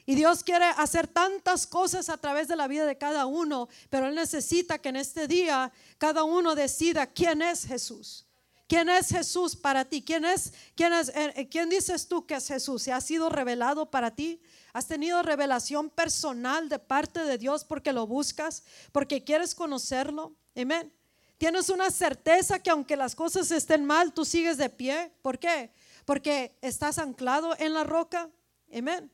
Y 0.07 0.15
Dios 0.15 0.43
quiere 0.43 0.65
hacer 0.65 1.05
tantas 1.05 1.67
cosas 1.67 2.09
a 2.09 2.17
través 2.17 2.47
de 2.47 2.55
la 2.55 2.67
vida 2.67 2.87
de 2.87 2.97
cada 2.97 3.27
uno, 3.27 3.69
pero 3.91 4.07
Él 4.07 4.15
necesita 4.15 4.79
que 4.79 4.89
en 4.89 4.95
este 4.95 5.27
día 5.27 5.71
cada 5.99 6.23
uno 6.23 6.55
decida 6.55 7.05
quién 7.05 7.43
es 7.43 7.63
Jesús. 7.67 8.25
¿Quién 8.73 8.89
es 8.89 9.09
Jesús 9.09 9.55
para 9.55 9.85
ti? 9.85 10.01
¿Quién 10.01 10.25
es, 10.25 10.51
quién 10.75 10.93
es, 10.93 11.09
eh, 11.09 11.31
eh, 11.35 11.47
quién 11.47 11.69
dices 11.69 12.07
tú 12.07 12.25
que 12.25 12.33
es 12.33 12.47
Jesús? 12.47 12.81
¿Se 12.81 12.91
ha 12.91 12.99
sido 13.01 13.29
revelado 13.29 13.91
para 13.91 14.15
ti? 14.15 14.41
¿Has 14.73 14.87
tenido 14.87 15.21
revelación 15.21 15.91
personal 15.91 16.69
de 16.69 16.79
parte 16.79 17.23
de 17.23 17.37
Dios 17.37 17.63
porque 17.63 17.93
lo 17.93 18.07
buscas, 18.07 18.63
porque 18.91 19.23
quieres 19.23 19.53
conocerlo? 19.53 20.35
Amén. 20.55 20.91
Tienes 21.37 21.69
una 21.69 21.91
certeza 21.91 22.57
que 22.57 22.71
aunque 22.71 22.97
las 22.97 23.13
cosas 23.13 23.51
estén 23.51 23.85
mal, 23.85 24.11
tú 24.11 24.25
sigues 24.25 24.57
de 24.57 24.71
pie. 24.71 25.11
¿Por 25.21 25.37
qué? 25.37 25.71
Porque 26.03 26.57
estás 26.59 26.97
anclado 26.97 27.55
en 27.59 27.75
la 27.75 27.83
roca. 27.83 28.31
Amén. 28.75 29.11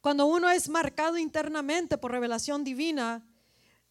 Cuando 0.00 0.26
uno 0.26 0.50
es 0.50 0.68
marcado 0.68 1.18
internamente 1.18 1.96
por 1.96 2.10
revelación 2.10 2.64
divina, 2.64 3.24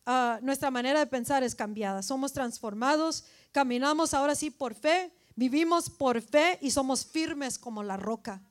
ah, 0.05 0.39
nuestra 0.41 0.71
manera 0.71 0.99
de 0.99 1.07
pensar 1.07 1.43
es 1.43 1.55
cambiada. 1.55 2.01
Somos 2.01 2.33
transformados, 2.33 3.25
caminamos 3.51 4.13
ahora 4.13 4.35
sí 4.35 4.49
por 4.49 4.73
fe, 4.73 5.11
vivimos 5.35 5.89
por 5.89 6.21
fe 6.21 6.57
y 6.61 6.71
somos 6.71 7.05
firmes 7.05 7.57
como 7.57 7.83
la 7.83 7.97
roca. 7.97 8.41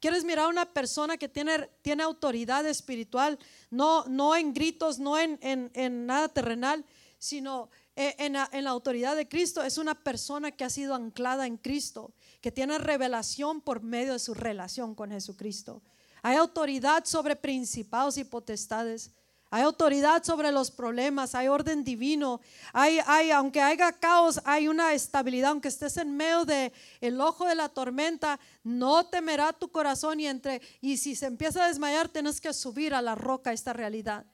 ¿Quieres 0.00 0.24
mirar 0.24 0.44
a 0.44 0.48
una 0.48 0.66
persona 0.66 1.16
que 1.16 1.30
tiene, 1.30 1.70
tiene 1.80 2.02
autoridad 2.02 2.66
espiritual? 2.66 3.38
No, 3.70 4.04
no 4.04 4.36
en 4.36 4.52
gritos, 4.52 4.98
no 4.98 5.18
en, 5.18 5.38
en, 5.40 6.06
nada 6.06 6.28
terrenal, 6.28 6.84
sino 7.18 7.70
eh, 7.96 8.14
en 8.18 8.36
en 8.36 8.64
la 8.64 8.70
autoridad 8.70 9.16
de 9.16 9.26
Cristo. 9.26 9.62
Es 9.62 9.78
una 9.78 9.94
persona 9.94 10.52
que 10.52 10.64
ha 10.64 10.68
sido 10.68 10.94
anclada 10.94 11.46
en 11.46 11.56
Cristo, 11.56 12.12
que 12.42 12.52
tiene 12.52 12.76
revelación 12.76 13.62
por 13.62 13.82
medio 13.82 14.12
de 14.12 14.18
su 14.18 14.34
relación 14.34 14.94
con 14.94 15.10
Jesucristo. 15.10 15.80
Hay 16.20 16.36
autoridad 16.36 17.04
sobre 17.04 17.36
principados 17.36 18.16
y 18.18 18.24
potestades. 18.24 19.10
Hay 19.54 19.62
autoridad 19.62 20.24
sobre 20.24 20.50
los 20.50 20.72
problemas, 20.72 21.36
hay 21.36 21.46
orden 21.46 21.84
divino. 21.84 22.40
Hay, 22.72 22.98
hay, 23.06 23.30
aunque 23.30 23.60
haya 23.60 23.92
caos, 23.92 24.40
hay 24.44 24.66
una 24.66 24.94
estabilidad. 24.94 25.50
Aunque 25.50 25.68
estés 25.68 25.96
en 25.96 26.16
medio 26.16 26.44
de 26.44 26.72
el 27.00 27.20
ojo 27.20 27.46
de 27.46 27.54
la 27.54 27.68
tormenta, 27.68 28.40
no 28.64 29.06
temerá 29.06 29.52
tu 29.52 29.70
corazón 29.70 30.18
y 30.18 30.26
entre 30.26 30.60
y 30.80 30.96
si 30.96 31.14
se 31.14 31.26
empieza 31.26 31.62
a 31.62 31.68
desmayar, 31.68 32.08
tienes 32.08 32.40
que 32.40 32.52
subir 32.52 32.94
a 32.94 33.00
la 33.00 33.14
roca 33.14 33.52
esta 33.52 33.72
realidad. 33.72 34.26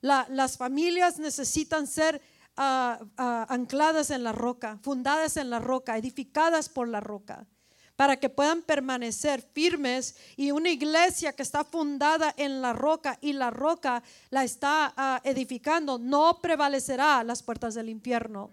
las 0.00 0.56
familias 0.56 1.18
necesitan 1.18 1.86
ser 1.86 2.22
ah, 2.56 3.00
ah, 3.18 3.44
ancladas 3.50 4.08
en 4.08 4.24
la 4.24 4.32
roca, 4.32 4.78
fundadas 4.82 5.36
en 5.36 5.50
la 5.50 5.58
roca, 5.58 5.98
edificadas 5.98 6.70
por 6.70 6.88
la 6.88 7.00
roca 7.00 7.46
para 8.02 8.16
que 8.16 8.28
puedan 8.28 8.62
permanecer 8.62 9.48
firmes 9.52 10.16
y 10.36 10.50
una 10.50 10.70
iglesia 10.70 11.32
que 11.34 11.44
está 11.44 11.62
fundada 11.62 12.34
en 12.36 12.60
la 12.60 12.72
roca 12.72 13.16
y 13.20 13.32
la 13.32 13.50
roca 13.50 14.02
la 14.30 14.42
está 14.42 14.92
ah, 14.96 15.20
edificando, 15.22 16.00
no 16.00 16.40
prevalecerá 16.42 17.22
las 17.22 17.44
puertas 17.44 17.74
del 17.74 17.88
infierno. 17.88 18.50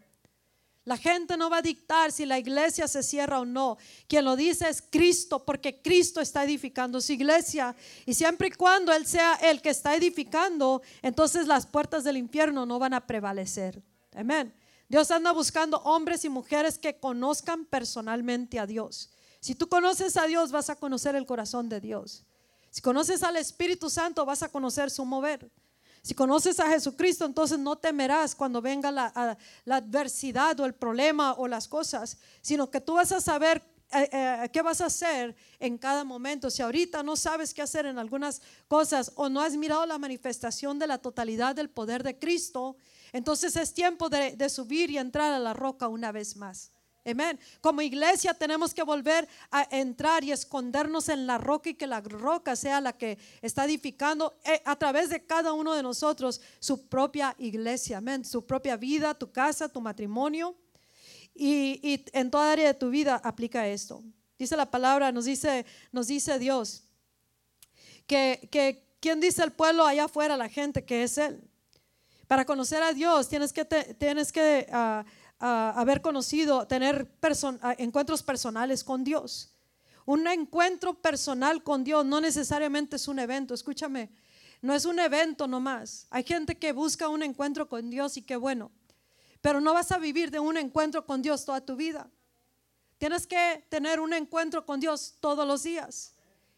La 0.85 0.97
gente 0.97 1.35
no 1.35 1.49
va 1.49 1.57
a 1.57 1.61
dictar 1.63 2.11
si 2.11 2.27
la 2.27 2.37
iglesia 2.37 2.87
se 2.87 3.01
cierra 3.01 3.39
o 3.39 3.45
no. 3.45 3.79
Quien 4.07 4.23
lo 4.23 4.35
dice 4.35 4.69
es 4.69 4.83
Cristo, 4.83 5.43
porque 5.43 5.81
Cristo 5.81 6.21
está 6.21 6.43
edificando 6.43 7.01
su 7.01 7.13
iglesia. 7.13 7.75
Y 8.05 8.13
siempre 8.13 8.49
y 8.49 8.51
cuando 8.51 8.93
Él 8.93 9.07
sea 9.07 9.33
el 9.33 9.63
que 9.63 9.71
está 9.71 9.95
edificando, 9.95 10.83
entonces 11.01 11.47
las 11.47 11.65
puertas 11.65 12.03
del 12.03 12.17
infierno 12.17 12.67
no 12.67 12.77
van 12.77 12.93
a 12.93 13.07
prevalecer. 13.07 13.81
Amén. 14.13 14.53
Dios 14.87 15.09
anda 15.09 15.31
buscando 15.31 15.79
hombres 15.79 16.23
y 16.23 16.29
mujeres 16.29 16.77
que 16.77 16.99
conozcan 16.99 17.65
personalmente 17.65 18.59
a 18.59 18.67
Dios 18.67 19.09
si 19.39 19.55
tú 19.55 19.69
conoces 19.69 20.17
a 20.17 20.25
Dios, 20.27 20.51
vas 20.51 20.69
a 20.69 20.75
conocer 20.75 21.15
el 21.15 21.25
corazón 21.25 21.69
de 21.69 21.79
Dios. 21.79 22.25
Si 22.71 22.81
conoces 22.81 23.23
al 23.23 23.37
Espíritu 23.37 23.89
Santo, 23.89 24.25
vas 24.25 24.43
a 24.43 24.49
conocer 24.49 24.91
su 24.91 25.05
mover. 25.05 25.49
Si 26.01 26.13
conoces 26.13 26.59
a 26.59 26.69
Jesucristo, 26.69 27.25
entonces 27.25 27.59
no 27.59 27.77
temerás 27.77 28.35
cuando 28.35 28.61
venga 28.61 28.91
la, 28.91 29.37
adversidad 29.65 30.59
o 30.59 30.65
el 30.65 30.73
problema 30.73 31.33
o 31.33 31.47
las 31.47 31.67
cosas, 31.67 32.17
sino 32.41 32.69
que 32.69 32.81
tú 32.81 32.93
vas 32.93 33.11
a 33.11 33.19
saber 33.19 33.61
eh, 33.91 34.09
eh, 34.11 34.49
qué 34.53 34.61
vas 34.61 34.81
a 34.81 34.85
hacer 34.85 35.35
en 35.59 35.77
cada 35.77 36.03
momento. 36.03 36.49
Si 36.49 36.61
ahorita 36.61 37.01
no 37.03 37.15
sabes 37.15 37.53
qué 37.53 37.61
hacer 37.61 37.85
en 37.85 37.97
algunas 37.97 38.41
cosas 38.67 39.11
o 39.15 39.29
no 39.29 39.41
has 39.41 39.57
mirado 39.57 39.85
la 39.85 39.97
manifestación 39.97 40.79
de 40.79 40.87
la 40.87 40.99
totalidad 40.99 41.55
del 41.55 41.69
poder 41.69 42.03
de 42.03 42.17
Cristo, 42.17 42.77
entonces 43.11 43.55
es 43.55 43.73
tiempo 43.73 44.09
de 44.09 44.49
subir 44.49 44.89
y 44.91 44.97
entrar 44.97 45.33
a 45.33 45.39
la 45.39 45.53
roca 45.53 45.87
una 45.87 46.11
vez 46.11 46.35
más. 46.37 46.71
Amén. 47.05 47.39
Como 47.61 47.81
iglesia 47.81 48.33
tenemos 48.33 48.73
que 48.73 48.83
volver 48.83 49.27
a 49.51 49.67
entrar 49.71 50.23
y 50.23 50.31
escondernos 50.31 51.09
en 51.09 51.25
la 51.25 51.37
roca 51.37 51.69
y 51.69 51.73
que 51.73 51.87
la 51.87 52.01
roca 52.01 52.55
sea 52.55 52.81
la 52.81 52.93
que 52.93 53.17
está 53.41 53.65
edificando 53.65 54.37
eh, 54.43 54.61
a 54.65 54.75
través 54.75 55.09
de 55.09 55.25
cada 55.25 55.53
uno 55.53 55.73
de 55.73 55.81
nosotros 55.81 56.41
su 56.59 56.87
propia 56.87 57.35
iglesia. 57.39 57.99
Amén. 57.99 58.25
Su 58.25 58.45
propia 58.45 58.75
vida, 58.75 59.13
tu 59.13 59.31
casa, 59.31 59.69
tu 59.69 59.81
matrimonio. 59.81 60.55
Y, 61.33 62.03
en 62.11 62.29
toda 62.29 62.51
área 62.51 62.67
de 62.67 62.73
tu 62.73 62.89
vida 62.89 63.15
aplica 63.23 63.65
esto. 63.67 64.03
Dice 64.37 64.57
la 64.57 64.69
palabra, 64.69 65.11
nos 65.11 65.25
dice, 65.25 65.65
nos 65.91 66.07
dice 66.07 66.37
Dios, 66.37 66.83
que, 68.07 68.49
que 68.51 68.89
¿quién 68.99 69.21
dice 69.21 69.43
el 69.43 69.51
pueblo 69.51 69.85
allá 69.85 70.05
afuera, 70.05 70.35
la 70.35 70.49
gente 70.49 70.83
que 70.83 71.03
es 71.03 71.17
Él? 71.17 71.41
Para 72.27 72.45
conocer 72.45 72.83
a 72.83 72.93
Dios 72.93 73.27
tienes 73.27 73.53
que, 73.53 73.65
tienes 73.65 74.31
que 74.31 74.67
ah, 75.39 75.73
haber 75.75 76.01
conocido, 76.01 76.67
tener 76.67 77.11
encuentros 77.77 78.23
personales 78.23 78.83
con 78.83 79.03
Dios. 79.03 79.53
Un 80.05 80.27
encuentro 80.27 80.95
personal 80.95 81.63
con 81.63 81.83
Dios 81.83 82.05
no 82.05 82.19
necesariamente 82.19 82.95
es 82.95 83.07
un 83.07 83.19
evento, 83.19 83.53
escúchame, 83.53 84.09
no 84.61 84.73
es 84.73 84.85
un 84.85 84.99
evento 84.99 85.47
nomás. 85.47 86.07
Hay 86.09 86.23
gente 86.23 86.57
que 86.57 86.71
busca 86.71 87.09
un 87.09 87.23
encuentro 87.23 87.69
con 87.69 87.89
Dios 87.89 88.17
y 88.17 88.23
qué 88.23 88.35
bueno, 88.35 88.71
pero 89.41 89.61
no 89.61 89.73
vas 89.73 89.91
a 89.91 89.97
vivir 89.97 90.31
de 90.31 90.39
un 90.39 90.57
encuentro 90.57 91.05
con 91.05 91.21
Dios 91.21 91.45
toda 91.45 91.61
tu 91.61 91.75
vida. 91.75 92.09
Tienes 92.97 93.25
que 93.27 93.65
tener 93.69 93.99
un 93.99 94.13
encuentro 94.13 94.65
con 94.65 94.79
Dios 94.79 95.15
todos 95.19 95.47
los 95.47 95.63
días. 95.63 96.15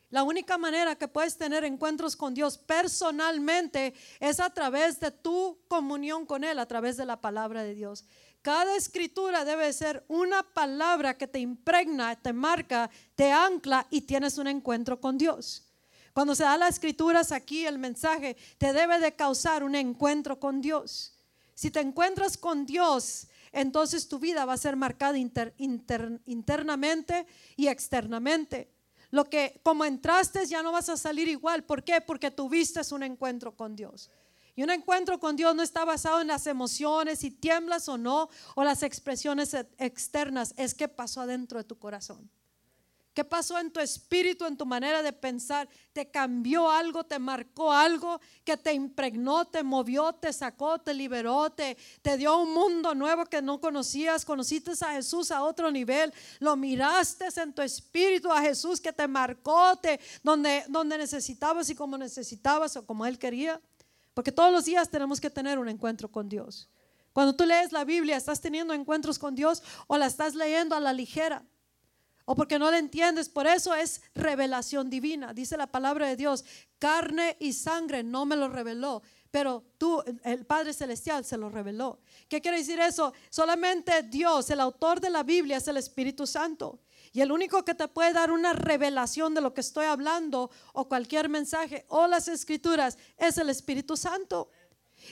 La 0.10 0.24
única 0.24 0.58
manera 0.58 0.96
que 0.96 1.08
puedes 1.08 1.38
tener 1.38 1.64
encuentros 1.64 2.18
con 2.18 2.34
Dios 2.34 2.58
personalmente 2.58 3.94
es 4.20 4.42
a 4.42 4.50
través 4.50 5.00
de 5.00 5.12
tu 5.12 5.60
comunión 5.70 6.26
con 6.26 6.44
Él, 6.44 6.60
a 6.60 6.66
través 6.66 6.98
de 6.98 7.06
la 7.06 7.22
palabra 7.22 7.64
de 7.64 7.76
Dios. 7.76 8.04
Cada 8.42 8.76
escritura 8.76 9.46
debe 9.46 9.72
ser 9.72 10.04
una 10.08 10.42
palabra 10.42 11.18
que 11.18 11.28
te 11.28 11.40
impregna, 11.40 12.16
te 12.16 12.34
marca, 12.34 12.90
te 13.16 13.32
ancla 13.32 13.86
y 13.92 14.02
tienes 14.02 14.40
un 14.40 14.48
encuentro 14.48 15.00
con 15.00 15.18
Dios. 15.18 15.68
Cuando 16.14 16.34
se 16.34 16.44
da 16.44 16.58
las 16.58 16.76
escrituras 16.76 17.32
aquí, 17.32 17.66
el 17.66 17.78
mensaje 17.78 18.36
te 18.58 18.74
debe 18.74 19.00
de 19.00 19.16
causar 19.16 19.64
un 19.64 19.76
encuentro 19.76 20.40
con 20.40 20.60
Dios. 20.60 21.14
Si 21.54 21.70
te 21.70 21.80
encuentras 21.80 22.38
con 22.38 22.66
Dios, 22.66 23.28
entonces 23.52 24.08
tu 24.08 24.18
vida 24.18 24.46
va 24.46 24.54
a 24.54 24.58
ser 24.58 24.76
marcada 24.76 25.18
internamente 25.18 27.28
y 27.56 27.68
externamente. 27.68 28.72
Lo 29.12 29.30
que 29.30 29.62
como 29.64 29.86
entraste 29.86 30.46
ya 30.48 30.64
no 30.64 30.72
vas 30.72 30.90
a 30.90 30.98
salir 30.98 31.28
igual. 31.28 31.64
¿Por 31.64 31.84
qué? 31.84 32.02
Porque 32.02 32.32
tuviste 32.32 32.82
un 32.94 33.04
encuentro 33.04 33.56
con 33.56 33.76
Dios. 33.76 34.10
Y 34.56 34.64
un 34.64 34.70
encuentro 34.70 35.20
con 35.20 35.36
Dios 35.36 35.56
no 35.56 35.64
está 35.64 35.86
basado 35.86 36.22
en 36.22 36.28
las 36.28 36.48
emociones, 36.48 37.20
si 37.20 37.32
tiemblas 37.32 37.88
o 37.90 37.98
no, 37.98 38.30
o 38.56 38.64
las 38.64 38.84
expresiones 38.84 39.54
externas, 39.78 40.54
es 40.58 40.74
qué 40.74 40.88
pasó 40.88 41.22
adentro 41.22 41.58
de 41.58 41.64
tu 41.64 41.78
corazón. 41.78 42.30
¿Qué 43.14 43.26
pasó 43.26 43.60
en 43.60 43.72
tu 43.72 43.82
espíritu, 43.82 44.46
en 44.46 44.56
tu 44.56 44.66
manera 44.66 45.04
de 45.04 45.12
pensar? 45.12 45.68
¿Te 45.92 46.10
cambió 46.10 46.72
algo, 46.72 47.04
te 47.04 47.20
marcó 47.20 47.70
algo 47.74 48.22
que 48.46 48.56
te 48.56 48.72
impregnó, 48.72 49.44
te 49.44 49.64
movió, 49.64 50.14
te 50.14 50.32
sacó, 50.32 50.80
te 50.80 50.94
liberó, 50.94 51.50
te, 51.50 51.78
te 52.02 52.16
dio 52.16 52.38
un 52.38 52.54
mundo 52.54 52.96
nuevo 52.96 53.26
que 53.26 53.42
no 53.42 53.60
conocías? 53.60 54.24
¿Conociste 54.24 54.72
a 54.80 54.94
Jesús 54.94 55.30
a 55.32 55.44
otro 55.44 55.70
nivel? 55.72 56.14
¿Lo 56.40 56.56
miraste 56.56 57.26
en 57.36 57.52
tu 57.52 57.62
espíritu 57.62 58.32
a 58.32 58.42
Jesús 58.42 58.80
que 58.80 58.94
te 58.94 59.10
marcó, 59.10 59.76
te, 59.76 60.00
donde, 60.24 60.64
donde 60.70 60.98
necesitabas 60.98 61.70
y 61.70 61.76
como 61.76 61.98
necesitabas 61.98 62.78
o 62.78 62.86
como 62.86 63.06
Él 63.06 63.20
quería? 63.20 63.60
Porque 64.14 64.32
todos 64.32 64.52
los 64.52 64.66
días 64.66 64.90
tenemos 64.90 65.20
que 65.22 65.30
tener 65.30 65.60
un 65.60 65.70
encuentro 65.70 66.12
con 66.12 66.28
Dios. 66.28 66.70
Cuando 67.14 67.36
tú 67.36 67.46
lees 67.46 67.72
la 67.72 67.84
Biblia, 67.84 68.18
¿estás 68.18 68.40
teniendo 68.40 68.74
encuentros 68.74 69.20
con 69.20 69.36
Dios 69.36 69.62
o 69.88 69.98
la 69.98 70.06
estás 70.06 70.36
leyendo 70.36 70.76
a 70.76 70.80
la 70.80 70.94
ligera? 70.94 71.44
O 72.26 72.36
porque 72.36 72.60
no 72.60 72.72
la 72.72 72.78
entiendes. 72.78 73.28
Por 73.28 73.48
eso 73.48 73.76
es 73.76 74.02
revelación 74.16 74.90
divina. 74.90 75.34
Dice 75.34 75.58
la 75.58 75.68
palabra 75.68 76.08
de 76.08 76.16
Dios, 76.16 76.46
carne 76.80 77.36
y 77.40 77.54
sangre 77.54 78.04
no 78.04 78.26
me 78.26 78.36
lo 78.36 78.48
reveló, 78.48 79.02
pero 79.32 79.64
tú, 79.78 80.04
el 80.24 80.46
Padre 80.46 80.74
Celestial, 80.74 81.26
se 81.26 81.38
lo 81.38 81.50
reveló. 81.50 82.00
¿Qué 82.28 82.42
quiere 82.42 82.58
decir 82.58 82.80
eso? 82.80 83.14
Solamente 83.30 84.04
Dios, 84.04 84.50
el 84.50 84.60
autor 84.60 85.00
de 85.00 85.10
la 85.10 85.24
Biblia, 85.24 85.58
es 85.58 85.68
el 85.68 85.78
Espíritu 85.78 86.28
Santo. 86.28 86.80
Y 87.14 87.22
el 87.22 87.32
único 87.32 87.66
que 87.66 87.76
te 87.76 87.88
puede 87.88 88.14
dar 88.14 88.32
una 88.32 88.54
revelación 88.54 89.34
de 89.34 89.42
lo 89.42 89.54
que 89.54 89.62
estoy 89.62 89.86
hablando 89.86 90.50
o 90.74 90.88
cualquier 90.88 91.28
mensaje 91.28 91.86
o 91.90 92.08
las 92.08 92.28
escrituras 92.28 92.98
es 93.18 93.38
el 93.38 93.50
Espíritu 93.50 93.98
Santo. 93.98 94.50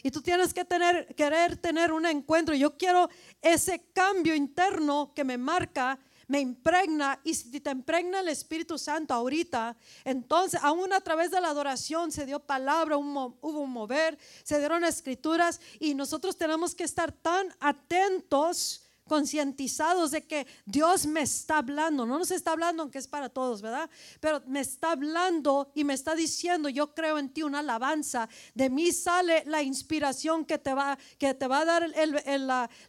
Y 0.03 0.11
tú 0.11 0.21
tienes 0.21 0.53
que 0.53 0.63
tener, 0.63 1.13
querer 1.15 1.57
tener 1.57 1.91
un 1.91 2.05
encuentro. 2.05 2.55
Yo 2.55 2.77
quiero 2.77 3.09
ese 3.41 3.91
cambio 3.91 4.35
interno 4.35 5.13
que 5.13 5.23
me 5.23 5.37
marca 5.37 5.99
me 6.29 6.39
impregna 6.39 7.19
y 7.23 7.33
si 7.33 7.59
te 7.59 7.71
impregna 7.71 8.19
el 8.19 8.29
Espíritu 8.29 8.77
Santo 8.77 9.15
ahorita, 9.15 9.75
entonces 10.05 10.59
aún 10.63 10.93
a 10.93 11.01
través 11.01 11.31
de 11.31 11.41
la 11.41 11.49
adoración 11.49 12.11
se 12.11 12.27
dio 12.27 12.39
palabra, 12.39 12.97
hubo 12.97 13.35
un 13.41 13.71
mover, 13.71 14.15
se 14.43 14.59
dieron 14.59 14.83
escrituras 14.83 15.59
y 15.79 15.95
nosotros 15.95 16.37
tenemos 16.37 16.75
que 16.75 16.83
estar 16.83 17.11
tan 17.11 17.47
atentos 17.59 18.88
concientizados 19.10 20.12
de 20.12 20.26
que 20.26 20.47
Dios 20.66 21.05
me 21.05 21.24
está 21.24 21.57
hablando, 21.57 22.05
no 22.05 22.18
nos 22.18 22.32
está 22.32 22.51
hablando 22.51 22.84
aunque 22.84 22.99
es 22.99 23.07
para 23.07 23.28
todos, 23.28 23.62
¿verdad? 23.62 23.89
Pero 24.22 24.41
me 24.47 24.62
está 24.62 24.91
hablando 24.91 25.72
y 25.76 25.84
me 25.84 25.95
está 25.95 26.16
diciendo, 26.16 26.70
yo 26.70 26.93
creo 26.93 27.18
en 27.18 27.30
ti 27.30 27.43
una 27.43 27.60
alabanza, 27.60 28.30
de 28.53 28.70
mí 28.70 28.93
sale 28.93 29.43
la 29.47 29.62
inspiración 29.62 30.45
que 30.45 30.57
te 30.57 30.74
va, 30.74 30.97
que 31.18 31.34
te 31.34 31.47
va 31.47 31.60
a 31.60 31.66
dar 31.66 31.89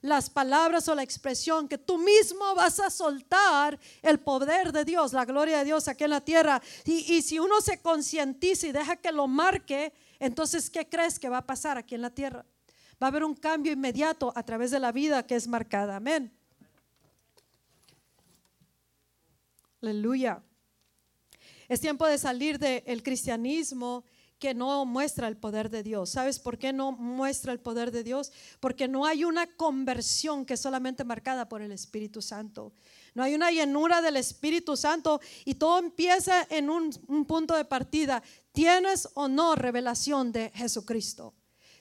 las 0.03 0.31
palabras 0.31 0.87
o 0.89 0.95
la 0.95 1.03
expresión, 1.03 1.67
que 1.67 1.79
tú 1.79 1.99
mismo 1.99 2.55
vas 2.55 2.79
a 2.79 2.91
soltar 2.91 3.81
el 4.03 4.21
poder 4.21 4.71
de 4.71 4.85
Dios, 4.85 5.13
la 5.13 5.25
gloria 5.25 5.59
de 5.59 5.65
Dios 5.65 5.89
aquí 5.89 6.05
en 6.05 6.11
la 6.11 6.21
tierra. 6.21 6.63
Y, 6.85 7.15
y 7.15 7.23
si 7.23 7.39
uno 7.39 7.61
se 7.61 7.81
concientiza 7.81 8.67
y 8.67 8.73
deja 8.73 8.97
que 8.97 9.11
lo 9.11 9.27
marque, 9.27 9.93
entonces, 10.19 10.69
¿qué 10.69 10.87
crees 10.87 11.19
que 11.19 11.31
va 11.31 11.39
a 11.39 11.47
pasar 11.47 11.79
aquí 11.79 11.95
en 11.95 12.03
la 12.03 12.11
tierra? 12.11 12.45
Va 13.03 13.07
a 13.07 13.09
haber 13.09 13.25
un 13.25 13.35
cambio 13.35 13.73
inmediato 13.73 14.33
a 14.37 14.43
través 14.43 14.71
de 14.71 14.81
la 14.81 14.93
vida 14.93 15.27
que 15.27 15.37
es 15.37 15.49
marcada. 15.49 15.97
Amén. 15.97 16.33
Aleluya. 19.83 20.43
Es 21.69 21.81
tiempo 21.81 22.07
de 22.07 22.19
salir 22.19 22.59
del 22.59 23.03
cristianismo 23.03 24.05
que 24.39 24.55
no 24.55 24.85
muestra 24.85 25.29
el 25.29 25.37
poder 25.37 25.71
de 25.71 25.83
Dios. 25.83 26.11
¿Sabes 26.11 26.39
por 26.39 26.59
qué 26.59 26.73
no 26.73 26.93
muestra 26.93 27.53
el 27.53 27.61
poder 27.61 27.91
de 27.91 28.03
Dios? 28.03 28.33
Porque 28.59 28.89
no 28.89 29.07
hay 29.07 29.25
una 29.25 29.47
conversión 29.47 30.45
que 30.45 30.55
es 30.55 30.61
solamente 30.61 31.05
marcada 31.05 31.49
por 31.49 31.63
el 31.63 31.73
Espíritu 31.73 32.21
Santo. 32.23 32.73
No 33.15 33.23
hay 33.23 33.35
una 33.35 33.51
llenura 33.51 34.03
del 34.03 34.17
Espíritu 34.17 34.77
Santo 34.77 35.21
y 35.45 35.55
todo 35.55 35.79
empieza 35.79 36.47
en 36.51 36.71
un, 36.71 36.91
un 37.07 37.25
punto 37.27 37.55
de 37.55 37.65
partida. 37.65 38.23
¿Tienes 38.53 39.09
o 39.15 39.29
no 39.29 39.55
revelación 39.55 40.33
de 40.33 40.51
Jesucristo? 40.55 41.35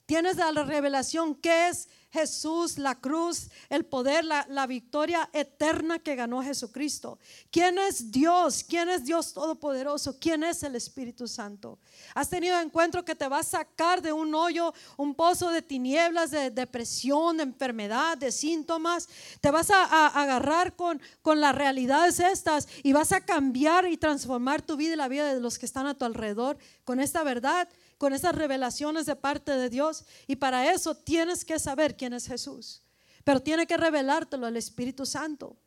Tienes 0.10 0.38
la 0.38 0.51
revelación 0.64 1.36
que 1.36 1.70
es 1.70 1.88
Jesús, 2.10 2.80
la 2.80 2.95
cruz, 2.95 3.51
el 3.70 3.86
poder, 3.86 4.26
la, 4.26 4.43
la, 4.49 4.66
victoria 4.66 5.30
eterna 5.34 5.99
que 5.99 6.16
ganó 6.16 6.41
Jesucristo. 6.41 7.20
¿Quién 7.51 7.78
es 7.78 8.12
Dios? 8.12 8.66
¿Quién 8.68 8.89
es 8.89 9.05
Dios 9.05 9.34
Todopoderoso? 9.34 10.18
¿Quién 10.20 10.43
es 10.43 10.64
el 10.64 10.76
Espíritu 10.76 11.28
Santo? 11.28 11.78
Has 12.16 12.28
tenido 12.28 12.60
encuentro 12.60 13.05
que 13.05 13.14
te 13.14 13.28
va 13.28 13.38
a 13.38 13.43
sacar 13.43 14.01
de 14.01 14.12
un 14.12 14.34
hoyo, 14.34 14.74
un 14.97 15.14
pozo 15.14 15.51
de 15.51 15.62
tinieblas, 15.62 16.32
de 16.32 16.49
depresión, 16.49 17.38
de 17.38 17.43
enfermedad, 17.43 18.18
de 18.18 18.32
síntomas. 18.32 19.07
Te 19.41 19.51
vas 19.51 19.70
a, 19.70 20.07
agarrar 20.07 20.76
con, 20.76 20.99
con 21.22 21.39
las 21.39 21.53
realidades 21.53 22.20
estas 22.20 22.68
y 22.82 22.93
vas 22.93 23.12
a 23.12 23.22
cambiar 23.22 23.86
y 23.86 23.95
transformar 23.95 24.64
tu 24.64 24.76
vida 24.76 24.93
y 24.93 24.97
la 24.97 25.07
vida 25.07 25.32
de 25.32 25.39
los 25.39 25.60
que 25.60 25.68
están 25.68 25.86
a 25.86 25.93
tu 25.93 26.05
alrededor 26.05 26.57
con 26.84 26.99
esta 26.99 27.22
verdad 27.22 27.70
con 28.00 28.14
esas 28.14 28.34
revelaciones 28.34 29.06
de 29.06 29.16
parte 29.16 29.52
de 29.52 29.70
Dios. 29.70 30.06
Y 30.26 30.38
para 30.38 30.72
eso 30.74 30.95
tienes 30.95 31.45
que 31.45 31.60
saber 31.60 31.95
quién 31.95 32.14
es 32.14 32.26
Jesús. 32.26 32.82
Pero 33.24 33.41
tiene 33.41 33.68
que 33.68 33.78
revelártelo 33.78 34.47
el 34.47 34.56
Espíritu 34.58 35.06
Santo. 35.06 35.58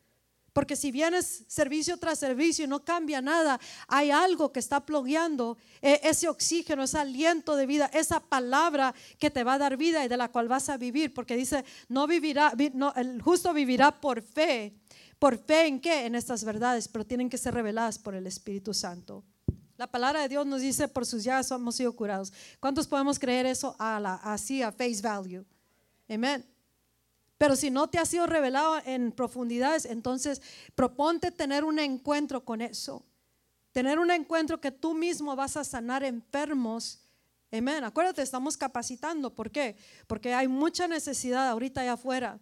Porque 0.51 0.75
si 0.75 0.91
vienes 0.91 1.45
servicio 1.47 1.97
tras 1.97 2.19
servicio 2.19 2.65
y 2.65 2.67
no 2.67 2.83
cambia 2.83 3.21
nada, 3.21 3.59
hay 3.87 4.11
algo 4.11 4.51
que 4.51 4.59
está 4.59 4.83
plogueando 4.85 5.57
e, 5.81 6.01
ese 6.03 6.27
oxígeno, 6.27 6.83
ese 6.83 6.97
aliento 6.97 7.55
de 7.55 7.65
vida, 7.67 7.89
esa 7.93 8.19
palabra 8.19 8.93
que 9.19 9.31
te 9.31 9.43
va 9.43 9.53
a 9.53 9.59
dar 9.59 9.77
vida 9.77 10.03
y 10.03 10.07
de 10.07 10.17
la 10.17 10.29
cual 10.29 10.47
vas 10.47 10.69
a 10.69 10.77
vivir. 10.77 11.13
Porque 11.13 11.35
dice, 11.35 11.63
no 11.87 12.07
vivirá, 12.07 12.53
el 12.95 13.21
justo 13.21 13.53
vivirá 13.53 14.01
por 14.01 14.23
fe. 14.23 14.73
¿Por 15.19 15.37
fe 15.37 15.67
en 15.67 15.79
qué? 15.79 16.07
En 16.07 16.15
estas 16.15 16.43
verdades, 16.43 16.87
pero 16.87 17.05
tienen 17.05 17.29
que 17.29 17.37
ser 17.37 17.53
reveladas 17.53 17.99
por 17.99 18.15
el 18.15 18.25
Espíritu 18.25 18.73
Santo. 18.73 19.23
La 19.77 19.87
palabra 19.87 20.21
de 20.21 20.29
Dios 20.29 20.45
nos 20.45 20.61
dice, 20.61 20.87
por 20.87 21.05
sus 21.05 21.23
llagas 21.23 21.49
hemos 21.51 21.75
sido 21.75 21.93
curados. 21.93 22.31
¿Cuántos 22.59 22.87
podemos 22.87 23.17
creer 23.17 23.45
eso 23.45 23.75
a 23.79 23.99
la, 23.99 24.15
así, 24.15 24.61
a 24.61 24.71
face 24.71 25.01
value? 25.01 25.43
Amén. 26.07 26.45
Pero 27.37 27.55
si 27.55 27.71
no 27.71 27.89
te 27.89 27.97
ha 27.97 28.05
sido 28.05 28.27
revelado 28.27 28.79
en 28.85 29.11
profundidades, 29.11 29.85
entonces 29.85 30.41
proponte 30.75 31.31
tener 31.31 31.63
un 31.63 31.79
encuentro 31.79 32.45
con 32.45 32.61
eso. 32.61 33.03
Tener 33.71 33.97
un 33.97 34.11
encuentro 34.11 34.61
que 34.61 34.71
tú 34.71 34.93
mismo 34.93 35.35
vas 35.35 35.57
a 35.57 35.63
sanar 35.63 36.03
enfermos. 36.03 36.99
Amén. 37.51 37.83
Acuérdate, 37.83 38.21
estamos 38.21 38.55
capacitando. 38.55 39.33
¿Por 39.33 39.49
qué? 39.49 39.75
Porque 40.05 40.33
hay 40.33 40.47
mucha 40.47 40.87
necesidad 40.87 41.49
ahorita 41.49 41.81
allá 41.81 41.93
afuera. 41.93 42.39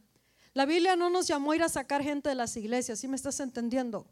La 0.54 0.66
Biblia 0.66 0.98
no 0.98 1.10
nos 1.10 1.28
llamó 1.28 1.54
a 1.54 1.56
ir 1.56 1.64
a 1.64 1.70
sacar 1.70 2.04
gente 2.04 2.28
de 2.28 2.36
las 2.36 2.58
iglesias, 2.58 3.00
¿sí 3.00 3.08
me 3.08 3.16
estás 3.16 3.40
entendiendo? 3.40 4.06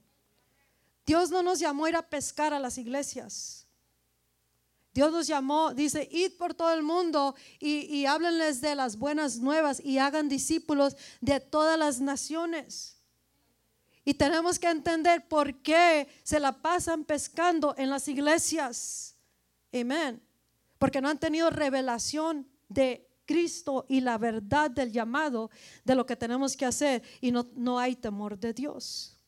Dios 1.09 1.31
no 1.31 1.41
nos 1.41 1.57
llamó 1.57 1.85
a 1.85 1.89
ir 1.89 1.95
a 1.95 2.07
pescar 2.07 2.53
a 2.53 2.59
las 2.59 2.77
iglesias. 2.77 3.65
Dios 4.93 5.11
nos 5.11 5.25
llamó, 5.25 5.73
dice, 5.73 6.07
id 6.11 6.33
por 6.37 6.53
todo 6.53 6.71
el 6.71 6.83
mundo 6.83 7.33
y, 7.59 8.05
háblenles 8.05 8.61
de 8.61 8.75
las 8.75 8.95
buenas 8.95 9.39
nuevas 9.39 9.81
y 9.83 9.97
hagan 9.97 10.29
discípulos 10.29 10.95
de 11.19 11.39
todas 11.39 11.79
las 11.79 11.99
naciones. 11.99 12.95
Y 14.05 14.13
tenemos 14.13 14.59
que 14.59 14.69
entender 14.69 15.27
por 15.27 15.63
qué 15.63 16.07
se 16.21 16.39
la 16.39 16.61
pasan 16.61 17.03
pescando 17.03 17.73
en 17.75 17.89
las 17.89 18.07
iglesias. 18.07 19.15
Amén. 19.73 20.21
Porque 20.77 21.01
no 21.01 21.09
han 21.09 21.19
tenido 21.19 21.49
revelación 21.49 22.47
de 22.67 23.09
Cristo 23.25 23.87
y 23.89 24.01
la 24.01 24.19
verdad 24.19 24.69
del 24.69 24.91
llamado 24.91 25.49
de 25.83 25.95
lo 25.95 26.05
que 26.05 26.15
tenemos 26.15 26.55
que 26.55 26.67
hacer 26.67 27.01
y 27.19 27.31
no, 27.31 27.47
no 27.55 27.79
hay 27.79 27.95
temor 27.95 28.37
de 28.37 28.53
Dios. 28.53 29.18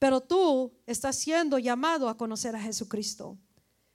Pero 0.00 0.22
tú 0.22 0.72
estás 0.86 1.14
siendo 1.14 1.58
llamado 1.58 2.08
a 2.08 2.16
conocer 2.16 2.56
a 2.56 2.60
Jesucristo. 2.60 3.36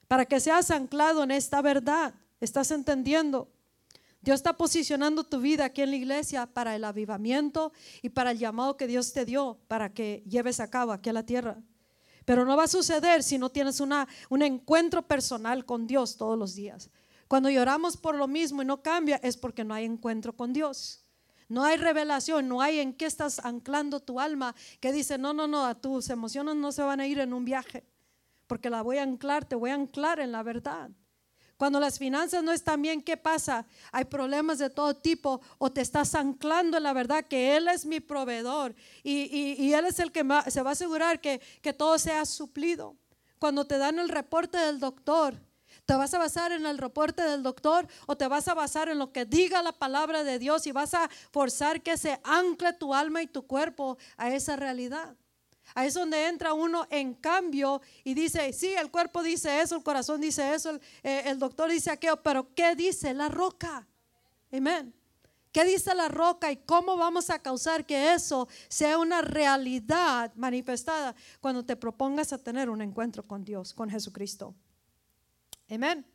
Para 0.07 0.25
que 0.25 0.39
seas 0.39 0.69
anclado 0.69 1.23
en 1.23 1.31
esta 1.31 1.63
verdad. 1.63 2.13
¿Estás 2.39 2.69
entendiendo? 2.69 3.49
Dios 4.21 4.35
está 4.35 4.53
posicionando 4.53 5.23
tu 5.23 5.39
vida 5.39 5.65
aquí 5.65 5.81
en 5.81 5.89
la 5.89 5.95
iglesia 5.95 6.45
para 6.45 6.75
el 6.75 6.83
avivamiento 6.83 7.73
y 8.03 8.09
para 8.09 8.31
el 8.31 8.37
llamado 8.37 8.77
que 8.77 8.85
Dios 8.85 9.13
te 9.13 9.25
dio 9.25 9.57
para 9.67 9.93
que 9.93 10.23
lleves 10.29 10.59
a 10.59 10.69
cabo 10.69 10.91
aquí 10.91 11.09
a 11.09 11.13
la 11.13 11.25
tierra. 11.25 11.57
Pero 12.23 12.45
no 12.45 12.55
va 12.55 12.65
a 12.65 12.67
suceder 12.67 13.23
si 13.23 13.39
no 13.39 13.49
tienes 13.49 13.79
una, 13.79 14.07
un 14.29 14.43
encuentro 14.43 15.07
personal 15.07 15.65
con 15.65 15.87
Dios 15.87 16.17
todos 16.17 16.37
los 16.37 16.53
días. 16.53 16.91
Cuando 17.27 17.49
lloramos 17.49 17.97
por 17.97 18.15
lo 18.15 18.27
mismo 18.27 18.61
y 18.61 18.65
no 18.65 18.83
cambia 18.83 19.19
es 19.23 19.37
porque 19.37 19.63
no 19.63 19.73
hay 19.73 19.85
encuentro 19.85 20.33
con 20.33 20.53
Dios. 20.53 21.04
No 21.47 21.63
hay 21.63 21.77
revelación, 21.77 22.47
no 22.47 22.61
hay 22.61 22.79
en 22.79 22.93
qué 22.93 23.05
estás 23.05 23.39
anclando 23.39 23.99
tu 23.99 24.19
alma 24.19 24.55
que 24.79 24.91
dice, 24.91 25.17
no, 25.17 25.33
no, 25.33 25.47
no, 25.47 25.75
tus 25.77 26.09
emociones 26.09 26.55
no 26.55 26.71
se 26.71 26.81
van 26.81 26.99
a 26.99 27.07
ir 27.07 27.19
en 27.19 27.33
un 27.33 27.45
viaje, 27.45 27.83
porque 28.47 28.69
la 28.69 28.81
voy 28.81 28.97
a 28.97 29.03
anclar, 29.03 29.45
te 29.45 29.55
voy 29.55 29.69
a 29.69 29.75
anclar 29.75 30.19
en 30.19 30.31
la 30.31 30.43
verdad. 30.43 30.89
Cuando 31.57 31.79
las 31.79 31.99
finanzas 31.99 32.43
no 32.43 32.51
están 32.51 32.81
bien, 32.81 33.01
¿qué 33.01 33.15
pasa? 33.15 33.65
Hay 33.91 34.05
problemas 34.05 34.57
de 34.57 34.69
todo 34.69 34.93
tipo 34.93 35.39
o 35.57 35.71
te 35.71 35.81
estás 35.81 36.13
anclando 36.13 36.77
en 36.77 36.83
la 36.83 36.91
verdad 36.91 37.23
que 37.25 37.55
Él 37.55 37.69
es 37.69 37.85
mi 37.85 38.01
proveedor 38.01 38.75
y, 39.03 39.71
Él 39.71 39.85
es 39.85 39.99
el 39.99 40.11
que 40.11 40.25
se 40.49 40.61
va 40.61 40.69
a 40.69 40.73
asegurar 40.73 41.21
que, 41.21 41.39
que 41.61 41.71
todo 41.71 41.97
sea 41.97 42.25
suplido. 42.25 42.97
Cuando 43.39 43.65
te 43.65 43.77
dan 43.77 43.99
el 43.99 44.09
reporte 44.09 44.57
del 44.57 44.79
doctor, 44.79 45.39
¿Te 45.85 45.93
vas 45.93 46.13
a 46.15 46.17
basar 46.17 46.51
en 46.51 46.65
el 46.65 46.79
reporte 46.79 47.21
del 47.21 47.43
doctor 47.43 47.87
o 48.07 48.17
te 48.17 48.27
vas 48.27 48.47
a 48.47 48.55
basar 48.55 48.89
en 48.89 48.97
lo 48.97 49.11
que 49.11 49.25
diga 49.25 49.61
la 49.61 49.71
palabra 49.71 50.23
de 50.23 50.39
Dios 50.39 50.65
y 50.65 50.71
vas 50.71 50.95
a 50.95 51.09
forzar 51.31 51.81
que 51.81 51.95
se 51.95 52.19
ancle 52.23 52.73
tu 52.73 52.93
alma 52.93 53.21
y 53.21 53.27
tu 53.27 53.45
cuerpo 53.45 53.97
a 54.17 54.31
esa 54.31 54.55
realidad? 54.55 55.15
Ahí 55.75 55.87
es 55.87 55.93
donde 55.93 56.27
entra 56.27 56.53
uno 56.53 56.87
en 56.89 57.13
cambio 57.13 57.81
y 58.03 58.13
dice, 58.13 58.51
sí, 58.53 58.73
el 58.73 58.89
cuerpo 58.89 59.21
dice 59.21 59.61
eso, 59.61 59.75
el 59.75 59.83
corazón 59.83 60.21
dice 60.21 60.53
eso, 60.53 60.71
el, 60.71 60.81
eh, 61.03 61.35
doctor 61.37 61.69
dice 61.69 61.91
aquello, 61.91 62.21
pero 62.21 62.53
¿qué 62.55 62.75
dice 62.75 63.13
la 63.13 63.29
roca? 63.29 63.87
Amén. 64.51 64.93
¿Qué 65.51 65.63
dice 65.65 65.93
la 65.95 66.07
roca 66.07 66.51
y 66.51 66.57
cómo 66.57 66.97
vamos 66.97 67.29
a 67.29 67.39
causar 67.39 67.85
que 67.85 68.13
eso 68.13 68.47
sea 68.67 68.97
una 68.97 69.21
realidad 69.21 70.33
manifestada 70.35 71.15
cuando 71.39 71.63
te 71.63 71.75
propongas 71.75 72.33
a 72.33 72.37
tener 72.37 72.69
un 72.69 72.81
encuentro 72.81 73.25
con 73.25 73.45
Dios, 73.45 73.73
con 73.73 73.89
Jesucristo? 73.89 74.53
Amén. 75.69 76.05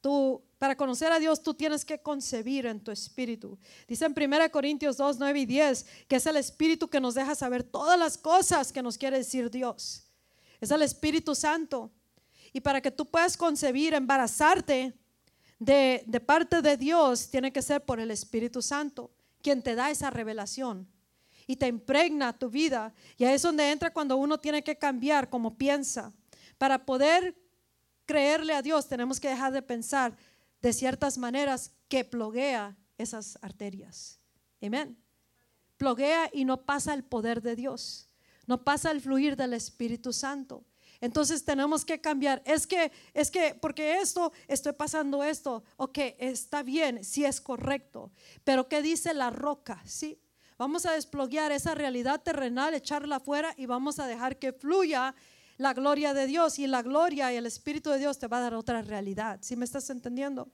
Tú, 0.00 0.42
para 0.58 0.76
conocer 0.76 1.12
a 1.12 1.18
Dios, 1.18 1.42
tú 1.42 1.54
tienes 1.54 1.84
que 1.84 1.98
concebir 2.00 2.66
en 2.66 2.80
tu 2.80 2.90
espíritu. 2.90 3.58
Dice 3.88 4.04
en 4.04 4.14
1 4.16 4.50
Corintios 4.50 4.96
2, 4.96 5.18
9 5.18 5.40
y 5.40 5.46
10 5.46 5.86
que 6.08 6.16
es 6.16 6.26
el 6.26 6.36
espíritu 6.36 6.88
que 6.88 7.00
nos 7.00 7.14
deja 7.14 7.34
saber 7.34 7.62
todas 7.62 7.98
las 7.98 8.18
cosas 8.18 8.72
que 8.72 8.82
nos 8.82 8.98
quiere 8.98 9.18
decir 9.18 9.50
Dios. 9.50 10.04
Es 10.60 10.70
el 10.70 10.82
Espíritu 10.82 11.34
Santo. 11.34 11.90
Y 12.52 12.60
para 12.60 12.80
que 12.80 12.90
tú 12.90 13.10
puedas 13.10 13.36
concebir, 13.36 13.94
embarazarte, 13.94 14.94
de, 15.58 16.04
de 16.06 16.20
parte 16.20 16.62
de 16.62 16.76
Dios 16.76 17.30
tiene 17.30 17.52
que 17.52 17.62
ser 17.62 17.84
por 17.84 18.00
el 18.00 18.10
Espíritu 18.10 18.60
Santo, 18.60 19.10
quien 19.42 19.62
te 19.62 19.74
da 19.74 19.90
esa 19.90 20.10
revelación 20.10 20.88
y 21.46 21.56
te 21.56 21.66
impregna 21.66 22.38
tu 22.38 22.50
vida. 22.50 22.92
Y 23.16 23.24
ahí 23.24 23.34
es 23.34 23.42
donde 23.42 23.70
entra 23.70 23.92
cuando 23.92 24.16
uno 24.16 24.38
tiene 24.38 24.62
que 24.62 24.76
cambiar 24.76 25.28
como 25.28 25.56
piensa. 25.56 26.12
Para 26.58 26.84
poder 26.84 27.36
creerle 28.06 28.54
a 28.54 28.62
Dios 28.62 28.88
tenemos 28.88 29.20
que 29.20 29.28
dejar 29.28 29.52
de 29.52 29.62
pensar 29.62 30.16
de 30.62 30.72
ciertas 30.72 31.18
maneras 31.18 31.72
que 31.88 32.04
ploguea 32.04 32.76
esas 32.98 33.38
arterias. 33.42 34.18
Amén. 34.62 34.96
Ploguea 35.76 36.30
y 36.32 36.44
no 36.44 36.64
pasa 36.64 36.94
el 36.94 37.04
poder 37.04 37.42
de 37.42 37.56
Dios. 37.56 38.08
No 38.46 38.64
pasa 38.64 38.90
el 38.90 39.00
fluir 39.00 39.36
del 39.36 39.54
Espíritu 39.54 40.12
Santo. 40.12 40.64
Entonces 41.00 41.44
tenemos 41.44 41.84
que 41.84 42.00
cambiar. 42.00 42.42
Es 42.46 42.66
que, 42.66 42.90
es 43.12 43.30
que, 43.30 43.54
porque 43.54 43.98
esto, 43.98 44.32
estoy 44.48 44.72
pasando 44.72 45.22
esto. 45.22 45.62
Ok, 45.76 45.98
está 46.18 46.62
bien, 46.62 47.04
si 47.04 47.24
es 47.24 47.40
correcto. 47.40 48.12
Pero 48.44 48.68
¿qué 48.68 48.80
dice 48.80 49.12
la 49.12 49.30
roca? 49.30 49.82
Sí. 49.84 50.18
Vamos 50.56 50.86
a 50.86 50.92
desploguear 50.92 51.50
esa 51.52 51.74
realidad 51.74 52.22
terrenal, 52.22 52.74
echarla 52.74 53.16
afuera 53.16 53.52
y 53.56 53.66
vamos 53.66 53.98
a 53.98 54.06
dejar 54.06 54.38
que 54.38 54.52
fluya 54.52 55.14
la 55.56 55.74
gloria 55.74 56.14
de 56.14 56.26
Dios. 56.26 56.58
Y 56.58 56.66
la 56.66 56.82
gloria 56.82 57.32
y 57.32 57.36
el 57.36 57.46
Espíritu 57.46 57.90
de 57.90 57.98
Dios 57.98 58.18
te 58.18 58.26
va 58.26 58.38
a 58.38 58.40
dar 58.40 58.54
otra 58.54 58.82
realidad. 58.82 59.38
¿Sí 59.42 59.56
me 59.56 59.64
estás 59.64 59.88
entendiendo? 59.90 60.48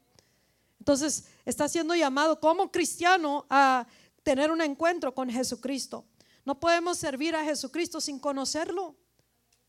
Entonces, 0.78 1.26
está 1.44 1.68
siendo 1.68 1.94
llamado 1.94 2.40
como 2.40 2.70
cristiano 2.70 3.46
a 3.50 3.86
tener 4.22 4.50
un 4.50 4.62
encuentro 4.62 5.14
con 5.14 5.30
Jesucristo. 5.30 6.04
No 6.44 6.58
podemos 6.58 6.98
servir 6.98 7.36
a 7.36 7.44
Jesucristo 7.44 8.00
sin 8.00 8.18
conocerlo. 8.18 8.96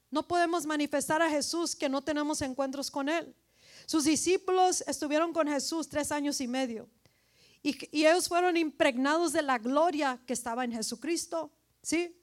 No 0.09 0.27
podemos 0.27 0.65
manifestar 0.65 1.21
a 1.21 1.29
Jesús 1.29 1.75
que 1.75 1.89
no 1.89 2.01
tenemos 2.01 2.41
encuentros 2.41 2.89
con 2.89 3.09
Él. 3.09 3.36
Sus 3.86 4.05
discípulos 4.05 4.84
estuvieron 4.88 5.34
con 5.34 5.47
Jesús 5.47 5.88
tres 5.88 6.11
años 6.11 6.39
y 6.41 6.47
medio. 6.47 6.89
Y, 7.63 7.77
ellos 7.91 8.27
fueron 8.27 8.57
impregnados 8.57 9.34
de 9.34 9.41
la 9.41 9.57
gloria 9.57 10.19
que 10.25 10.34
estaba 10.34 10.63
en 10.65 10.71
Jesucristo. 10.71 11.51
¿Sí? 11.82 12.15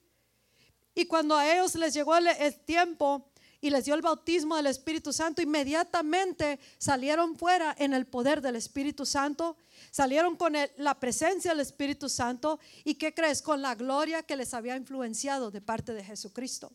Y 0.95 1.05
cuando 1.05 1.35
a 1.35 1.51
ellos 1.51 1.75
les 1.75 1.93
llegó 1.93 2.15
el, 2.15 2.27
tiempo 2.65 3.29
y 3.61 3.69
les 3.69 3.85
dio 3.85 3.93
el 3.93 4.01
bautismo 4.01 4.55
del 4.55 4.67
Espíritu 4.67 5.13
Santo, 5.13 5.41
inmediatamente 5.41 6.59
salieron 6.77 7.35
fuera 7.37 7.75
en 7.77 7.93
el 7.93 8.05
poder 8.07 8.41
del 8.41 8.55
Espíritu 8.55 9.05
Santo, 9.05 9.57
salieron 9.91 10.35
con 10.35 10.53
la 10.77 10.99
presencia 10.99 11.51
del 11.51 11.61
Espíritu 11.61 12.09
Santo 12.09 12.59
y 12.83 12.95
¿qué 12.95 13.13
crees? 13.13 13.41
Con 13.41 13.61
la 13.61 13.75
gloria 13.75 14.23
que 14.23 14.35
les 14.35 14.53
había 14.53 14.75
influenciado 14.75 15.51
de 15.51 15.61
parte 15.61 15.93
de 15.93 16.03
Jesucristo. 16.03 16.71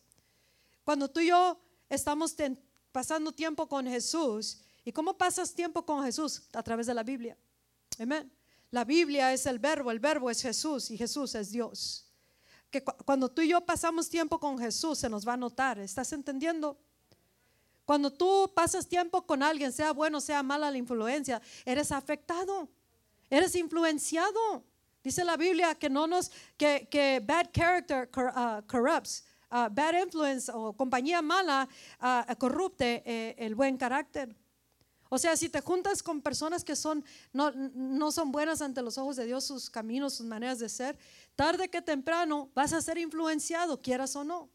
Cuando 0.83 1.09
tú 1.09 1.19
y 1.19 1.27
yo 1.27 1.59
estamos 1.89 2.35
pasando 2.91 3.31
tiempo 3.31 3.67
con 3.67 3.87
Jesús, 3.87 4.59
¿y 4.83 4.91
cómo 4.91 5.17
pasas 5.17 5.53
tiempo 5.53 5.85
con 5.85 6.03
Jesús? 6.03 6.43
A 6.53 6.63
través 6.63 6.87
de 6.87 6.93
la 6.93 7.03
Biblia. 7.03 7.37
Amén. 7.99 8.31
La 8.71 8.83
Biblia 8.83 9.33
es 9.33 9.45
el 9.45 9.59
verbo, 9.59 9.91
el 9.91 9.99
verbo 9.99 10.29
es 10.29 10.41
Jesús 10.41 10.91
y 10.91 10.97
Jesús 10.97 11.33
es 11.35 11.51
Dios. 11.51 12.04
Cuando 12.83 13.29
tú 13.29 13.41
y 13.41 13.49
yo 13.49 13.61
pasamos 13.61 14.09
tiempo 14.09 14.39
con 14.39 14.57
Jesús 14.57 14.99
se 14.99 15.09
nos 15.09 15.27
va 15.27 15.33
a 15.33 15.37
notar, 15.37 15.79
¿estás 15.79 16.11
entendiendo? 16.13 16.77
Cuando 17.85 18.11
tú 18.11 18.51
pasas 18.55 18.87
tiempo 18.87 19.25
con 19.25 19.43
alguien, 19.43 19.71
sea 19.71 19.93
bueno, 19.93 20.19
sea 20.19 20.41
mala 20.41 20.71
la 20.71 20.77
influencia, 20.77 21.41
eres 21.63 21.91
afectado, 21.91 22.67
eres 23.29 23.55
influenciado. 23.55 24.63
Dice 25.03 25.23
la 25.23 25.37
Biblia 25.37 25.75
que 25.75 25.87
no 25.87 26.07
nos, 26.07 26.31
que, 26.57 26.87
que 26.89 27.21
bad 27.23 27.51
character 27.53 28.09
uh, 28.17 28.65
corrupts, 28.65 29.23
uh, 29.51 29.69
bad 29.69 30.01
influence 30.01 30.51
o 30.51 30.73
compañía 30.73 31.21
mala 31.21 31.69
uh, 32.01 32.35
corrupte 32.39 33.03
eh, 33.05 33.35
el 33.37 33.53
buen 33.53 33.77
carácter. 33.77 34.35
O 35.09 35.19
sea, 35.19 35.37
si 35.37 35.47
te 35.49 35.61
juntas 35.61 36.01
con 36.01 36.21
personas 36.21 36.63
que 36.63 36.75
son, 36.75 37.05
no, 37.31 37.51
no 37.51 38.11
son 38.11 38.31
buenas 38.31 38.61
ante 38.61 38.81
los 38.81 38.97
ojos 38.97 39.15
de 39.15 39.25
Dios, 39.25 39.45
sus 39.45 39.69
caminos, 39.69 40.15
sus 40.15 40.25
maneras 40.25 40.57
de 40.57 40.67
ser, 40.67 40.97
tarde 41.35 41.69
que 41.69 41.81
temprano 41.81 42.49
vas 42.53 42.73
a 42.73 42.81
ser 42.81 42.97
influenciado, 42.97 43.81
quieras 43.81 44.15
o 44.15 44.23
no. 44.23 44.49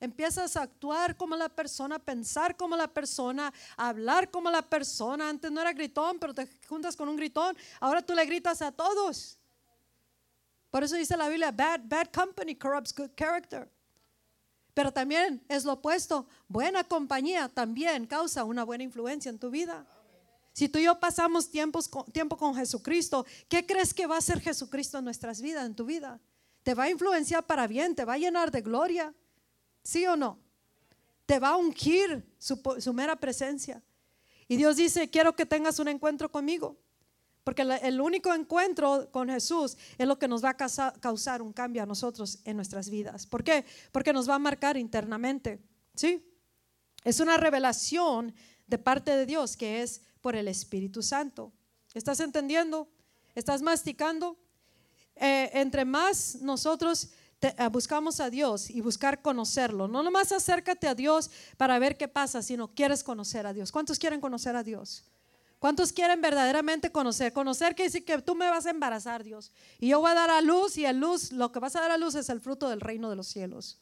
Empiezas 0.00 0.56
a 0.56 0.62
actuar 0.62 1.16
como 1.16 1.36
la 1.36 1.48
persona, 1.48 1.98
pensar 2.00 2.56
como 2.56 2.76
la 2.76 2.88
persona, 2.88 3.54
hablar 3.76 4.32
como 4.32 4.50
la 4.50 4.62
persona. 4.62 5.28
Antes 5.28 5.52
no 5.52 5.60
era 5.60 5.72
gritón, 5.72 6.18
pero 6.18 6.34
te 6.34 6.48
juntas 6.68 6.96
con 6.96 7.08
un 7.08 7.16
gritón. 7.16 7.56
Ahora 7.78 8.02
tú 8.02 8.12
le 8.12 8.24
gritas 8.26 8.62
a 8.62 8.72
todos. 8.72 9.38
Por 10.72 10.82
eso 10.82 10.96
dice 10.96 11.16
la 11.16 11.28
Biblia, 11.28 11.52
bad, 11.52 11.82
bad 11.84 12.08
company 12.12 12.56
corrupts 12.56 12.92
good 12.92 13.10
character. 13.16 13.70
Pero 14.74 14.92
también 14.92 15.40
es 15.48 15.64
lo 15.64 15.74
opuesto. 15.74 16.26
Buena 16.48 16.82
compañía 16.82 17.48
también 17.48 18.06
causa 18.06 18.42
una 18.42 18.64
buena 18.64 18.82
influencia 18.82 19.28
en 19.28 19.38
tu 19.38 19.50
vida. 19.50 19.86
Si 20.52 20.68
tú 20.68 20.78
y 20.78 20.84
yo 20.84 20.98
pasamos 21.00 21.50
tiempo 21.50 22.36
con 22.36 22.54
Jesucristo, 22.54 23.24
¿qué 23.48 23.64
crees 23.64 23.94
que 23.94 24.06
va 24.06 24.16
a 24.16 24.18
hacer 24.18 24.40
Jesucristo 24.40 24.98
en 24.98 25.04
nuestras 25.04 25.40
vidas, 25.40 25.64
en 25.64 25.74
tu 25.74 25.86
vida? 25.86 26.20
Te 26.62 26.74
va 26.74 26.84
a 26.84 26.90
influenciar 26.90 27.46
para 27.46 27.66
bien, 27.66 27.94
te 27.94 28.04
va 28.04 28.14
a 28.14 28.18
llenar 28.18 28.50
de 28.50 28.60
gloria. 28.60 29.14
¿Sí 29.82 30.06
o 30.06 30.16
no? 30.16 30.38
Te 31.26 31.38
va 31.38 31.50
a 31.50 31.56
ungir 31.56 32.24
su, 32.38 32.60
su 32.78 32.92
mera 32.92 33.16
presencia. 33.16 33.82
Y 34.46 34.56
Dios 34.56 34.76
dice, 34.76 35.08
quiero 35.08 35.34
que 35.34 35.46
tengas 35.46 35.78
un 35.78 35.88
encuentro 35.88 36.30
conmigo. 36.30 36.76
Porque 37.44 37.62
el 37.62 38.00
único 38.00 38.32
encuentro 38.32 39.08
con 39.10 39.28
Jesús 39.28 39.76
es 39.98 40.06
lo 40.06 40.18
que 40.18 40.28
nos 40.28 40.44
va 40.44 40.50
a 40.50 40.92
causar 41.00 41.42
un 41.42 41.52
cambio 41.52 41.82
a 41.82 41.86
nosotros 41.86 42.38
en 42.44 42.56
nuestras 42.56 42.88
vidas. 42.88 43.26
¿Por 43.26 43.42
qué? 43.42 43.64
Porque 43.90 44.12
nos 44.12 44.28
va 44.28 44.36
a 44.36 44.38
marcar 44.38 44.76
internamente. 44.76 45.58
¿Sí? 45.96 46.24
Es 47.02 47.18
una 47.18 47.36
revelación 47.36 48.32
de 48.68 48.78
parte 48.78 49.16
de 49.16 49.26
Dios 49.26 49.56
que 49.56 49.82
es 49.82 50.02
por 50.22 50.34
el 50.36 50.48
Espíritu 50.48 51.02
Santo. 51.02 51.52
¿Estás 51.92 52.20
entendiendo? 52.20 52.88
¿Estás 53.34 53.60
masticando? 53.60 54.38
Eh, 55.16 55.50
entre 55.52 55.84
más 55.84 56.36
nosotros 56.40 57.10
eh, 57.42 57.54
buscamos 57.70 58.20
a 58.20 58.30
Dios 58.30 58.70
y 58.70 58.80
buscar 58.80 59.20
conocerlo, 59.20 59.88
no 59.88 60.02
nomás 60.02 60.32
acércate 60.32 60.88
a 60.88 60.94
Dios 60.94 61.30
para 61.58 61.78
ver 61.78 61.98
qué 61.98 62.08
pasa, 62.08 62.40
sino 62.40 62.68
quieres 62.68 63.04
conocer 63.04 63.46
a 63.46 63.52
Dios. 63.52 63.70
¿Cuántos 63.70 63.98
quieren 63.98 64.20
conocer 64.20 64.56
a 64.56 64.62
Dios? 64.62 65.04
¿Cuántos 65.58 65.92
quieren 65.92 66.20
verdaderamente 66.20 66.90
conocer? 66.90 67.32
Conocer 67.32 67.74
que 67.74 67.84
dice 67.84 68.04
que 68.04 68.20
tú 68.22 68.34
me 68.34 68.48
vas 68.48 68.66
a 68.66 68.70
embarazar, 68.70 69.22
Dios. 69.22 69.52
Y 69.78 69.88
yo 69.88 70.00
voy 70.00 70.10
a 70.10 70.14
dar 70.14 70.30
a 70.30 70.40
luz 70.40 70.76
y 70.76 70.86
a 70.86 70.92
luz, 70.92 71.30
lo 71.30 71.52
que 71.52 71.60
vas 71.60 71.76
a 71.76 71.80
dar 71.80 71.92
a 71.92 71.98
luz 71.98 72.14
es 72.14 72.28
el 72.30 72.40
fruto 72.40 72.68
del 72.68 72.80
reino 72.80 73.10
de 73.10 73.16
los 73.16 73.28
cielos. 73.28 73.78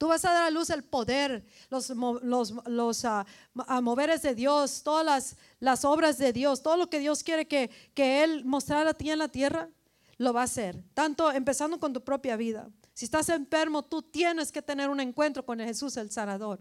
Tú 0.00 0.08
vas 0.08 0.24
a 0.24 0.32
dar 0.32 0.44
a 0.44 0.50
luz 0.50 0.70
el 0.70 0.82
poder, 0.82 1.44
los, 1.68 1.90
los, 1.90 2.54
los 2.66 3.04
ah, 3.04 3.26
a 3.66 3.80
moveres 3.82 4.22
de 4.22 4.34
Dios, 4.34 4.82
todas 4.82 5.04
las, 5.04 5.36
las, 5.58 5.84
obras 5.84 6.16
de 6.16 6.32
Dios, 6.32 6.62
todo 6.62 6.78
lo 6.78 6.88
que 6.88 7.00
Dios 7.00 7.22
quiere 7.22 7.46
que, 7.46 7.68
que 7.92 8.24
Él 8.24 8.46
mostrara 8.46 8.92
a 8.92 8.94
ti 8.94 9.10
en 9.10 9.18
la 9.18 9.28
tierra, 9.28 9.68
lo 10.16 10.32
va 10.32 10.40
a 10.40 10.44
hacer. 10.44 10.82
Tanto 10.94 11.30
empezando 11.30 11.78
con 11.78 11.92
tu 11.92 12.02
propia 12.02 12.36
vida. 12.36 12.70
Si 12.94 13.04
estás 13.04 13.28
enfermo, 13.28 13.82
tú 13.84 14.00
tienes 14.00 14.50
que 14.50 14.62
tener 14.62 14.88
un 14.88 15.00
encuentro 15.00 15.44
con 15.44 15.58
Jesús 15.58 15.98
el 15.98 16.10
sanador. 16.10 16.60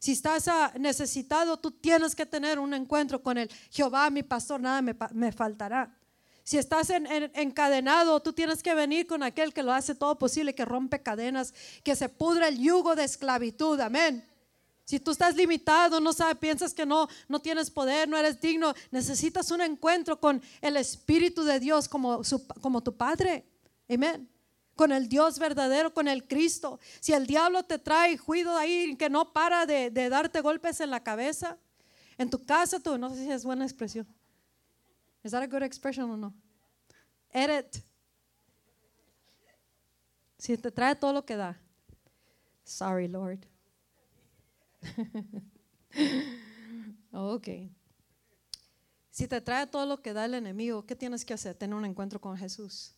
Si 0.00 0.10
estás 0.10 0.48
ah, 0.48 0.72
necesitado, 0.80 1.58
tú 1.58 1.70
tienes 1.70 2.16
que 2.16 2.26
tener 2.26 2.58
un 2.58 2.74
encuentro 2.74 3.22
con 3.22 3.38
el 3.38 3.48
Jehová, 3.70 4.10
mi 4.10 4.24
pastor, 4.24 4.60
nada 4.60 4.82
me, 4.82 5.30
faltará. 5.30 5.96
Si 6.48 6.56
estás 6.56 6.88
encadenado, 6.88 8.20
tú 8.20 8.32
tienes 8.32 8.62
que 8.62 8.74
venir 8.74 9.06
con 9.06 9.22
aquel 9.22 9.52
que 9.52 9.62
lo 9.62 9.70
hace 9.70 9.94
todo 9.94 10.18
posible, 10.18 10.54
que 10.54 10.64
rompe 10.64 11.02
cadenas, 11.02 11.52
que 11.84 11.94
se 11.94 12.08
pudre 12.08 12.48
el 12.48 12.58
yugo 12.58 12.96
de 12.96 13.04
esclavitud. 13.04 13.78
Amén. 13.78 14.26
Si 14.86 14.98
tú 14.98 15.10
estás 15.10 15.36
limitado, 15.36 16.00
no 16.00 16.14
sabes, 16.14 16.38
piensas 16.38 16.72
que 16.72 16.86
no, 16.86 17.06
no 17.28 17.38
tienes 17.38 17.70
poder, 17.70 18.08
no 18.08 18.16
eres 18.16 18.40
digno, 18.40 18.72
necesitas 18.90 19.50
un 19.50 19.60
encuentro 19.60 20.18
con 20.18 20.40
el 20.62 20.78
Espíritu 20.78 21.44
de 21.44 21.60
Dios 21.60 21.86
como, 21.86 22.22
como 22.62 22.82
tu 22.82 22.96
Padre. 22.96 23.44
Amén 23.86 24.26
con 24.74 24.92
el 24.92 25.08
Dios 25.08 25.38
verdadero, 25.38 25.92
con 25.92 26.08
el 26.08 26.26
Cristo. 26.26 26.80
Si 27.00 27.12
el 27.12 27.26
diablo 27.26 27.64
te 27.64 27.78
trae 27.78 28.16
juido 28.16 28.56
ahí 28.56 28.96
que 28.96 29.10
no 29.10 29.34
para 29.34 29.66
de, 29.66 29.90
darte 29.90 30.40
golpes 30.40 30.80
en 30.80 30.90
la 30.90 31.02
cabeza, 31.02 31.58
en 32.16 32.30
tu 32.30 32.46
casa, 32.46 32.80
tú, 32.80 32.96
no 32.96 33.10
sé 33.10 33.24
si 33.24 33.30
es 33.32 33.44
buena 33.44 33.64
expresión. 33.64 34.06
¿Es 35.22 35.32
that 35.32 35.42
a 35.42 35.46
good 35.46 35.62
expression 35.62 36.10
o 36.10 36.16
no? 36.16 36.34
Edit. 37.30 37.84
Si 40.38 40.56
te 40.56 40.70
trae 40.70 40.94
todo 40.94 41.12
lo 41.12 41.24
que 41.24 41.36
da. 41.36 41.60
Sorry, 42.64 43.08
Lord. 43.08 43.46
ok. 47.12 47.48
Si 49.10 49.26
te 49.26 49.40
trae 49.40 49.66
todo 49.66 49.84
lo 49.86 50.00
que 50.00 50.12
da 50.12 50.24
el 50.24 50.34
enemigo, 50.34 50.86
¿qué 50.86 50.94
tienes 50.94 51.24
que 51.24 51.34
hacer? 51.34 51.56
Tener 51.56 51.74
un 51.74 51.84
encuentro 51.84 52.20
con 52.20 52.36
Jesús 52.36 52.94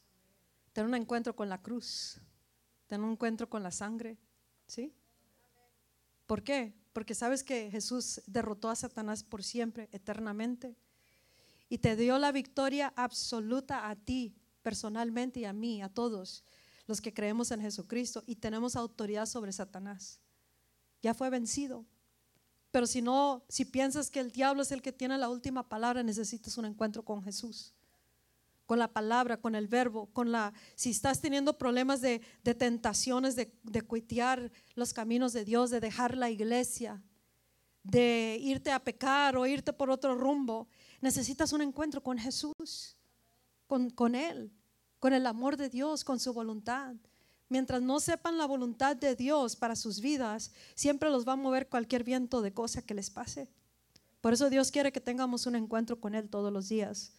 tener 0.73 0.89
un 0.89 0.95
encuentro 0.95 1.35
con 1.35 1.49
la 1.49 1.61
cruz, 1.61 2.21
tener 2.87 3.05
un 3.05 3.13
encuentro 3.13 3.49
con 3.49 3.63
la 3.63 3.71
sangre, 3.71 4.19
¿sí? 4.67 4.95
¿Por 6.27 6.43
qué? 6.43 6.75
Porque 6.93 7.15
sabes 7.15 7.43
que 7.43 7.71
Jesús 7.71 8.23
derrotó 8.27 8.69
a 8.69 8.77
Satanás 8.77 9.25
por 9.25 9.43
siempre, 9.43 9.89
eternamente, 9.93 10.77
y 11.71 11.79
te 11.79 11.97
dio 11.97 12.19
la 12.19 12.33
victoria 12.33 12.93
absoluta 12.97 13.89
a 13.89 13.95
ti, 13.95 14.35
personalmente, 14.61 15.41
y 15.41 15.45
a 15.45 15.53
mí, 15.53 15.81
a 15.81 15.89
todos 15.89 16.45
los 16.87 17.01
que 17.01 17.15
creemos 17.15 17.53
en 17.53 17.61
Jesucristo, 17.61 18.25
y 18.27 18.35
tenemos 18.35 18.75
autoridad 18.75 19.25
sobre 19.25 19.53
Satanás. 19.53 20.19
Ya 21.01 21.15
fue 21.15 21.31
vencido. 21.31 21.87
Pero 22.73 22.89
si 22.89 23.01
no, 23.01 23.45
si 23.49 23.65
piensas 23.65 24.11
que 24.11 24.19
el 24.19 24.33
diablo 24.33 24.63
es 24.63 24.73
el 24.73 24.83
que 24.83 24.93
tiene 24.93 25.17
la 25.17 25.29
última 25.31 25.69
palabra, 25.69 26.03
necesitas 26.03 26.59
un 26.59 26.65
encuentro 26.65 27.05
con 27.05 27.23
Jesús. 27.23 27.73
Con 28.67 28.81
la 28.81 28.89
palabra, 28.89 29.37
con 29.37 29.55
el 29.55 29.69
verbo, 29.69 30.07
con 30.07 30.33
la. 30.33 30.53
Si 30.75 30.91
estás 30.91 31.21
teniendo 31.21 31.57
problemas 31.57 32.01
de, 32.01 32.21
tentaciones, 32.43 33.37
de, 33.37 33.53
de 33.63 33.83
cuitear 33.83 34.51
los 34.75 34.93
caminos 34.93 35.33
de 35.33 35.45
Dios, 35.45 35.71
de 35.71 35.81
dejar 35.81 36.17
la 36.17 36.31
iglesia, 36.31 37.03
de 37.83 38.39
irte 38.41 38.73
a 38.73 38.83
pecar 38.83 39.37
o 39.37 39.47
irte 39.47 39.73
por 39.73 39.91
otro 39.91 40.15
rumbo, 40.15 40.69
necesitas 41.01 41.53
un 41.53 41.63
encuentro 41.63 42.03
con 42.03 42.19
Jesús, 42.19 42.97
con, 43.67 43.91
con 43.91 44.15
Él, 44.15 44.53
con 44.99 45.13
el 45.13 45.27
amor 45.27 45.57
de 45.57 45.69
Dios, 45.69 46.05
con 46.05 46.21
su 46.21 46.33
voluntad. 46.33 46.95
Mientras 47.49 47.83
no 47.83 47.99
sepan 47.99 48.39
la 48.39 48.47
voluntad 48.47 48.97
de 48.97 49.17
Dios 49.17 49.57
para 49.57 49.75
sus 49.75 50.01
vidas, 50.01 50.53
siempre 50.75 51.11
los 51.11 51.27
va 51.27 51.33
a 51.33 51.37
mover 51.37 51.69
cualquier 51.69 52.05
viento 52.05 52.43
de 52.43 52.53
cosa 52.53 52.83
que 52.83 52.95
les 52.95 53.11
pase. 53.11 53.49
Por 54.21 54.33
eso 54.33 54.51
Dios 54.51 54.71
quiere 54.71 54.93
que 54.93 55.01
tengamos 55.01 55.47
un 55.47 55.57
encuentro 55.57 56.01
con 56.01 56.15
Él 56.15 56.29
todos 56.29 56.53
los 56.53 56.69
días. 56.69 57.13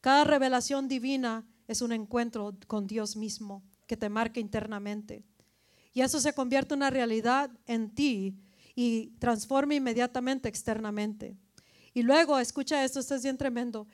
Cada 0.00 0.24
revelación 0.24 0.86
divina 0.86 1.46
es 1.66 1.82
un 1.82 1.92
encuentro 1.92 2.54
con 2.66 2.86
Dios 2.86 3.16
mismo 3.16 3.62
que 3.86 3.96
te 3.96 4.08
marca 4.08 4.40
internamente. 4.40 5.24
Y 5.94 6.02
eso 6.02 6.20
se 6.20 6.32
convierte 6.32 6.74
en 6.74 6.78
una 6.78 6.90
realidad 6.90 7.50
en 7.66 7.90
ti 7.94 8.38
y 8.74 9.08
transforma 9.18 9.74
inmediatamente 9.74 10.48
externamente. 10.48 11.36
Y 11.94 12.02
luego, 12.02 12.38
escucha 12.38 12.84
esto, 12.84 13.00
esto 13.00 13.14
es 13.14 13.22
bien 13.22 13.36
tremendo. 13.36 13.86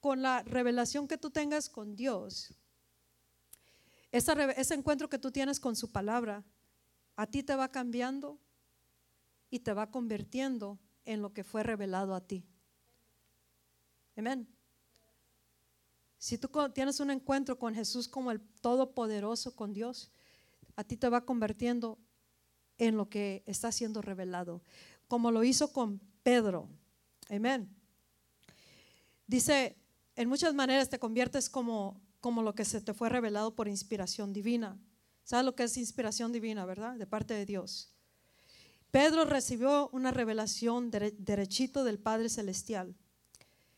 con 0.00 0.22
la 0.22 0.42
revelación 0.44 1.08
que 1.08 1.18
tú 1.18 1.30
tengas 1.30 1.68
con 1.68 1.96
Dios, 1.96 2.54
ese 4.12 4.74
encuentro 4.74 5.08
que 5.08 5.18
tú 5.18 5.32
tienes 5.32 5.58
con 5.58 5.74
su 5.74 5.90
palabra, 5.90 6.44
a 7.16 7.26
ti 7.26 7.42
te 7.42 7.56
va 7.56 7.68
cambiando 7.70 8.38
y 9.50 9.60
te 9.60 9.72
va 9.72 9.90
convirtiendo 9.90 10.78
en 11.04 11.22
lo 11.22 11.32
que 11.32 11.44
fue 11.44 11.62
revelado 11.62 12.14
a 12.14 12.20
ti. 12.20 12.44
Amén. 14.16 14.48
Si 16.18 16.38
tú 16.38 16.50
tienes 16.72 17.00
un 17.00 17.10
encuentro 17.10 17.58
con 17.58 17.74
Jesús 17.74 18.08
como 18.08 18.30
el 18.30 18.40
Todopoderoso, 18.60 19.54
con 19.54 19.72
Dios, 19.72 20.10
a 20.74 20.84
ti 20.84 20.96
te 20.96 21.08
va 21.08 21.24
convirtiendo 21.24 21.98
en 22.78 22.96
lo 22.96 23.08
que 23.08 23.42
está 23.46 23.72
siendo 23.72 24.02
revelado, 24.02 24.62
como 25.08 25.30
lo 25.30 25.44
hizo 25.44 25.72
con 25.72 26.00
Pedro. 26.22 26.68
Amén. 27.28 27.68
Dice, 29.26 29.76
en 30.14 30.28
muchas 30.28 30.54
maneras 30.54 30.88
te 30.88 30.98
conviertes 30.98 31.50
como 31.50 32.00
como 32.26 32.42
lo 32.42 32.56
que 32.56 32.64
se 32.64 32.80
te 32.80 32.92
fue 32.92 33.08
revelado 33.08 33.54
por 33.54 33.68
inspiración 33.68 34.32
divina. 34.32 34.76
¿Sabes 35.22 35.44
lo 35.44 35.54
que 35.54 35.62
es 35.62 35.76
inspiración 35.76 36.32
divina, 36.32 36.64
verdad? 36.64 36.96
De 36.96 37.06
parte 37.06 37.34
de 37.34 37.46
Dios. 37.46 37.92
Pedro 38.90 39.24
recibió 39.24 39.88
una 39.92 40.10
revelación 40.10 40.90
derechito 40.90 41.84
del 41.84 42.00
Padre 42.00 42.28
Celestial. 42.28 42.96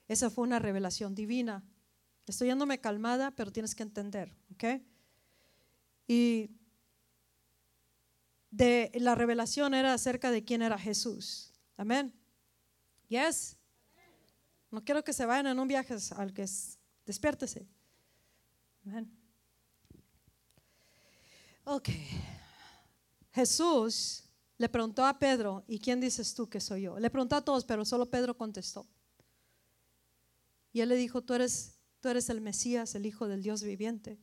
Esa 0.09 0.31
fue 0.31 0.45
una 0.45 0.59
revelación 0.59 1.15
divina. 1.15 1.63
Estoy 2.27 2.49
yéndome 2.49 2.81
calmada, 2.81 3.33
pero 3.33 3.53
tienes 3.53 3.75
que 3.75 3.83
entender, 3.83 4.35
¿ok? 4.55 4.83
Y 6.07 6.51
de 8.51 8.93
la 8.95 9.15
revelación 9.15 9.75
era 9.75 9.93
acerca 9.93 10.31
de 10.31 10.43
quién 10.43 10.63
era 10.63 10.79
Jesús. 10.79 11.53
Amén. 11.77 12.18
Yes. 13.09 13.57
No 14.71 14.85
quiero 14.85 15.03
que 15.03 15.13
se 15.13 15.25
vayan 15.25 15.47
en 15.49 15.59
un 15.59 15.67
viaje 15.67 15.97
al 16.17 16.33
que 16.33 16.43
es, 16.43 16.79
despiértese. 17.07 17.67
Ok. 21.65 21.89
Jesús 23.33 24.25
le 24.57 24.69
preguntó 24.69 25.07
a 25.07 25.19
Pedro, 25.19 25.65
¿y 25.69 25.79
quién 25.79 26.01
dices 26.01 26.35
tú 26.35 26.49
que 26.49 26.61
soy 26.61 26.83
yo? 26.83 26.99
Le 26.99 27.11
preguntó 27.11 27.37
a 27.37 27.45
todos, 27.45 27.65
pero 27.65 27.85
solo 27.85 28.11
Pedro 28.11 28.37
contestó. 28.37 28.87
Y 30.73 30.81
él 30.81 30.89
le 30.89 30.97
dijo, 30.97 31.23
tú 31.23 31.35
eres, 31.35 31.79
tú 32.01 32.09
eres 32.09 32.29
el 32.29 32.41
Mesías, 32.41 32.95
el 32.95 33.07
Hijo 33.07 33.29
del 33.29 33.43
Dios 33.43 33.63
viviente. 33.63 34.19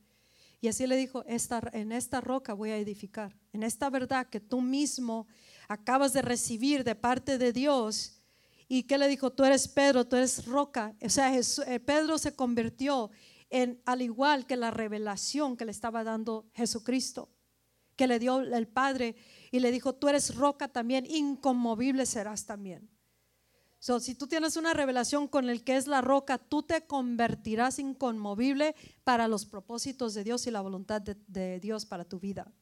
Y 0.60 0.68
así 0.68 0.86
le 0.86 0.96
dijo, 0.96 1.24
esta, 1.26 1.62
en 1.72 1.92
esta 1.92 2.20
roca 2.20 2.54
voy 2.54 2.70
a 2.70 2.78
edificar, 2.78 3.36
en 3.52 3.62
esta 3.62 3.90
verdad 3.90 4.28
que 4.28 4.40
tú 4.40 4.60
mismo 4.60 5.26
acabas 5.68 6.12
de 6.12 6.22
recibir 6.22 6.82
de 6.84 6.94
parte 6.94 7.38
de 7.38 7.52
Dios. 7.52 8.15
¿Y 8.68 8.84
qué 8.84 8.98
le 8.98 9.08
dijo? 9.08 9.30
Tú 9.32 9.44
eres 9.44 9.68
Pedro, 9.68 10.06
tú 10.06 10.16
eres 10.16 10.44
roca. 10.46 10.94
O 11.00 11.08
sea, 11.08 11.36
eh, 11.36 11.80
Pedro 11.80 12.18
se 12.18 12.34
convirtió 12.34 13.10
al 13.84 14.02
igual 14.02 14.46
que 14.46 14.56
la 14.56 14.70
revelación 14.70 15.56
que 15.56 15.64
le 15.64 15.70
estaba 15.70 16.02
dando 16.02 16.50
Jesucristo, 16.52 17.30
que 17.94 18.06
le 18.06 18.18
dio 18.18 18.40
el 18.40 18.66
Padre 18.66 19.14
y 19.52 19.60
le 19.60 19.70
dijo, 19.70 19.94
tú 19.94 20.08
eres 20.08 20.34
roca 20.34 20.68
también, 20.68 21.06
inconmovible 21.06 22.06
serás 22.06 22.44
también. 22.44 22.90
So, 23.78 24.00
si 24.00 24.16
tú 24.16 24.26
tienes 24.26 24.56
una 24.56 24.74
revelación 24.74 25.28
con 25.28 25.48
el 25.48 25.62
que 25.62 25.76
es 25.76 25.86
la 25.86 26.00
roca, 26.00 26.38
tú 26.38 26.62
te 26.64 26.86
convertirás 26.86 27.78
inconmovible 27.78 28.74
para 29.04 29.28
los 29.28 29.46
propósitos 29.46 30.12
de 30.14 30.24
Dios 30.24 30.46
y 30.46 30.50
la 30.50 30.60
voluntad 30.60 31.00
de 31.02 31.60
Dios 31.60 31.86
para 31.86 32.04
tu 32.04 32.18
vida. 32.18 32.52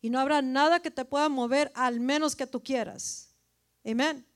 Y 0.00 0.08
no 0.08 0.18
habrá 0.18 0.40
nada 0.40 0.80
que 0.80 0.90
te 0.90 1.04
pueda 1.04 1.28
mover 1.28 1.70
al 1.74 2.00
menos 2.00 2.34
que 2.34 2.46
tú 2.46 2.62
quieras. 2.62 3.34
Amén. 3.84 4.26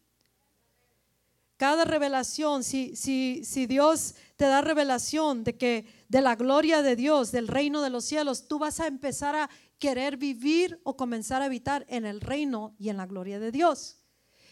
Cada 1.57 1.85
revelación, 1.85 2.63
si, 2.63 2.95
si, 2.97 3.43
si 3.45 3.67
Dios 3.67 4.15
te 4.37 4.45
da 4.45 4.61
revelación 4.61 5.43
de 5.43 5.57
que 5.57 5.87
de 6.09 6.21
la 6.21 6.37
gloria 6.37 6.83
de 6.83 6.97
Dios, 6.97 7.33
del 7.33 7.49
reino 7.49 7.81
de 7.81 7.91
los 7.91 8.05
cielos, 8.05 8.47
tú 8.47 8.59
vas 8.59 8.79
a 8.81 8.87
empezar 8.87 9.35
a 9.35 9.49
querer 9.79 10.17
vivir 10.17 10.81
o 10.85 10.97
comenzar 10.97 11.43
a 11.43 11.47
habitar 11.47 11.87
en 11.89 12.05
el 12.05 12.21
reino 12.21 12.75
y 12.79 12.91
en 12.91 12.99
la 12.99 13.07
gloria 13.07 13.39
de 13.39 13.53
Dios. 13.53 13.99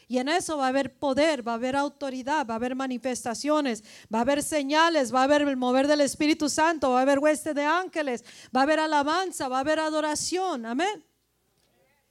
Y 0.06 0.18
en 0.18 0.28
eso 0.28 0.58
va 0.58 0.66
a 0.66 0.68
haber 0.68 0.98
poder, 0.98 1.46
va 1.46 1.52
a 1.52 1.54
haber 1.56 1.76
autoridad, 1.76 2.46
va 2.46 2.54
a 2.54 2.56
haber 2.56 2.74
manifestaciones, 2.74 3.82
va 4.12 4.18
a 4.18 4.22
haber 4.22 4.42
señales, 4.42 5.14
va 5.14 5.20
a 5.20 5.24
haber 5.24 5.42
el 5.42 5.56
mover 5.56 5.86
del 5.86 6.02
Espíritu 6.02 6.48
Santo, 6.48 6.90
va 6.90 6.98
a 6.98 7.02
haber 7.02 7.18
hueste 7.18 7.54
de 7.54 7.64
ángeles, 7.64 8.24
va 8.54 8.60
a 8.60 8.62
haber 8.64 8.80
alabanza, 8.80 9.48
va 9.48 9.58
a 9.58 9.60
haber 9.60 9.78
adoración. 9.78 10.66
Amén. 10.66 11.04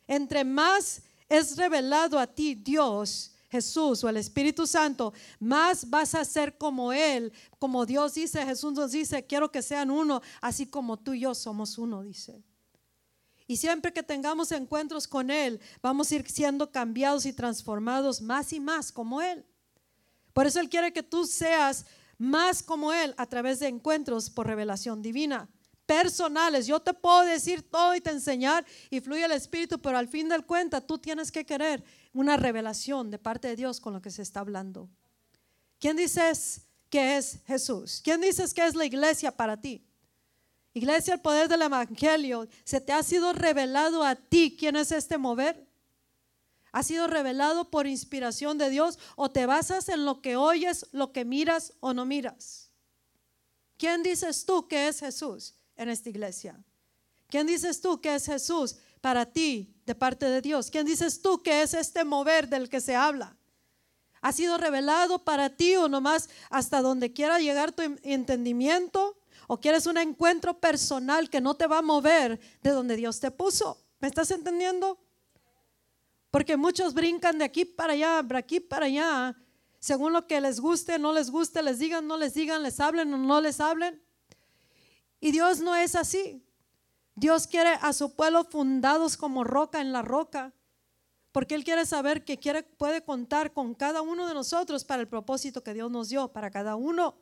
Entre 0.08 0.44
más 0.44 1.04
es 1.30 1.56
revelado 1.56 2.20
a 2.20 2.28
ti 2.28 2.56
Dios, 2.56 3.33
Jesús 3.54 4.04
o 4.04 4.10
el 4.10 4.18
Espíritu 4.18 4.66
Santo, 4.66 5.14
más 5.40 5.88
vas 5.88 6.16
a 6.16 6.26
ser 6.26 6.58
como 6.58 6.92
Él, 6.92 7.32
como 7.60 7.86
Dios 7.86 8.16
dice, 8.16 8.44
Jesús 8.44 8.74
nos 8.74 8.94
dice, 8.94 9.28
quiero 9.28 9.52
que 9.52 9.62
sean 9.62 9.92
uno, 9.92 10.24
así 10.42 10.66
como 10.66 10.98
tú 10.98 11.14
y 11.14 11.20
yo 11.20 11.36
somos 11.36 11.78
uno, 11.78 12.02
dice. 12.02 12.44
Y 13.46 13.58
siempre 13.58 13.94
que 13.94 14.02
tengamos 14.02 14.52
encuentros 14.52 15.08
con 15.08 15.30
Él, 15.30 15.62
vamos 15.84 16.12
a 16.12 16.16
ir 16.16 16.28
siendo 16.28 16.72
cambiados 16.72 17.28
y 17.28 17.34
transformados 17.34 18.24
más 18.24 18.52
y 18.54 18.60
más 18.60 18.92
como 18.92 19.22
Él. 19.22 19.46
Por 20.34 20.48
eso 20.48 20.60
Él 20.60 20.68
quiere 20.68 20.92
que 20.92 21.04
tú 21.04 21.28
seas 21.28 21.86
más 22.18 22.64
como 22.64 22.92
Él 22.92 23.14
a 23.18 23.28
través 23.28 23.60
de 23.60 23.68
encuentros 23.68 24.32
por 24.32 24.48
revelación 24.48 25.04
divina 25.04 25.48
personales. 25.86 26.66
Yo 26.66 26.80
te 26.80 26.94
puedo 26.94 27.22
decir 27.22 27.62
todo 27.70 27.94
y 27.94 28.02
te 28.02 28.10
enseñar 28.10 28.66
y 28.90 29.00
fluye 29.00 29.26
el 29.26 29.32
Espíritu, 29.32 29.80
pero 29.80 29.98
al 29.98 30.08
fin 30.08 30.28
del 30.28 30.44
cuenta 30.44 30.82
tú 30.82 30.98
tienes 30.98 31.32
que 31.32 31.46
querer 31.46 31.84
una 32.14 32.38
revelación 32.38 33.12
de 33.12 33.18
parte 33.18 33.48
de 33.48 33.56
Dios 33.56 33.80
con 33.80 33.94
lo 33.94 34.02
que 34.02 34.12
se 34.12 34.22
está 34.22 34.40
hablando. 34.40 34.90
¿Quién 35.80 35.98
dices 35.98 36.62
que 36.90 37.18
es 37.18 37.40
Jesús? 37.46 38.02
¿Quién 38.04 38.22
dices 38.22 38.54
que 38.54 38.66
es 38.66 38.76
la 38.76 38.86
iglesia 38.86 39.36
para 39.36 39.60
ti? 39.60 39.86
Iglesia, 40.74 41.16
el 41.16 41.22
poder 41.22 41.50
del 41.50 41.62
Evangelio, 41.62 42.48
¿se 42.64 42.82
te 42.82 42.94
ha 42.94 43.04
sido 43.04 43.34
revelado 43.34 44.04
a 44.04 44.16
ti 44.16 44.56
quién 44.58 44.76
es 44.76 44.92
este 44.92 45.18
mover? 45.18 45.68
¿Ha 46.72 46.82
sido 46.82 47.06
revelado 47.06 47.70
por 47.70 47.86
inspiración 47.86 48.58
de 48.58 48.72
Dios 48.72 48.98
o 49.16 49.30
te 49.30 49.46
basas 49.46 49.90
en 49.90 50.06
lo 50.06 50.22
que 50.22 50.36
oyes, 50.36 50.88
lo 50.92 51.12
que 51.12 51.26
miras 51.26 51.74
o 51.80 51.94
no 51.94 52.06
miras? 52.06 52.72
¿Quién 53.78 54.02
dices 54.02 54.46
tú 54.46 54.68
que 54.68 54.88
es 54.88 55.00
Jesús 55.00 55.54
en 55.76 55.90
esta 55.90 56.10
iglesia? 56.10 56.64
¿Quién 57.28 57.46
dices 57.46 57.82
tú 57.82 58.02
que 58.02 58.16
es 58.16 58.26
Jesús 58.26 58.78
para 59.04 59.26
ti 59.26 59.76
de 59.86 59.96
parte 59.96 60.28
de 60.28 60.42
Dios? 60.42 60.72
¿Quién 60.72 60.86
dices 60.86 61.22
tú 61.22 61.44
que 61.44 61.62
es 61.62 61.74
este 61.74 62.06
mover 62.06 62.48
del 62.48 62.70
que 62.70 62.80
se 62.80 62.96
habla? 62.96 63.36
¿Ha 64.22 64.32
sido 64.32 64.58
revelado 64.58 65.26
para 65.26 65.50
ti 65.50 65.76
o 65.76 65.90
nomás 65.90 66.30
hasta 66.50 66.82
donde 66.82 67.12
quiera 67.12 67.38
llegar 67.40 67.74
tu 67.74 67.82
entendimiento? 68.04 69.18
¿O 69.48 69.60
quieres 69.60 69.88
un 69.88 69.98
encuentro 69.98 70.58
personal 70.58 71.30
que 71.30 71.42
no 71.42 71.54
te 71.56 71.68
va 71.68 71.80
a 71.80 71.82
mover 71.82 72.40
de 72.62 72.70
donde 72.70 72.96
Dios 72.96 73.20
te 73.20 73.30
puso? 73.30 73.78
¿Me 74.00 74.08
estás 74.08 74.32
entendiendo? 74.32 74.98
Porque 76.32 76.56
muchos 76.56 76.94
brincan 76.94 77.40
de 77.40 77.44
aquí 77.44 77.66
para 77.66 77.92
allá, 77.92 78.24
de 78.24 78.38
aquí 78.38 78.62
para 78.62 78.86
allá, 78.86 79.36
según 79.80 80.14
lo 80.14 80.28
que 80.28 80.40
les 80.40 80.62
guste, 80.62 80.98
no 80.98 81.12
les 81.12 81.30
guste, 81.30 81.62
les 81.62 81.78
digan, 81.78 82.08
no 82.08 82.16
les 82.16 82.34
digan, 82.36 82.64
les 82.64 82.80
hablen 82.80 83.14
o 83.14 83.18
no 83.18 83.42
les 83.42 83.60
hablen. 83.60 84.02
Y 85.20 85.32
Dios 85.32 85.60
no 85.60 85.76
es 85.76 85.94
así. 85.96 86.43
Dios 87.16 87.48
quiere 87.48 87.78
a 87.82 87.94
su 87.94 88.16
pueblo 88.16 88.44
fundados 88.46 89.18
como 89.18 89.44
roca 89.44 89.82
en 89.82 89.92
la 89.92 90.02
roca, 90.02 90.54
porque 91.32 91.56
Él 91.56 91.64
quiere 91.64 91.86
saber 91.86 92.24
que 92.26 92.38
quiere, 92.38 92.64
puede 92.64 93.04
contar 93.04 93.54
con 93.54 93.74
cada 93.76 94.02
uno 94.02 94.28
de 94.28 94.34
nosotros 94.34 94.84
para 94.84 95.02
el 95.02 95.08
propósito 95.08 95.64
que 95.64 95.74
Dios 95.74 95.90
nos 95.92 96.10
dio, 96.10 96.30
para 96.30 96.52
cada 96.52 96.76
uno. 96.76 97.16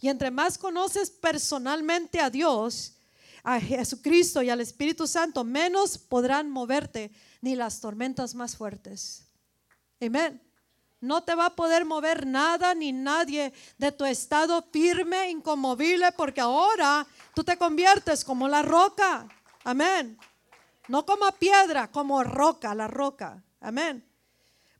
Y 0.00 0.08
entre 0.08 0.30
más 0.30 0.56
conoces 0.56 1.10
personalmente 1.10 2.20
a 2.20 2.30
Dios, 2.30 2.96
a 3.42 3.60
Jesucristo 3.60 4.42
y 4.42 4.50
al 4.50 4.60
Espíritu 4.60 5.06
Santo, 5.06 5.44
menos 5.44 5.98
podrán 5.98 6.50
moverte 6.50 7.10
ni 7.40 7.56
las 7.56 7.80
tormentas 7.80 8.34
más 8.34 8.56
fuertes. 8.56 9.26
Amén. 10.00 10.40
No 11.00 11.22
te 11.22 11.34
va 11.34 11.46
a 11.46 11.56
poder 11.56 11.84
mover 11.84 12.26
nada 12.26 12.74
ni 12.74 12.92
nadie 12.92 13.52
de 13.78 13.90
tu 13.90 14.04
estado 14.04 14.62
firme, 14.70 15.30
inconmovible, 15.30 16.12
porque 16.12 16.40
ahora 16.40 17.06
tú 17.34 17.42
te 17.42 17.56
conviertes 17.56 18.24
como 18.24 18.48
la 18.48 18.62
roca. 18.62 19.26
Amén. 19.64 20.18
No 20.88 21.06
como 21.06 21.30
piedra, 21.32 21.90
como 21.90 22.22
roca, 22.22 22.74
la 22.74 22.86
roca. 22.88 23.42
Amén. 23.60 24.04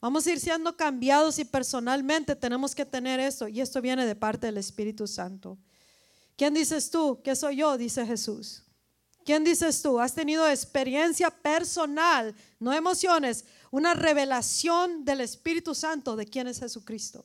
Vamos 0.00 0.26
a 0.26 0.32
ir 0.32 0.40
siendo 0.40 0.76
cambiados 0.76 1.38
y 1.38 1.44
personalmente 1.44 2.34
tenemos 2.34 2.74
que 2.74 2.84
tener 2.84 3.20
eso. 3.20 3.48
Y 3.48 3.60
esto 3.60 3.80
viene 3.80 4.06
de 4.06 4.16
parte 4.16 4.46
del 4.46 4.58
Espíritu 4.58 5.06
Santo. 5.06 5.58
¿Quién 6.36 6.54
dices 6.54 6.90
tú? 6.90 7.20
¿Qué 7.22 7.36
soy 7.36 7.56
yo? 7.56 7.76
Dice 7.76 8.06
Jesús. 8.06 8.62
¿Quién 9.24 9.44
dices 9.44 9.82
tú? 9.82 10.00
Has 10.00 10.14
tenido 10.14 10.48
experiencia 10.48 11.30
personal, 11.30 12.34
no 12.58 12.72
emociones, 12.72 13.44
una 13.70 13.94
revelación 13.94 15.04
del 15.04 15.20
Espíritu 15.20 15.74
Santo 15.74 16.16
de 16.16 16.26
quién 16.26 16.48
es 16.48 16.60
Jesucristo. 16.60 17.24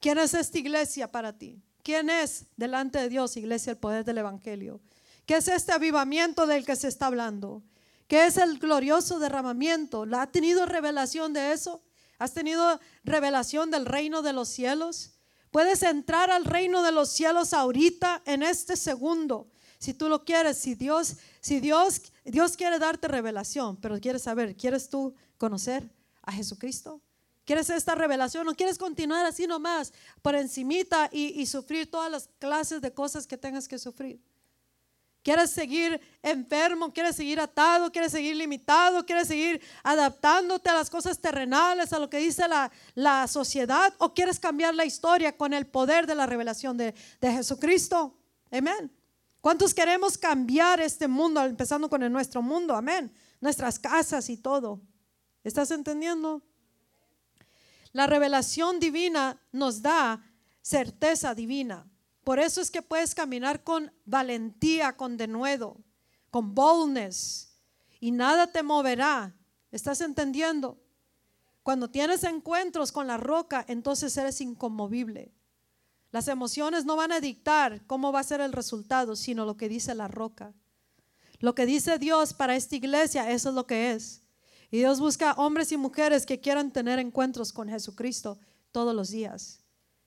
¿Quién 0.00 0.18
es 0.18 0.34
esta 0.34 0.58
iglesia 0.58 1.10
para 1.10 1.36
ti? 1.36 1.62
¿Quién 1.82 2.10
es 2.10 2.46
delante 2.56 2.98
de 2.98 3.08
Dios, 3.08 3.36
iglesia, 3.36 3.70
el 3.70 3.78
poder 3.78 4.04
del 4.04 4.18
Evangelio? 4.18 4.80
¿Qué 5.26 5.36
es 5.36 5.48
este 5.48 5.72
avivamiento 5.72 6.46
del 6.46 6.66
que 6.66 6.76
se 6.76 6.88
está 6.88 7.06
hablando? 7.06 7.62
¿Qué 8.06 8.26
es 8.26 8.36
el 8.36 8.58
glorioso 8.58 9.18
derramamiento? 9.18 10.04
¿La 10.04 10.22
ha 10.22 10.30
tenido 10.30 10.66
revelación 10.66 11.32
de 11.32 11.52
eso? 11.52 11.82
¿Has 12.18 12.32
tenido 12.32 12.78
revelación 13.02 13.70
del 13.70 13.86
reino 13.86 14.22
de 14.22 14.34
los 14.34 14.48
cielos? 14.48 15.14
Puedes 15.50 15.82
entrar 15.82 16.30
al 16.30 16.44
reino 16.44 16.82
de 16.82 16.92
los 16.92 17.10
cielos 17.10 17.54
ahorita 17.54 18.22
en 18.26 18.42
este 18.42 18.76
segundo, 18.76 19.48
si 19.78 19.94
tú 19.94 20.08
lo 20.08 20.24
quieres, 20.24 20.58
si 20.58 20.74
Dios, 20.74 21.16
si 21.40 21.60
Dios, 21.60 22.00
Dios 22.24 22.56
quiere 22.56 22.78
darte 22.78 23.06
revelación, 23.06 23.76
pero 23.76 24.00
quieres 24.00 24.22
saber, 24.22 24.56
¿quieres 24.56 24.88
tú 24.88 25.14
conocer 25.38 25.88
a 26.22 26.32
Jesucristo? 26.32 27.00
¿Quieres 27.44 27.68
esta 27.68 27.94
revelación 27.94 28.48
o 28.48 28.54
quieres 28.54 28.78
continuar 28.78 29.26
así 29.26 29.46
nomás 29.46 29.92
por 30.22 30.34
encimita 30.34 31.10
y, 31.12 31.40
y 31.40 31.46
sufrir 31.46 31.90
todas 31.90 32.10
las 32.10 32.28
clases 32.38 32.80
de 32.80 32.92
cosas 32.92 33.26
que 33.26 33.36
tengas 33.36 33.68
que 33.68 33.78
sufrir? 33.78 34.20
¿Quieres 35.24 35.50
seguir 35.50 35.98
enfermo? 36.22 36.92
¿Quieres 36.92 37.16
seguir 37.16 37.40
atado? 37.40 37.90
¿Quieres 37.90 38.12
seguir 38.12 38.36
limitado? 38.36 39.06
¿Quieres 39.06 39.26
seguir 39.26 39.58
adaptándote 39.82 40.68
a 40.68 40.74
las 40.74 40.90
cosas 40.90 41.18
terrenales, 41.18 41.94
a 41.94 41.98
lo 41.98 42.10
que 42.10 42.18
dice 42.18 42.46
la, 42.46 42.70
la 42.94 43.26
sociedad? 43.26 43.94
¿O 43.96 44.12
quieres 44.12 44.38
cambiar 44.38 44.74
la 44.74 44.84
historia 44.84 45.34
con 45.34 45.54
el 45.54 45.66
poder 45.66 46.06
de 46.06 46.14
la 46.14 46.26
revelación 46.26 46.76
de, 46.76 46.94
de 47.22 47.32
Jesucristo? 47.32 48.14
Amén. 48.50 48.92
¿Cuántos 49.40 49.72
queremos 49.72 50.18
cambiar 50.18 50.80
este 50.80 51.08
mundo, 51.08 51.42
empezando 51.42 51.88
con 51.88 52.02
el 52.02 52.12
nuestro 52.12 52.42
mundo? 52.42 52.76
Amén. 52.76 53.10
Nuestras 53.40 53.78
casas 53.78 54.28
y 54.28 54.36
todo. 54.36 54.82
¿Estás 55.44 55.70
entendiendo? 55.70 56.42
La 57.92 58.06
revelación 58.06 58.80
divina 58.80 59.40
nos 59.52 59.82
da 59.82 60.20
certeza 60.62 61.34
divina. 61.34 61.86
Por 62.24 62.40
eso 62.40 62.62
es 62.62 62.70
que 62.70 62.80
puedes 62.80 63.14
caminar 63.14 63.62
con 63.62 63.92
valentía, 64.06 64.96
con 64.96 65.18
denuedo, 65.18 65.76
con 66.30 66.54
boldness 66.54 67.54
y 68.00 68.10
nada 68.10 68.46
te 68.50 68.62
moverá. 68.62 69.36
¿Estás 69.70 70.00
entendiendo? 70.00 70.80
Cuando 71.62 71.90
tienes 71.90 72.24
encuentros 72.24 72.90
con 72.90 73.06
la 73.06 73.18
roca, 73.18 73.64
entonces 73.68 74.16
eres 74.16 74.40
inconmovible. 74.40 75.32
Las 76.10 76.28
emociones 76.28 76.84
no 76.84 76.96
van 76.96 77.12
a 77.12 77.20
dictar 77.20 77.84
cómo 77.86 78.12
va 78.12 78.20
a 78.20 78.24
ser 78.24 78.40
el 78.40 78.52
resultado, 78.52 79.14
sino 79.14 79.44
lo 79.44 79.56
que 79.56 79.68
dice 79.68 79.94
la 79.94 80.08
roca. 80.08 80.54
Lo 81.40 81.54
que 81.54 81.66
dice 81.66 81.98
Dios 81.98 82.32
para 82.32 82.56
esta 82.56 82.76
iglesia, 82.76 83.30
eso 83.30 83.50
es 83.50 83.54
lo 83.54 83.66
que 83.66 83.92
es. 83.92 84.23
Y 84.74 84.78
Dios 84.78 84.98
busca 84.98 85.34
hombres 85.34 85.70
y 85.70 85.76
mujeres 85.76 86.26
que 86.26 86.40
quieran 86.40 86.72
tener 86.72 86.98
encuentros 86.98 87.52
con 87.52 87.68
Jesucristo 87.68 88.40
todos 88.72 88.92
los 88.92 89.08
días 89.08 89.64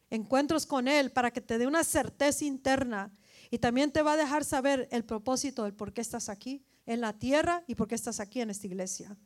encuentros 0.09 0.65
con 0.65 0.87
Él 0.87 1.11
para 1.11 1.31
que 1.31 1.41
te 1.41 1.57
dé 1.57 1.67
una 1.67 1.83
certeza 1.83 2.45
interna 2.45 3.11
y 3.49 3.59
también 3.59 3.91
te 3.91 4.01
va 4.01 4.13
a 4.13 4.17
dejar 4.17 4.43
saber 4.43 4.87
el 4.91 5.05
propósito 5.05 5.63
del 5.63 5.73
por 5.73 5.93
qué 5.93 6.01
estás 6.01 6.29
aquí 6.29 6.63
en 6.85 7.01
la 7.01 7.13
tierra 7.13 7.63
y 7.67 7.75
por 7.75 7.87
qué 7.87 7.95
estás 7.95 8.19
aquí 8.19 8.41
en 8.41 8.49
esta 8.49 8.67
iglesia. 8.67 9.17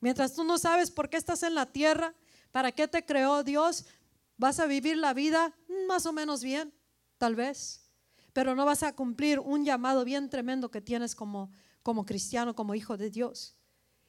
Mientras 0.00 0.34
tú 0.34 0.44
no 0.44 0.58
sabes 0.58 0.90
por 0.90 1.08
qué 1.08 1.16
estás 1.16 1.42
en 1.42 1.54
la 1.54 1.66
tierra, 1.66 2.14
para 2.52 2.72
qué 2.72 2.86
te 2.86 3.04
creó 3.04 3.42
Dios, 3.42 3.86
vas 4.36 4.60
a 4.60 4.66
vivir 4.66 4.96
la 4.96 5.14
vida 5.14 5.54
más 5.88 6.06
o 6.06 6.12
menos 6.12 6.42
bien, 6.42 6.72
tal 7.18 7.34
vez, 7.34 7.90
pero 8.32 8.54
no 8.54 8.64
vas 8.64 8.82
a 8.82 8.94
cumplir 8.94 9.40
un 9.40 9.64
llamado 9.64 10.04
bien 10.04 10.28
tremendo 10.28 10.70
que 10.70 10.80
tienes 10.80 11.14
como, 11.14 11.50
como 11.82 12.04
cristiano, 12.04 12.54
como 12.54 12.74
hijo 12.74 12.96
de 12.96 13.10
Dios. 13.10 13.55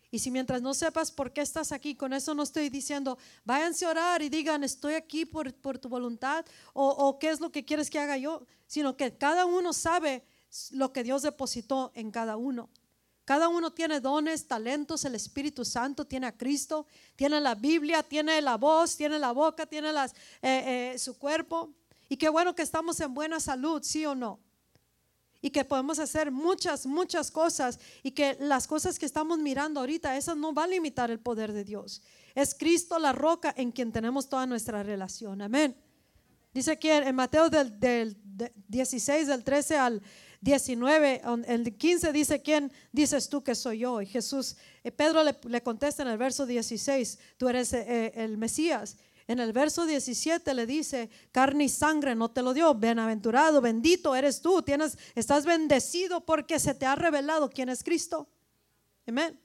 Y 0.09 0.19
si 0.19 0.31
mientras 0.31 0.61
no 0.61 0.73
sepas 0.73 1.11
por 1.11 1.33
qué 1.33 1.41
estás 1.41 1.71
aquí, 1.71 1.95
con 1.95 2.13
eso 2.13 2.33
no 2.33 2.43
estoy 2.43 2.69
diciendo, 2.69 3.17
váyanse 3.43 3.85
a 3.85 3.89
orar 3.89 4.21
y 4.21 4.29
digan, 4.29 4.63
estoy 4.63 4.93
aquí 4.93 5.25
por, 5.25 5.51
tu 5.51 5.89
voluntad 5.89 6.45
o, 6.73 6.87
o, 6.87 7.19
qué 7.19 7.29
es 7.29 7.41
lo 7.41 7.51
que 7.51 7.65
quieres 7.65 7.89
que 7.89 7.99
haga 7.99 8.17
yo, 8.17 8.45
sino 8.67 8.95
que 8.95 9.17
cada 9.17 9.45
uno 9.45 9.73
sabe 9.73 10.23
lo 10.71 10.93
que 10.93 11.03
Dios 11.03 11.23
depositó 11.23 11.91
en 11.93 12.11
cada 12.11 12.37
uno. 12.37 12.69
Cada 13.25 13.49
uno 13.49 13.73
tiene 13.73 13.99
dones, 13.99 14.47
talentos, 14.47 15.03
el 15.03 15.13
Espíritu 15.13 15.65
Santo 15.65 16.05
tiene 16.05 16.27
a 16.27 16.37
Cristo, 16.37 16.87
tiene 17.17 17.41
la 17.41 17.55
Biblia, 17.55 18.01
tiene 18.01 18.41
la 18.41 18.55
voz, 18.55 18.95
tiene 18.95 19.19
la 19.19 19.33
boca, 19.33 19.65
tiene 19.65 19.91
las, 19.91 20.13
eh, 20.41 20.93
eh, 20.93 20.99
su 20.99 21.17
cuerpo. 21.17 21.73
Y 22.07 22.15
qué 22.15 22.29
bueno 22.29 22.55
que 22.55 22.61
estamos 22.61 22.97
en 23.01 23.13
buena 23.13 23.41
salud, 23.41 23.83
sí 23.83 24.05
o 24.05 24.15
no 24.15 24.39
y 25.41 25.49
que 25.49 25.65
podemos 25.65 25.99
hacer 25.99 26.31
muchas, 26.31 26.85
muchas 26.85 27.31
cosas 27.31 27.79
y 28.03 28.11
que 28.11 28.37
las 28.39 28.67
cosas 28.67 28.97
que 28.97 29.05
estamos 29.05 29.37
mirando 29.39 29.79
ahorita, 29.79 30.17
esas 30.17 30.37
no 30.37 30.53
van 30.53 30.69
a 30.69 30.73
limitar 30.73 31.11
el 31.11 31.19
poder 31.19 31.53
de 31.53 31.63
Dios. 31.63 32.01
Es 32.35 32.55
Cristo 32.55 32.99
la 32.99 33.13
roca 33.13 33.53
en 33.57 33.71
quien 33.71 33.91
tenemos 33.91 34.29
toda 34.29 34.45
nuestra 34.45 34.83
relación. 34.83 35.41
Amén. 35.41 35.75
Dice 36.53 36.71
aquí 36.71 36.89
en 36.89 37.15
Mateo 37.15 37.49
del, 37.49 38.17
16, 38.67 39.27
del 39.27 39.43
13 39.43 39.77
al 39.77 40.01
19, 40.41 41.21
el 41.47 41.77
15 41.77 42.11
dice, 42.11 42.41
¿quién 42.41 42.71
dices 42.91 43.29
tú 43.29 43.43
que 43.43 43.53
soy 43.53 43.79
yo? 43.79 44.01
Y 44.01 44.05
Jesús, 44.05 44.55
eh, 44.83 44.91
Pedro 44.91 45.23
le, 45.23 45.61
contesta 45.61 46.03
en 46.03 46.09
el 46.09 46.17
verso 46.17 46.45
16, 46.45 47.19
tú 47.37 47.49
eres 47.49 47.73
eh, 47.73 48.11
el 48.15 48.37
Mesías. 48.37 48.97
En 49.27 49.39
el 49.39 49.51
verso 49.51 49.85
17 49.85 50.53
le 50.53 50.65
dice, 50.65 51.09
carne 51.33 51.65
y 51.65 51.69
sangre 51.69 52.15
no 52.15 52.31
te 52.31 52.41
lo 52.41 52.53
dio, 52.53 52.73
bienaventurado, 52.73 53.59
bendito 53.59 54.15
eres 54.15 54.41
tú, 54.41 54.61
tienes, 54.61 54.97
estás 55.15 55.45
bendecido 55.45 56.21
porque 56.21 56.59
se 56.59 56.73
te 56.73 56.85
ha 56.85 56.95
revelado 56.95 57.49
quién 57.49 57.67
es 57.67 57.83
Cristo. 57.83 58.29
Amén. 59.05 59.37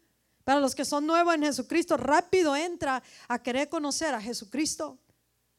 Para 0.44 0.60
los 0.60 0.76
que 0.76 0.84
son 0.84 1.06
nuevos 1.06 1.34
en 1.34 1.42
Jesucristo, 1.42 1.96
rápido 1.96 2.54
entra 2.54 3.02
a 3.26 3.42
querer 3.42 3.68
conocer 3.68 4.14
a 4.14 4.20
Jesucristo, 4.20 4.98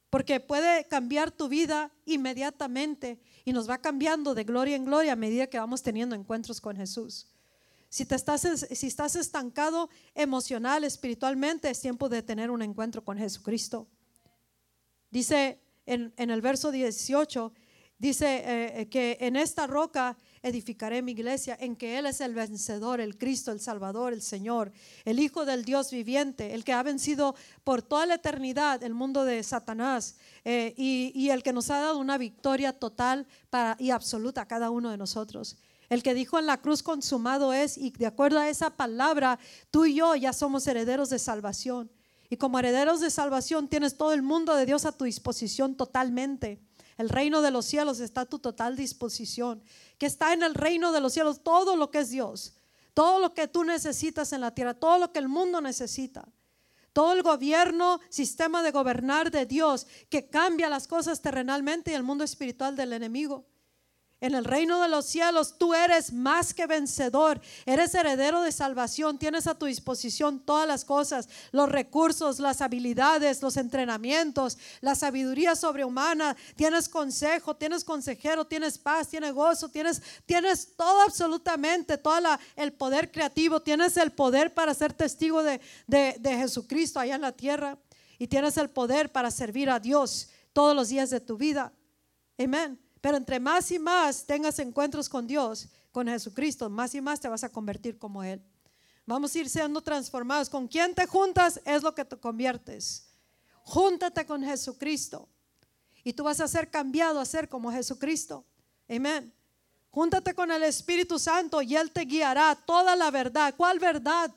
porque 0.10 0.40
puede 0.40 0.88
cambiar 0.88 1.32
tu 1.32 1.50
vida 1.50 1.92
inmediatamente 2.06 3.20
y 3.44 3.52
nos 3.52 3.70
va 3.70 3.80
cambiando 3.80 4.34
de 4.36 4.46
gloria 4.46 4.76
en 4.76 4.86
gloria 4.86 5.14
a 5.14 5.18
medida 5.18 5.48
que 5.48 5.60
vamos 5.60 5.84
teniendo 5.84 6.16
encuentros 6.16 6.62
con 6.62 6.78
Jesús. 6.78 7.28
Si, 7.90 8.06
te 8.06 8.16
estás, 8.16 8.42
si 8.72 8.88
estás 8.88 9.16
estancado 9.16 9.90
emocional, 10.16 10.84
espiritualmente, 10.84 11.70
es 11.70 11.80
tiempo 11.80 12.10
de 12.10 12.24
tener 12.24 12.52
un 12.52 12.62
encuentro 12.62 13.04
con 13.04 13.18
Jesucristo. 13.18 13.88
Dice 15.14 15.60
en, 15.86 16.12
el 16.18 16.42
verso 16.42 16.72
18, 16.72 17.54
dice 18.00 18.26
eh, 18.26 18.82
eh, 18.82 18.90
que 18.90 19.16
en 19.22 19.36
esta 19.36 19.68
roca 19.68 20.18
edificaré 20.42 21.04
mi 21.04 21.12
iglesia, 21.12 21.56
en 21.62 21.76
que 21.76 22.00
Él 22.00 22.08
es 22.08 22.20
el 22.20 22.34
vencedor, 22.34 23.00
el 23.00 23.16
Cristo, 23.20 23.52
el 23.52 23.60
Salvador, 23.60 24.12
el 24.12 24.24
Señor, 24.24 24.72
el 25.06 25.20
Hijo 25.20 25.46
del 25.46 25.66
Dios 25.66 25.92
viviente, 25.92 26.56
el 26.56 26.64
que 26.64 26.74
ha 26.74 26.82
vencido 26.82 27.36
por 27.64 27.84
toda 27.84 28.08
la 28.08 28.16
eternidad 28.16 28.82
el 28.82 28.96
mundo 28.96 29.24
de 29.24 29.44
Satanás 29.44 30.16
eh, 30.46 30.74
y, 30.78 31.30
el 31.30 31.44
que 31.44 31.54
nos 31.54 31.70
ha 31.70 31.80
dado 31.80 32.00
una 32.00 32.18
victoria 32.18 32.74
total 32.74 33.28
para, 33.52 33.78
y 33.80 33.92
absoluta 33.92 34.42
a 34.42 34.48
cada 34.48 34.72
uno 34.72 34.90
de 34.90 34.98
nosotros. 34.98 35.58
El 35.90 36.02
que 36.02 36.16
dijo 36.16 36.40
en 36.40 36.48
la 36.48 36.60
cruz 36.60 36.82
consumado 36.82 37.54
es, 37.54 37.78
y 37.78 37.92
de 37.92 38.08
acuerdo 38.08 38.40
a 38.40 38.50
esa 38.50 38.72
palabra, 38.72 39.38
tú 39.70 39.86
y 39.86 39.94
yo 39.94 40.16
ya 40.16 40.34
somos 40.34 40.66
herederos 40.66 41.12
de 41.12 41.20
salvación. 41.20 41.92
Y 42.34 42.38
como 42.38 42.58
herederos 42.58 43.00
de 43.00 43.12
salvación 43.12 43.68
tienes 43.68 43.96
todo 43.96 44.12
el 44.12 44.24
mundo 44.24 44.56
de 44.56 44.66
Dios 44.66 44.86
a 44.86 44.92
tu 44.92 45.06
disposición 45.06 45.76
totalmente. 45.76 46.60
El 46.98 47.10
reino 47.10 47.44
de 47.44 47.52
los 47.52 47.64
cielos 47.64 48.00
está 48.00 48.22
a 48.22 48.26
tu 48.26 48.40
total 48.40 48.76
disposición. 48.76 49.64
Que 50.00 50.08
está 50.08 50.34
en 50.34 50.42
el 50.42 50.56
reino 50.56 50.92
de 50.92 51.00
los 51.00 51.14
cielos 51.14 51.44
todo 51.44 51.76
lo 51.76 51.92
que 51.92 52.00
es 52.00 52.10
Dios. 52.10 52.56
Todo 52.96 53.20
lo 53.20 53.36
que 53.36 53.48
tú 53.48 53.64
necesitas 53.64 54.34
en 54.34 54.42
la 54.42 54.50
tierra. 54.50 54.74
Todo 54.74 54.98
lo 54.98 55.12
que 55.12 55.20
el 55.20 55.28
mundo 55.28 55.62
necesita. 55.62 56.28
Todo 56.92 57.14
el 57.14 57.22
gobierno, 57.22 58.00
sistema 58.10 58.64
de 58.64 58.72
gobernar 58.72 59.30
de 59.30 59.46
Dios 59.46 59.86
que 60.10 60.28
cambia 60.28 60.70
las 60.70 60.88
cosas 60.88 61.22
terrenalmente 61.22 61.92
y 61.92 61.94
el 61.94 62.02
mundo 62.02 62.24
espiritual 62.24 62.76
del 62.76 62.94
enemigo. 62.94 63.46
En 64.24 64.36
el 64.36 64.46
reino 64.46 64.82
de 64.82 64.88
los 64.88 65.06
cielos 65.06 65.58
tú 65.58 65.74
eres 65.74 66.14
más 66.14 66.54
que 66.54 66.66
vencedor, 66.66 67.42
eres 67.66 67.94
heredero 67.94 68.42
de 68.42 68.54
salvación, 68.54 69.20
tienes 69.20 69.48
a 69.48 69.56
tu 69.56 69.66
disposición 69.66 70.40
todas 70.40 70.66
las 70.66 70.86
cosas, 70.86 71.28
los 71.52 71.68
recursos, 71.68 72.40
las 72.40 72.62
habilidades, 72.62 73.42
los 73.42 73.58
entrenamientos, 73.58 74.58
la 74.80 74.96
sabiduría 74.96 75.58
sobrehumana, 75.58 76.38
tienes 76.56 76.88
consejo, 76.88 77.58
tienes 77.58 77.84
consejero, 77.84 78.46
tienes 78.46 78.78
paz, 78.78 79.10
tienes 79.10 79.34
gozo, 79.34 79.68
tienes, 79.68 80.02
tienes 80.26 80.74
todo 80.78 81.02
absolutamente, 81.02 81.98
todo 81.98 82.18
el 82.56 82.72
poder 82.72 83.12
creativo, 83.12 83.62
tienes 83.62 83.98
el 83.98 84.14
poder 84.14 84.54
para 84.54 84.74
ser 84.74 84.94
testigo 84.94 85.44
de, 85.44 85.60
de 85.86 86.38
Jesucristo 86.38 86.98
allá 86.98 87.16
en 87.16 87.22
la 87.24 87.34
tierra. 87.34 87.78
y 88.18 88.28
tienes 88.28 88.56
el 88.56 88.70
poder 88.70 89.12
para 89.12 89.32
servir 89.32 89.70
a 89.70 89.82
Dios 89.82 90.30
todos 90.54 90.74
los 90.74 90.88
días 90.88 91.10
de 91.10 91.20
tu 91.20 91.36
vida. 91.36 91.74
Amén. 92.38 92.83
Pero 93.04 93.18
entre 93.18 93.38
más 93.38 93.70
y 93.70 93.80
más 93.80 94.26
tengas 94.26 94.60
encuentros 94.60 95.10
con 95.10 95.28
Dios, 95.28 95.68
con 95.92 96.08
Jesucristo, 96.08 96.70
más 96.70 96.96
y 96.96 97.02
más 97.02 97.20
te 97.20 97.28
vas 97.28 97.44
a 97.44 97.50
convertir 97.50 97.98
como 97.98 98.24
Él. 98.24 98.42
Vamos 99.06 99.36
a 99.36 99.40
ir 99.40 99.50
siendo 99.50 99.82
transformados. 99.82 100.50
¿Con 100.50 100.70
quién 100.70 100.96
te 100.96 101.06
juntas? 101.06 101.60
Es 101.66 101.84
lo 101.84 101.94
que 101.94 102.06
te 102.06 102.16
conviertes. 102.16 103.06
Júntate 103.64 104.26
con 104.26 104.42
Jesucristo. 104.42 105.28
Y 106.06 106.14
tú 106.14 106.24
vas 106.24 106.40
a 106.40 106.48
ser 106.48 106.72
cambiado 106.72 107.20
a 107.20 107.26
ser 107.26 107.50
como 107.50 107.74
Jesucristo. 107.74 108.46
Amén. 108.88 109.34
Júntate 109.92 110.34
con 110.34 110.50
el 110.50 110.64
Espíritu 110.64 111.20
Santo 111.20 111.62
y 111.62 111.76
Él 111.76 111.92
te 111.92 112.06
guiará 112.06 112.56
toda 112.56 112.96
la 112.96 113.12
verdad. 113.12 113.54
¿Cuál 113.58 113.80
verdad? 113.80 114.32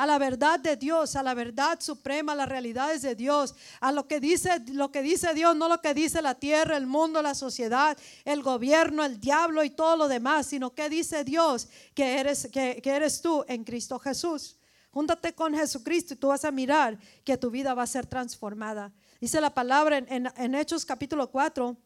A 0.00 0.06
la 0.06 0.16
verdad 0.16 0.58
de 0.58 0.76
Dios, 0.76 1.14
a 1.14 1.22
la 1.22 1.34
verdad 1.34 1.78
suprema, 1.78 2.32
a 2.32 2.34
las 2.34 2.48
realidades 2.48 3.02
de 3.02 3.14
Dios, 3.14 3.54
a 3.80 3.92
lo 3.92 4.08
que 4.08 4.18
dice, 4.18 4.58
lo 4.68 4.90
que 4.90 5.02
dice 5.02 5.34
Dios, 5.34 5.54
no 5.54 5.68
lo 5.68 5.82
que 5.82 5.92
dice 5.92 6.22
la 6.22 6.36
tierra, 6.36 6.78
el 6.78 6.86
mundo, 6.86 7.20
la 7.20 7.34
sociedad, 7.34 7.98
el 8.24 8.42
gobierno, 8.42 9.04
el 9.04 9.20
diablo 9.20 9.62
y 9.62 9.68
todo 9.68 9.98
lo 9.98 10.08
demás, 10.08 10.46
sino 10.46 10.70
que 10.72 10.88
dice 10.88 11.22
Dios 11.22 11.68
que 11.92 12.18
eres, 12.18 12.48
que, 12.50 12.80
eres 12.82 13.20
tú 13.20 13.44
en 13.46 13.62
Cristo 13.62 13.98
Jesús. 13.98 14.56
Júntate 14.90 15.34
con 15.34 15.54
Jesucristo 15.54 16.14
y 16.14 16.16
tú 16.16 16.28
vas 16.28 16.46
a 16.46 16.50
mirar 16.50 16.98
que 17.22 17.36
tu 17.36 17.50
vida 17.50 17.74
va 17.74 17.82
a 17.82 17.86
ser 17.86 18.06
transformada. 18.06 18.90
Dice 19.20 19.38
la 19.38 19.52
palabra 19.52 19.98
en, 19.98 20.32
en 20.34 20.54
Hechos 20.54 20.86
capítulo 20.86 21.30
4 21.30 21.76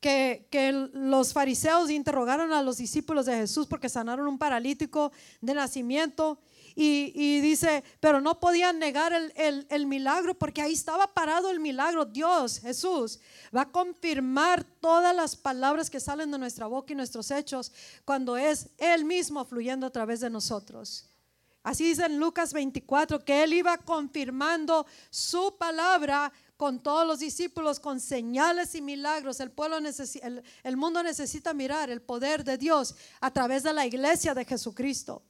que, 0.00 0.88
los 0.92 1.32
fariseos 1.32 1.90
interrogaron 1.90 2.52
a 2.52 2.62
los 2.62 2.78
discípulos 2.78 3.26
de 3.26 3.36
Jesús 3.36 3.66
porque 3.66 3.88
sanaron 3.88 4.26
un 4.26 4.38
paralítico 4.38 5.12
de 5.40 5.54
nacimiento. 5.54 6.38
Y, 6.82 7.42
dice, 7.42 7.84
pero 8.00 8.22
no 8.22 8.40
podían 8.40 8.78
negar 8.78 9.12
el, 9.12 9.86
milagro 9.86 10.32
porque 10.32 10.62
ahí 10.62 10.72
estaba 10.72 11.12
parado 11.12 11.50
el 11.50 11.60
milagro. 11.60 12.06
Dios, 12.06 12.58
Jesús, 12.58 13.20
va 13.54 13.62
a 13.62 13.70
confirmar 13.70 14.64
todas 14.80 15.14
las 15.14 15.36
palabras 15.36 15.90
que 15.90 16.00
salen 16.00 16.30
de 16.30 16.38
nuestra 16.38 16.68
boca 16.68 16.94
y 16.94 16.96
nuestros 16.96 17.30
hechos 17.30 17.70
cuando 18.06 18.38
es 18.38 18.70
Él 18.78 19.04
mismo 19.04 19.44
fluyendo 19.44 19.86
a 19.86 19.90
través 19.90 20.20
de 20.20 20.30
nosotros. 20.30 21.04
Así 21.62 21.84
dice 21.84 22.06
en 22.06 22.18
Lucas 22.18 22.54
24 22.54 23.26
que 23.26 23.42
Él 23.42 23.52
iba 23.52 23.76
confirmando 23.76 24.86
su 25.10 25.58
palabra 25.58 26.32
con 26.56 26.82
todos 26.82 27.06
los 27.06 27.18
discípulos, 27.18 27.78
con 27.78 28.00
señales 28.00 28.74
y 28.74 28.80
milagros. 28.80 29.38
El, 29.40 29.50
pueblo 29.50 29.76
el 30.62 30.76
mundo 30.78 31.02
necesita 31.02 31.52
mirar 31.52 31.90
el 31.90 32.00
poder 32.00 32.42
de 32.42 32.56
Dios 32.56 32.94
a 33.20 33.30
través 33.30 33.64
de 33.64 33.74
la 33.74 33.84
iglesia 33.84 34.32
de 34.32 34.46
Jesucristo. 34.46 35.22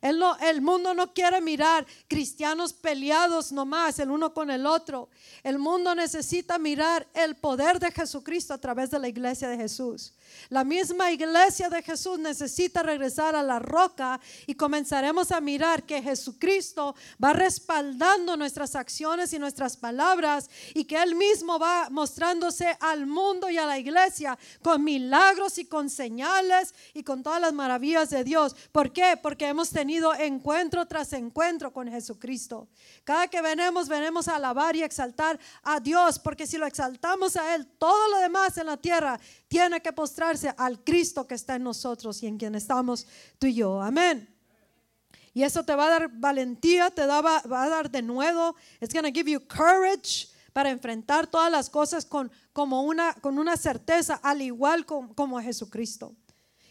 El, 0.00 0.22
el, 0.42 0.62
mundo 0.62 0.94
no 0.94 1.12
quiere 1.12 1.40
mirar 1.40 1.86
cristianos 2.08 2.72
peleados 2.72 3.52
nomás 3.52 3.98
el 3.98 4.10
uno 4.10 4.32
con 4.32 4.50
el 4.50 4.64
otro. 4.66 5.10
El 5.42 5.58
mundo 5.58 5.94
necesita 5.94 6.58
mirar 6.58 7.06
el 7.12 7.36
poder 7.36 7.78
de 7.78 7.90
Jesucristo 7.92 8.54
a 8.54 8.58
través 8.58 8.90
de 8.90 8.98
la 8.98 9.08
iglesia 9.08 9.48
de 9.48 9.58
Jesús. 9.58 10.14
La 10.48 10.64
misma 10.64 11.10
iglesia 11.10 11.68
de 11.68 11.82
Jesús 11.82 12.18
necesita 12.18 12.82
regresar 12.82 13.36
a 13.36 13.42
la 13.42 13.58
roca 13.58 14.20
y 14.46 14.54
comenzaremos 14.54 15.30
a 15.32 15.40
mirar 15.40 15.84
que 15.84 16.02
Jesucristo 16.02 16.94
va 17.22 17.32
respaldando 17.32 18.36
nuestras 18.36 18.74
acciones 18.74 19.32
y 19.32 19.38
nuestras 19.38 19.76
palabras 19.76 20.50
y 20.74 20.84
que 20.84 21.02
Él 21.02 21.14
mismo 21.14 21.58
va 21.58 21.88
mostrándose 21.90 22.76
al 22.80 23.06
mundo 23.06 23.50
y 23.50 23.58
a 23.58 23.66
la 23.66 23.78
iglesia 23.78 24.38
con 24.62 24.84
milagros 24.84 25.58
y 25.58 25.66
con 25.66 25.90
señales 25.90 26.74
y 26.94 27.02
con 27.02 27.22
todas 27.22 27.40
las 27.40 27.52
maravillas 27.52 28.10
de 28.10 28.24
Dios. 28.24 28.54
¿Por 28.72 28.92
qué? 28.92 29.18
Porque 29.20 29.48
hemos 29.48 29.70
tenido 29.70 30.14
encuentro 30.14 30.86
tras 30.86 31.12
encuentro 31.12 31.72
con 31.72 31.90
Jesucristo. 31.90 32.68
Cada 33.04 33.28
que 33.28 33.40
venemos, 33.42 33.88
venemos 33.88 34.28
a 34.28 34.36
alabar 34.36 34.76
y 34.76 34.82
exaltar 34.82 35.38
a 35.62 35.80
Dios, 35.80 36.18
porque 36.18 36.46
si 36.46 36.58
lo 36.58 36.66
exaltamos 36.66 37.36
a 37.36 37.54
Él, 37.54 37.66
todo 37.78 38.08
lo 38.10 38.18
demás 38.18 38.56
en 38.58 38.66
la 38.66 38.76
tierra 38.76 39.20
tiene 39.50 39.80
que 39.80 39.92
postrarse 39.92 40.54
al 40.56 40.78
Cristo 40.84 41.26
que 41.26 41.34
está 41.34 41.56
en 41.56 41.64
nosotros 41.64 42.22
y 42.22 42.28
en 42.28 42.38
quien 42.38 42.54
estamos 42.54 43.04
tú 43.36 43.48
y 43.48 43.54
yo. 43.54 43.82
Amén. 43.82 44.32
Y 45.34 45.42
eso 45.42 45.64
te 45.64 45.74
va 45.74 45.86
a 45.86 45.90
dar 45.90 46.08
valentía, 46.08 46.88
te 46.88 47.04
va, 47.04 47.42
a 47.44 47.68
dar 47.68 47.90
de 47.90 48.00
nuevo. 48.00 48.54
It's 48.80 48.94
going 48.94 49.02
to 49.02 49.12
give 49.12 49.28
you 49.28 49.40
courage 49.40 50.28
para 50.52 50.70
enfrentar 50.70 51.26
todas 51.26 51.50
las 51.50 51.68
cosas 51.68 52.04
con, 52.04 52.30
como 52.52 52.82
una, 52.82 53.12
con 53.14 53.40
una 53.40 53.56
certeza, 53.56 54.20
al 54.22 54.40
igual 54.40 54.86
como, 54.86 55.16
como 55.16 55.40
Jesucristo. 55.40 56.14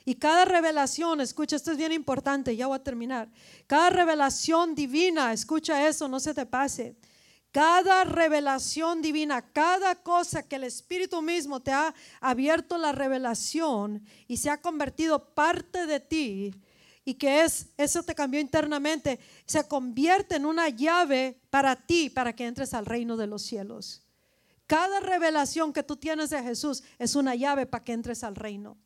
Y 0.06 0.16
cada 0.16 0.46
revelación, 0.46 1.20
escucha, 1.20 1.58
esto 1.58 1.74
es 1.74 1.78
bien 1.78 1.92
importante, 1.92 2.56
ya 2.56 2.68
voy 2.68 2.78
a 2.78 2.84
terminar. 2.84 3.28
Cada 3.68 3.90
revelación 3.90 4.74
divina, 4.74 5.34
escucha 5.34 5.86
eso, 5.86 6.08
no 6.08 6.22
se 6.22 6.34
te 6.34 6.46
pase. 6.46 6.96
Cada 7.52 8.04
revelación 8.04 9.02
divina, 9.02 9.42
cada 9.42 9.96
cosa 9.96 10.48
que 10.48 10.58
el 10.58 10.66
Espíritu 10.66 11.22
mismo 11.22 11.62
te 11.62 11.72
ha 11.72 11.96
abierto 12.22 12.78
la 12.78 12.92
revelación 12.92 14.06
y 14.28 14.38
se 14.38 14.52
ha 14.52 14.62
convertido 14.62 15.34
parte 15.34 15.88
de 15.88 16.00
ti 16.00 16.54
y 17.04 17.16
que 17.16 17.44
es 17.44 17.70
eso 17.76 18.04
te 18.04 18.14
cambió 18.14 18.40
internamente, 18.40 19.20
se 19.48 19.68
convierte 19.68 20.36
en 20.36 20.46
una 20.46 20.70
llave 20.70 21.42
para 21.50 21.76
ti 21.76 22.12
para 22.12 22.34
que 22.34 22.46
entres 22.46 22.76
al 22.76 22.86
reino 22.86 23.18
de 23.18 23.26
los 23.26 23.42
cielos. 23.42 24.04
Cada 24.68 25.00
revelación 25.00 25.74
que 25.74 25.82
tú 25.82 25.96
tienes 25.96 26.30
de 26.30 26.44
Jesús 26.44 26.84
es 27.00 27.16
una 27.16 27.34
llave 27.34 27.66
para 27.66 27.84
que 27.84 27.94
entres 27.94 28.24
al 28.24 28.36
reino. 28.36 28.78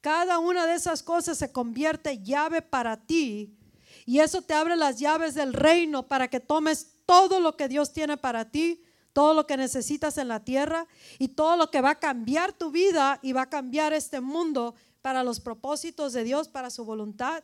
Cada 0.00 0.40
una 0.40 0.66
de 0.66 0.74
esas 0.74 1.04
cosas 1.04 1.38
se 1.38 1.52
convierte 1.52 2.24
llave 2.24 2.60
para 2.60 2.96
ti 2.96 3.56
y 4.04 4.18
eso 4.18 4.42
te 4.42 4.54
abre 4.54 4.74
las 4.74 4.98
llaves 4.98 5.34
del 5.34 5.52
reino 5.52 6.08
para 6.08 6.26
que 6.26 6.40
tomes 6.40 6.97
todo 7.08 7.40
lo 7.40 7.56
que 7.56 7.68
Dios 7.68 7.94
tiene 7.94 8.18
para 8.18 8.50
ti, 8.50 8.82
todo 9.14 9.32
lo 9.32 9.46
que 9.46 9.56
necesitas 9.56 10.18
en 10.18 10.28
la 10.28 10.44
tierra 10.44 10.86
y 11.18 11.28
todo 11.28 11.56
lo 11.56 11.70
que 11.70 11.80
va 11.80 11.92
a 11.92 11.98
cambiar 11.98 12.52
tu 12.52 12.70
vida 12.70 13.18
y 13.22 13.32
va 13.32 13.42
a 13.42 13.48
cambiar 13.48 13.94
este 13.94 14.20
mundo 14.20 14.74
para 15.00 15.24
los 15.24 15.40
propósitos 15.40 16.12
de 16.12 16.22
Dios, 16.22 16.48
para 16.48 16.68
su 16.68 16.84
voluntad 16.84 17.42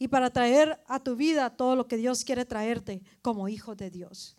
y 0.00 0.08
para 0.08 0.30
traer 0.30 0.82
a 0.88 0.98
tu 0.98 1.14
vida 1.14 1.50
todo 1.50 1.76
lo 1.76 1.86
que 1.86 1.96
Dios 1.96 2.24
quiere 2.24 2.44
traerte 2.44 3.02
como 3.22 3.48
hijo 3.48 3.76
de 3.76 3.88
Dios. 3.88 4.36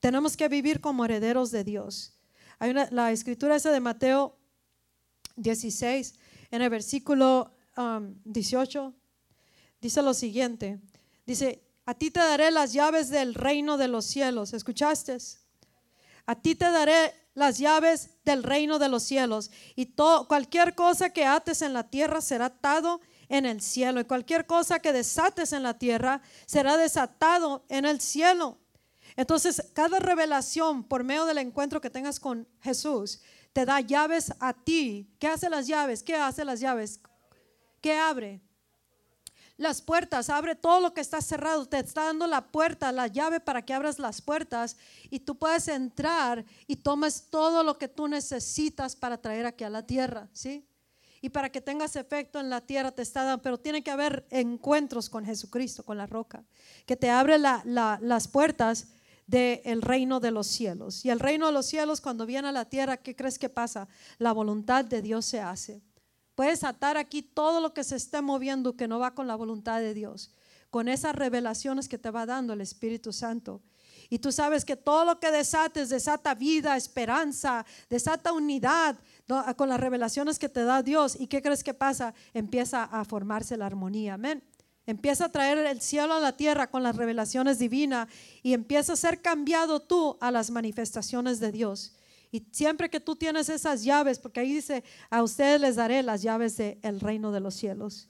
Tenemos 0.00 0.36
que 0.36 0.48
vivir 0.48 0.82
como 0.82 1.06
herederos 1.06 1.50
de 1.50 1.64
Dios. 1.64 2.12
Hay 2.58 2.72
una, 2.72 2.90
la 2.90 3.12
escritura 3.12 3.56
esa 3.56 3.72
de 3.72 3.80
Mateo 3.80 4.36
16, 5.36 6.14
en 6.50 6.60
el 6.60 6.68
versículo 6.68 7.52
18, 8.26 8.84
um, 8.84 8.92
dice 9.80 10.02
lo 10.02 10.12
siguiente. 10.12 10.78
Dice, 11.24 11.62
a 11.90 11.94
ti 11.94 12.12
te 12.12 12.20
daré 12.20 12.52
las 12.52 12.72
llaves 12.72 13.08
del 13.08 13.34
reino 13.34 13.76
de 13.76 13.88
los 13.88 14.04
cielos. 14.04 14.52
¿Escuchaste? 14.52 15.18
A 16.24 16.36
ti 16.36 16.54
te 16.54 16.70
daré 16.70 17.12
las 17.34 17.58
llaves 17.58 18.10
del 18.24 18.44
reino 18.44 18.78
de 18.78 18.88
los 18.88 19.02
cielos. 19.02 19.50
Y 19.74 19.92
cualquier 20.28 20.76
cosa 20.76 21.10
que 21.10 21.24
ates 21.24 21.62
en 21.62 21.72
la 21.72 21.90
tierra 21.90 22.20
será 22.20 22.44
atado 22.44 23.00
en 23.28 23.44
el 23.44 23.60
cielo. 23.60 23.98
Y 23.98 24.04
cualquier 24.04 24.46
cosa 24.46 24.78
que 24.78 24.92
desates 24.92 25.52
en 25.52 25.64
la 25.64 25.80
tierra 25.80 26.22
será 26.46 26.76
desatado 26.76 27.64
en 27.68 27.84
el 27.84 28.00
cielo. 28.00 28.60
Entonces, 29.16 29.60
cada 29.74 29.98
revelación 29.98 30.84
por 30.84 31.02
medio 31.02 31.24
del 31.24 31.38
encuentro 31.38 31.80
que 31.80 31.90
tengas 31.90 32.20
con 32.20 32.46
Jesús 32.60 33.20
te 33.52 33.64
da 33.64 33.80
llaves 33.80 34.32
a 34.38 34.52
ti. 34.52 35.12
¿Qué 35.18 35.26
hace 35.26 35.50
las 35.50 35.66
llaves? 35.66 36.04
¿Qué 36.04 36.14
hace 36.14 36.44
las 36.44 36.60
llaves? 36.60 37.00
¿Qué 37.80 37.94
abre? 37.98 38.40
Las 39.60 39.82
puertas, 39.82 40.30
abre 40.30 40.54
todo 40.54 40.80
lo 40.80 40.94
que 40.94 41.02
está 41.02 41.20
cerrado, 41.20 41.66
te 41.66 41.78
está 41.78 42.06
dando 42.06 42.26
la 42.26 42.46
puerta, 42.46 42.90
la 42.92 43.08
llave 43.08 43.40
para 43.40 43.60
que 43.60 43.74
abras 43.74 43.98
las 43.98 44.22
puertas 44.22 44.78
y 45.10 45.20
tú 45.20 45.36
puedes 45.36 45.68
entrar 45.68 46.46
y 46.66 46.76
tomes 46.76 47.26
todo 47.28 47.62
lo 47.62 47.76
que 47.76 47.86
tú 47.86 48.08
necesitas 48.08 48.96
para 48.96 49.18
traer 49.18 49.44
aquí 49.44 49.62
a 49.64 49.68
la 49.68 49.86
tierra, 49.86 50.30
¿sí? 50.32 50.66
Y 51.20 51.28
para 51.28 51.52
que 51.52 51.60
tengas 51.60 51.94
efecto 51.96 52.40
en 52.40 52.48
la 52.48 52.62
tierra 52.62 52.90
te 52.90 53.02
está 53.02 53.22
dando, 53.22 53.42
pero 53.42 53.58
tiene 53.58 53.82
que 53.82 53.90
haber 53.90 54.26
encuentros 54.30 55.10
con 55.10 55.26
Jesucristo, 55.26 55.84
con 55.84 55.98
la 55.98 56.06
roca, 56.06 56.42
que 56.86 56.96
te 56.96 57.10
abre 57.10 57.36
las 57.38 58.28
puertas 58.28 58.86
del 59.26 59.82
reino 59.82 60.20
de 60.20 60.30
los 60.30 60.46
cielos. 60.46 61.04
Y 61.04 61.10
el 61.10 61.20
reino 61.20 61.44
de 61.44 61.52
los 61.52 61.66
cielos, 61.66 62.00
cuando 62.00 62.24
viene 62.24 62.48
a 62.48 62.52
la 62.52 62.64
tierra, 62.64 62.96
¿qué 62.96 63.14
crees 63.14 63.38
que 63.38 63.50
pasa? 63.50 63.88
La 64.16 64.32
voluntad 64.32 64.86
de 64.86 65.02
Dios 65.02 65.26
se 65.26 65.42
hace. 65.42 65.82
Puedes 66.40 66.64
atar 66.64 66.96
aquí 66.96 67.20
todo 67.20 67.60
lo 67.60 67.74
que 67.74 67.84
se 67.84 67.96
esté 67.96 68.22
moviendo 68.22 68.74
que 68.74 68.88
no 68.88 68.98
va 68.98 69.14
con 69.14 69.26
la 69.26 69.34
voluntad 69.34 69.78
de 69.78 69.92
Dios, 69.92 70.32
con 70.70 70.88
esas 70.88 71.14
revelaciones 71.14 71.86
que 71.86 71.98
te 71.98 72.10
va 72.10 72.24
dando 72.24 72.54
el 72.54 72.62
Espíritu 72.62 73.12
Santo. 73.12 73.60
Y 74.08 74.20
tú 74.20 74.32
sabes 74.32 74.64
que 74.64 74.74
todo 74.74 75.04
lo 75.04 75.20
que 75.20 75.30
desates 75.30 75.90
desata 75.90 76.34
vida, 76.34 76.78
esperanza, 76.78 77.66
desata 77.90 78.32
unidad 78.32 78.96
con 79.54 79.68
las 79.68 79.78
revelaciones 79.78 80.38
que 80.38 80.48
te 80.48 80.64
da 80.64 80.82
Dios. 80.82 81.14
¿Y 81.20 81.26
qué 81.26 81.42
crees 81.42 81.62
que 81.62 81.74
pasa? 81.74 82.14
Empieza 82.32 82.84
a 82.84 83.04
formarse 83.04 83.58
la 83.58 83.66
armonía. 83.66 84.14
Amén. 84.14 84.42
Empieza 84.86 85.26
a 85.26 85.32
traer 85.32 85.58
el 85.58 85.82
cielo 85.82 86.14
a 86.14 86.20
la 86.20 86.38
tierra 86.38 86.70
con 86.70 86.82
las 86.82 86.96
revelaciones 86.96 87.58
divinas 87.58 88.08
y 88.42 88.54
empieza 88.54 88.94
a 88.94 88.96
ser 88.96 89.20
cambiado 89.20 89.80
tú 89.80 90.16
a 90.22 90.30
las 90.30 90.50
manifestaciones 90.50 91.38
de 91.38 91.52
Dios. 91.52 91.96
Y 92.32 92.46
siempre 92.52 92.88
que 92.88 93.00
tú 93.00 93.16
tienes 93.16 93.48
esas 93.48 93.82
llaves, 93.82 94.18
porque 94.18 94.40
ahí 94.40 94.54
dice, 94.54 94.84
a 95.08 95.22
ustedes 95.22 95.60
les 95.60 95.76
daré 95.76 96.02
las 96.02 96.22
llaves 96.22 96.56
del 96.56 97.00
reino 97.00 97.32
de 97.32 97.40
los 97.40 97.54
cielos. 97.54 98.08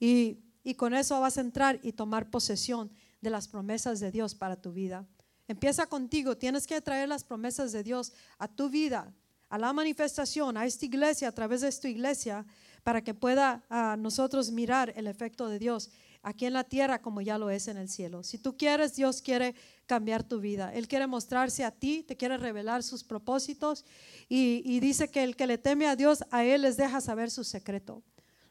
Y, 0.00 0.38
y 0.64 0.74
con 0.74 0.92
eso 0.92 1.20
vas 1.20 1.38
a 1.38 1.40
entrar 1.40 1.78
y 1.82 1.92
tomar 1.92 2.30
posesión 2.30 2.90
de 3.20 3.30
las 3.30 3.46
promesas 3.46 4.00
de 4.00 4.10
Dios 4.10 4.34
para 4.34 4.56
tu 4.56 4.72
vida. 4.72 5.06
Empieza 5.48 5.86
contigo. 5.86 6.36
Tienes 6.36 6.66
que 6.66 6.80
traer 6.80 7.08
las 7.08 7.22
promesas 7.22 7.70
de 7.72 7.84
Dios 7.84 8.12
a 8.38 8.48
tu 8.48 8.68
vida, 8.68 9.14
a 9.48 9.58
la 9.58 9.72
manifestación, 9.72 10.56
a 10.56 10.66
esta 10.66 10.84
iglesia, 10.84 11.28
a 11.28 11.32
través 11.32 11.60
de 11.60 11.68
esta 11.68 11.88
iglesia, 11.88 12.44
para 12.82 13.02
que 13.02 13.14
pueda 13.14 13.64
a 13.68 13.96
nosotros 13.96 14.50
mirar 14.50 14.92
el 14.96 15.06
efecto 15.06 15.48
de 15.48 15.58
Dios 15.60 15.90
aquí 16.26 16.44
en 16.44 16.54
la 16.54 16.64
tierra 16.64 17.00
como 17.00 17.20
ya 17.20 17.38
lo 17.38 17.50
es 17.50 17.68
en 17.68 17.76
el 17.76 17.88
cielo. 17.88 18.24
Si 18.24 18.36
tú 18.36 18.56
quieres, 18.56 18.96
Dios 18.96 19.22
quiere 19.22 19.54
cambiar 19.86 20.24
tu 20.24 20.40
vida. 20.40 20.74
Él 20.74 20.88
quiere 20.88 21.06
mostrarse 21.06 21.64
a 21.64 21.70
ti, 21.70 22.02
te 22.02 22.16
quiere 22.16 22.36
revelar 22.36 22.82
sus 22.82 23.04
propósitos 23.04 23.84
y, 24.28 24.80
dice 24.80 25.08
que 25.08 25.22
el 25.22 25.36
que 25.36 25.46
le 25.46 25.56
teme 25.56 25.86
a 25.86 25.94
Dios, 25.94 26.24
a 26.32 26.42
Él 26.44 26.62
les 26.62 26.76
deja 26.76 27.00
saber 27.00 27.30
su 27.30 27.44
secreto. 27.44 28.02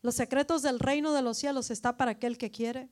Los 0.02 0.16
secretos 0.16 0.62
del 0.62 0.80
reino 0.80 1.12
de 1.12 1.22
los 1.22 1.38
cielos 1.38 1.70
está 1.70 1.98
para 1.98 2.12
aquel 2.12 2.38
que 2.38 2.50
quiere. 2.50 2.88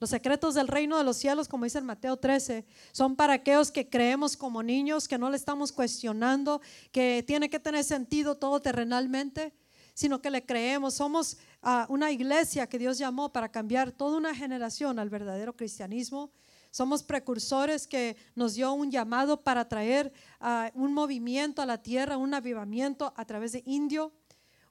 Los 0.00 0.08
secretos 0.08 0.54
del 0.54 0.68
reino 0.68 0.96
de 0.96 1.04
los 1.04 1.18
cielos, 1.18 1.46
como 1.46 1.64
dice 1.64 1.76
en 1.76 1.84
Mateo 1.84 2.16
13, 2.16 2.64
son 2.92 3.14
para 3.14 3.34
aquellos 3.34 3.70
que 3.70 3.90
creemos 3.90 4.38
como 4.38 4.62
niños, 4.62 5.06
que 5.06 5.18
no 5.18 5.28
le 5.28 5.36
estamos 5.36 5.70
cuestionando, 5.70 6.62
que 6.92 7.22
tiene 7.26 7.50
que 7.50 7.60
tener 7.60 7.84
sentido 7.84 8.36
todo 8.36 8.62
terrenalmente, 8.62 9.52
sino 9.98 10.22
que 10.22 10.30
le 10.30 10.46
creemos. 10.46 10.94
Somos 10.94 11.36
uh, 11.60 11.92
una 11.92 12.12
iglesia 12.12 12.68
que 12.68 12.78
Dios 12.78 12.98
llamó 12.98 13.32
para 13.32 13.48
cambiar 13.48 13.90
toda 13.90 14.16
una 14.16 14.32
generación 14.32 15.00
al 15.00 15.10
verdadero 15.10 15.56
cristianismo. 15.56 16.30
Somos 16.70 17.02
precursores 17.02 17.88
que 17.88 18.16
nos 18.36 18.54
dio 18.54 18.72
un 18.72 18.92
llamado 18.92 19.40
para 19.40 19.68
traer 19.68 20.12
uh, 20.40 20.70
un 20.80 20.94
movimiento 20.94 21.62
a 21.62 21.66
la 21.66 21.82
tierra, 21.82 22.16
un 22.16 22.32
avivamiento 22.32 23.12
a 23.16 23.24
través 23.24 23.50
de 23.50 23.64
indio. 23.66 24.12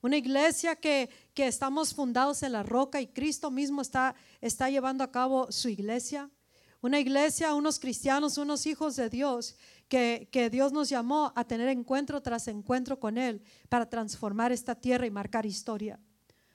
Una 0.01 0.15
iglesia 0.15 0.77
que, 0.77 1.09
que, 1.33 1.45
estamos 1.47 1.93
fundados 1.93 2.41
en 2.41 2.53
la 2.53 2.63
roca 2.63 3.01
y 3.01 3.07
Cristo 3.07 3.51
mismo 3.51 3.81
está, 3.81 4.15
está 4.39 4.69
llevando 4.69 5.03
a 5.03 5.11
cabo 5.11 5.51
su 5.51 5.67
iglesia. 5.67 6.29
Una 6.79 7.01
iglesia, 7.01 7.53
unos 7.53 7.79
cristianos, 7.79 8.37
unos 8.37 8.65
hijos 8.65 8.95
de 8.95 9.09
Dios, 9.09 9.57
que, 9.87 10.29
que 10.31 10.49
Dios 10.49 10.71
nos 10.71 10.89
llamó 10.89 11.31
a 11.35 11.43
tener 11.45 11.67
encuentro 11.69 12.21
tras 12.21 12.47
encuentro 12.47 12.99
con 12.99 13.17
Él 13.17 13.41
para 13.69 13.89
transformar 13.89 14.51
esta 14.51 14.75
tierra 14.75 15.05
y 15.05 15.11
marcar 15.11 15.45
historia. 15.45 15.99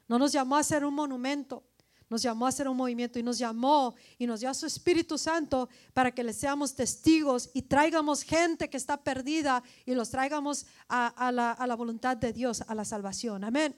No 0.08 0.18
nos 0.18 0.32
llamó 0.32 0.56
a 0.56 0.62
ser 0.62 0.84
un 0.84 0.94
monumento, 0.94 1.64
nos 2.12 2.20
llamó 2.20 2.44
a 2.44 2.50
hacer 2.50 2.68
un 2.68 2.76
movimiento 2.76 3.18
y 3.18 3.22
nos 3.22 3.38
llamó 3.38 3.94
y 4.18 4.26
nos 4.26 4.40
dio 4.40 4.50
a 4.50 4.54
su 4.54 4.66
Espíritu 4.66 5.16
Santo 5.16 5.70
para 5.94 6.10
que 6.10 6.22
le 6.22 6.34
seamos 6.34 6.74
testigos 6.74 7.48
y 7.54 7.62
traigamos 7.62 8.22
gente 8.22 8.68
que 8.68 8.76
está 8.76 9.02
perdida 9.02 9.62
y 9.86 9.94
los 9.94 10.10
traigamos 10.10 10.66
a, 10.88 11.32
la, 11.32 11.52
a 11.52 11.66
la, 11.66 11.74
voluntad 11.74 12.18
de 12.18 12.34
Dios, 12.34 12.62
a 12.68 12.74
la 12.74 12.84
salvación. 12.84 13.44
Amén. 13.44 13.74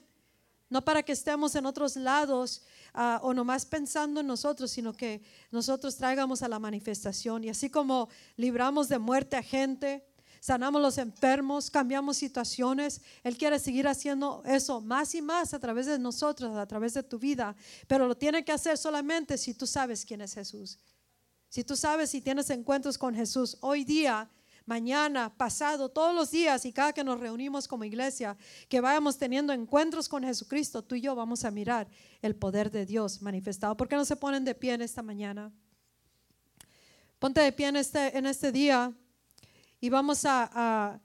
No 0.69 0.83
para 0.83 1.03
que 1.03 1.11
estemos 1.11 1.55
en 1.55 1.65
otros 1.65 1.95
lados 1.95 2.63
uh, 2.95 3.25
o 3.25 3.33
nomás 3.33 3.65
pensando 3.65 4.19
en 4.21 4.27
nosotros, 4.27 4.71
sino 4.71 4.93
que 4.93 5.21
nosotros 5.51 5.95
traigamos 5.95 6.41
a 6.41 6.47
la 6.47 6.59
manifestación. 6.59 7.43
Y 7.43 7.49
así 7.49 7.69
como 7.69 8.09
libramos 8.35 8.89
de 8.89 8.97
muerte 8.97 9.37
a 9.37 9.43
gente, 9.43 10.03
sanamos 10.45 10.81
los 10.81 10.97
enfermos, 10.97 11.71
cambiamos 11.71 12.17
situaciones. 12.17 13.01
Él 13.23 13.37
quiere 13.37 13.59
seguir 13.59 13.87
haciendo 13.87 14.43
eso 14.45 14.81
más 14.81 15.15
y 15.15 15.21
más 15.21 15.53
a 15.53 15.59
través 15.59 15.85
de 15.87 15.97
nosotros, 15.97 16.55
a 16.55 16.65
través 16.65 16.93
de 16.93 17.03
tu 17.03 17.17
vida, 17.17 17.55
pero 17.87 18.07
lo 18.07 18.15
tiene 18.15 18.45
que 18.45 18.51
hacer 18.51 18.77
solamente 18.77 19.37
si 19.37 19.53
tú 19.53 19.65
sabes 19.65 20.05
quién 20.05 20.21
es 20.21 20.33
Jesús. 20.33 20.79
Si 21.49 21.63
tú 21.63 21.75
sabes 21.75 22.09
si 22.09 22.21
tienes 22.21 22.49
encuentros 22.49 22.97
con 22.97 23.15
Jesús 23.15 23.57
hoy 23.61 23.83
día, 23.85 24.29
mañana, 24.65 25.35
pasado, 25.35 25.89
todos 25.89 26.13
los 26.13 26.31
días 26.31 26.65
y 26.65 26.73
cada 26.73 26.93
que 26.93 27.03
nos 27.03 27.19
reunimos 27.19 27.67
como 27.67 27.83
iglesia, 27.83 28.35
que 28.67 28.81
vayamos 28.81 29.17
teniendo 29.17 29.53
encuentros 29.53 30.09
con 30.09 30.23
Jesucristo, 30.23 30.83
tú 30.83 30.95
y 30.95 31.01
yo 31.01 31.15
vamos 31.15 31.45
a 31.45 31.51
mirar 31.51 31.87
el 32.21 32.35
poder 32.35 32.71
de 32.71 32.85
Dios 32.85 33.21
manifestado. 33.21 33.77
¿Por 33.77 33.87
qué 33.87 33.95
no 33.95 34.05
se 34.05 34.15
ponen 34.15 34.43
de 34.43 34.55
pie 34.55 34.73
en 34.73 34.81
esta 34.81 35.01
mañana? 35.01 35.51
Ponte 37.19 37.41
de 37.41 37.51
pie 37.51 37.67
en 37.67 37.75
este, 37.77 38.17
en 38.17 38.25
este 38.25 38.51
día. 38.51 38.93
Y 39.79 39.89
vamos 39.89 40.25
a, 40.25 40.99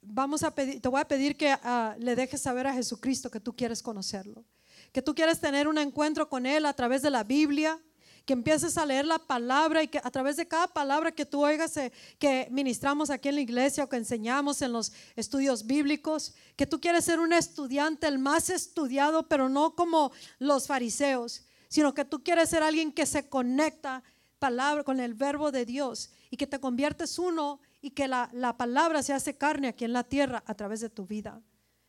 vamos 0.00 0.42
a 0.42 0.50
te 0.50 0.88
voy 0.88 1.00
a 1.00 1.04
pedir 1.06 1.36
que 1.36 1.54
le 1.98 2.16
dejes 2.16 2.40
saber 2.40 2.66
a 2.66 2.74
Jesucristo 2.74 3.30
que 3.30 3.40
tú 3.40 3.54
quieres 3.54 3.82
conocerlo, 3.82 4.44
que 4.90 5.02
tú 5.02 5.14
quieres 5.14 5.38
tener 5.40 5.68
un 5.68 5.78
encuentro 5.78 6.28
con 6.28 6.44
Él 6.46 6.66
a 6.66 6.72
través 6.72 7.02
de 7.02 7.10
la 7.10 7.22
Biblia, 7.22 7.80
que 8.24 8.32
empieces 8.32 8.78
a 8.78 8.86
leer 8.86 9.04
la 9.04 9.18
palabra 9.18 9.82
y 9.82 9.88
que 9.88 9.98
a 9.98 10.10
través 10.10 10.36
de 10.36 10.48
cada 10.48 10.66
palabra 10.66 11.12
que 11.12 11.26
tú 11.26 11.44
oigas 11.44 11.76
eh, 11.76 11.92
que 12.18 12.48
ministramos 12.50 13.10
aquí 13.10 13.28
en 13.28 13.34
la 13.34 13.40
iglesia 13.42 13.84
o 13.84 13.88
que 13.88 13.96
enseñamos 13.96 14.62
en 14.62 14.72
los 14.72 14.92
estudios 15.14 15.66
bíblicos, 15.66 16.34
que 16.56 16.66
tú 16.66 16.80
quieres 16.80 17.04
ser 17.04 17.20
un 17.20 17.32
estudiante, 17.32 18.06
el 18.06 18.18
más 18.18 18.48
estudiado, 18.48 19.28
pero 19.28 19.48
no 19.48 19.74
como 19.74 20.10
los 20.38 20.66
fariseos, 20.66 21.44
sino 21.68 21.92
que 21.92 22.04
tú 22.04 22.22
quieres 22.22 22.48
ser 22.48 22.62
alguien 22.62 22.92
que 22.92 23.04
se 23.04 23.28
conecta 23.28 24.02
palabra 24.38 24.84
con 24.84 25.00
el 25.00 25.14
verbo 25.14 25.52
de 25.52 25.66
Dios 25.66 26.10
y 26.30 26.36
que 26.36 26.46
te 26.46 26.60
conviertes 26.60 27.18
uno 27.18 27.60
y 27.82 27.90
que 27.90 28.08
la, 28.08 28.30
la, 28.32 28.56
palabra 28.56 29.02
se 29.02 29.12
hace 29.12 29.36
carne 29.36 29.68
aquí 29.68 29.84
en 29.84 29.92
la 29.92 30.04
tierra 30.04 30.42
a 30.46 30.54
través 30.54 30.80
de 30.80 30.88
tu 30.88 31.06
vida. 31.06 31.42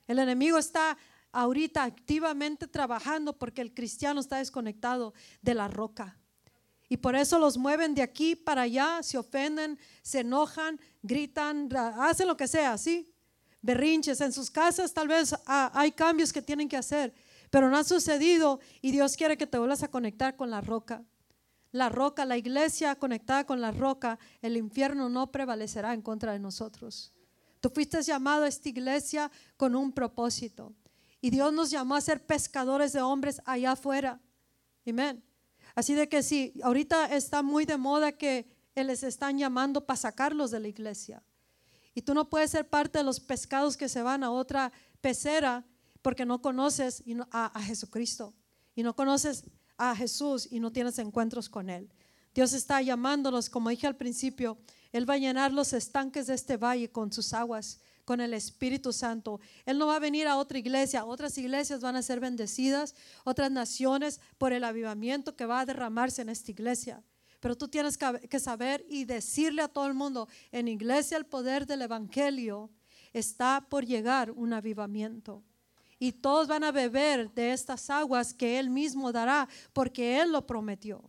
El 0.07 0.19
enemigo 0.19 0.57
está 0.57 0.97
ahorita 1.31 1.83
activamente 1.83 2.67
trabajando 2.67 3.37
porque 3.37 3.61
el 3.61 3.73
cristiano 3.73 4.19
está 4.19 4.37
desconectado 4.37 5.13
de 5.41 5.53
la 5.53 5.67
roca. 5.67 6.17
Y 6.87 6.97
por 6.97 7.15
eso 7.15 7.39
los 7.39 7.57
mueven 7.57 7.95
de 7.95 8.01
aquí 8.01 8.35
para 8.35 8.63
allá, 8.63 9.01
se 9.01 9.17
ofenden, 9.17 9.79
se 10.01 10.19
enojan, 10.19 10.79
gritan, 11.01 11.69
hacen 11.75 12.27
lo 12.27 12.37
que 12.37 12.47
sea, 12.47 12.77
¿sí? 12.77 13.11
Berrinches 13.61 14.21
en 14.21 14.31
sus 14.31 14.51
casas, 14.51 14.93
tal 14.93 15.07
vez 15.07 15.35
ah, 15.47 15.71
hay 15.73 15.91
cambios 15.91 16.31
que 16.31 16.41
tienen 16.41 16.69
que 16.69 16.77
hacer, 16.77 17.13
pero 17.49 17.69
no 17.69 17.77
ha 17.77 17.83
sucedido 17.83 18.59
y 18.81 18.91
Dios 18.91 19.17
quiere 19.17 19.37
que 19.37 19.47
te 19.47 19.57
vuelvas 19.57 19.81
a 19.81 19.87
conectar 19.87 20.35
con 20.35 20.51
la 20.51 20.61
roca 20.61 21.03
la 21.75 21.89
roca, 21.89 22.25
la 22.25 22.37
iglesia 22.37 22.95
conectada 22.95 23.45
con 23.45 23.59
la 23.59 23.71
roca, 23.71 24.17
el 24.41 24.55
infierno 24.55 25.09
no 25.09 25.29
prevalecerá 25.31 25.93
en 25.93 26.01
contra 26.01 26.31
de 26.31 26.39
nosotros. 26.39 27.13
Tú 27.59 27.69
fuiste 27.69 28.01
llamado 28.01 28.45
a 28.45 28.47
esta 28.47 28.69
iglesia 28.69 29.29
con 29.57 29.75
un 29.75 29.91
propósito. 29.91 30.73
Y 31.19 31.31
Dios 31.31 31.51
nos 31.51 31.69
llamó 31.69 31.95
a 31.95 32.01
ser 32.01 32.25
pescadores 32.25 32.93
de 32.93 33.01
hombres 33.01 33.41
allá 33.45 33.73
afuera. 33.73 34.21
Amén. 34.87 35.21
Así 35.75 35.93
de 35.93 36.07
que 36.09 36.23
si 36.23 36.53
ahorita 36.63 37.13
está 37.15 37.43
muy 37.43 37.65
de 37.65 37.77
moda 37.77 38.13
que 38.13 38.47
les 38.75 39.03
están 39.03 39.37
llamando 39.37 39.85
para 39.85 39.97
sacarlos 39.97 40.51
de 40.51 40.59
la 40.59 40.67
iglesia. 40.67 41.23
Y 41.93 42.01
tú 42.01 42.13
no 42.13 42.29
puedes 42.29 42.51
ser 42.51 42.69
parte 42.69 42.97
de 42.97 43.03
los 43.03 43.19
pescados 43.19 43.77
que 43.77 43.87
se 43.87 44.01
van 44.01 44.23
a 44.23 44.31
otra 44.31 44.71
pecera 44.99 45.65
porque 46.01 46.25
no 46.25 46.41
conoces 46.41 47.03
a, 47.31 47.57
a 47.57 47.61
Jesucristo. 47.61 48.33
Y 48.75 48.83
no 48.83 48.95
conoces 48.95 49.45
a 49.77 49.95
Jesús 49.95 50.47
y 50.51 50.59
no 50.59 50.71
tienes 50.71 50.99
encuentros 50.99 51.49
con 51.49 51.69
Él. 51.69 51.89
Dios 52.33 52.51
está 52.51 52.81
llamándonos, 52.81 53.49
como 53.49 53.69
dije 53.69 53.87
al 53.87 53.95
principio, 53.95 54.57
Él 54.91 55.09
va 55.09 55.13
a 55.13 55.17
llenar 55.17 55.53
los 55.53 55.71
estanques 55.71 56.27
de 56.27 56.33
este 56.33 56.57
valle 56.57 56.91
con 56.91 57.13
sus 57.13 57.33
aguas, 57.33 57.79
con 58.05 58.21
el 58.21 58.33
Espíritu 58.33 58.93
Santo. 58.93 59.41
Él 59.65 59.77
no 59.77 59.87
va 59.87 59.97
a 59.97 59.99
venir 59.99 60.27
a 60.27 60.37
otra 60.37 60.57
iglesia, 60.57 61.03
otras 61.03 61.37
iglesias 61.37 61.81
van 61.81 61.95
a 61.95 62.01
ser 62.01 62.19
bendecidas, 62.19 62.95
otras 63.23 63.51
naciones 63.51 64.21
por 64.37 64.53
el 64.53 64.63
avivamiento 64.63 65.35
que 65.35 65.45
va 65.45 65.59
a 65.59 65.65
derramarse 65.65 66.21
en 66.21 66.29
esta 66.29 66.51
iglesia. 66.51 67.03
Pero 67.39 67.57
tú 67.57 67.67
tienes 67.67 67.97
que 67.97 68.39
saber 68.39 68.85
y 68.89 69.05
decirle 69.05 69.61
a 69.61 69.67
todo 69.67 69.87
el 69.87 69.93
mundo, 69.93 70.27
en 70.51 70.67
iglesia 70.67 71.17
el 71.17 71.25
poder 71.25 71.65
del 71.65 71.81
Evangelio 71.81 72.69
está 73.11 73.65
por 73.69 73.85
llegar 73.85 74.31
un 74.31 74.53
avivamiento 74.53 75.43
y 75.99 76.11
todos 76.11 76.47
van 76.47 76.63
a 76.63 76.71
beber 76.71 77.31
de 77.33 77.53
estas 77.53 77.89
aguas 77.89 78.33
que 78.33 78.59
Él 78.59 78.69
mismo 78.69 79.11
dará, 79.11 79.47
porque 79.73 80.21
Él 80.21 80.31
lo 80.31 80.45
prometió. 80.45 81.03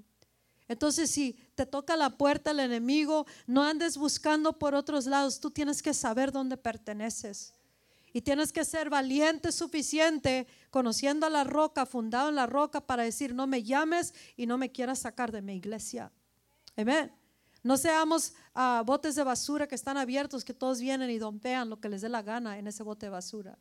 Entonces, 0.69 1.11
si 1.11 1.33
te 1.55 1.65
toca 1.65 1.97
la 1.97 2.11
puerta 2.11 2.51
el 2.51 2.61
enemigo, 2.61 3.27
no 3.47 3.63
andes 3.63 3.97
buscando 3.97 4.59
por 4.59 4.75
otros 4.75 5.07
lados, 5.07 5.39
tú 5.39 5.51
tienes 5.51 5.83
que 5.83 5.95
saber 5.95 6.33
dónde 6.33 6.57
perteneces. 6.57 7.53
Y 8.13 8.23
tienes 8.23 8.53
que 8.53 8.65
ser 8.65 8.89
valiente 8.89 9.53
suficiente, 9.53 10.47
conociendo 10.71 11.27
a 11.27 11.31
la 11.31 11.45
roca, 11.45 11.87
fundado 11.87 12.31
en 12.31 12.35
la 12.35 12.47
roca, 12.47 12.81
para 12.81 13.03
decir, 13.03 13.35
no 13.35 13.47
me 13.47 13.63
llames 13.63 14.15
y 14.37 14.47
no 14.47 14.59
me 14.59 14.73
quieras 14.73 15.01
sacar 15.01 15.31
de 15.31 15.43
mi 15.43 15.55
iglesia. 15.55 16.11
Amén. 16.77 17.13
No 17.63 17.77
seamos 17.77 18.33
uh, 18.55 18.85
botes 18.85 19.17
de 19.17 19.25
basura 19.25 19.67
que 19.67 19.75
están 19.75 19.97
abiertos, 19.97 20.45
que 20.45 20.55
todos 20.55 20.81
vienen 20.81 21.11
y 21.11 21.19
dompean 21.19 21.69
lo 21.69 21.81
que 21.81 21.89
les 21.89 22.01
dé 22.01 22.09
la 22.09 22.23
gana 22.23 22.59
en 22.59 22.67
ese 22.67 22.83
bote 22.83 23.07
de 23.07 23.11
basura. 23.11 23.59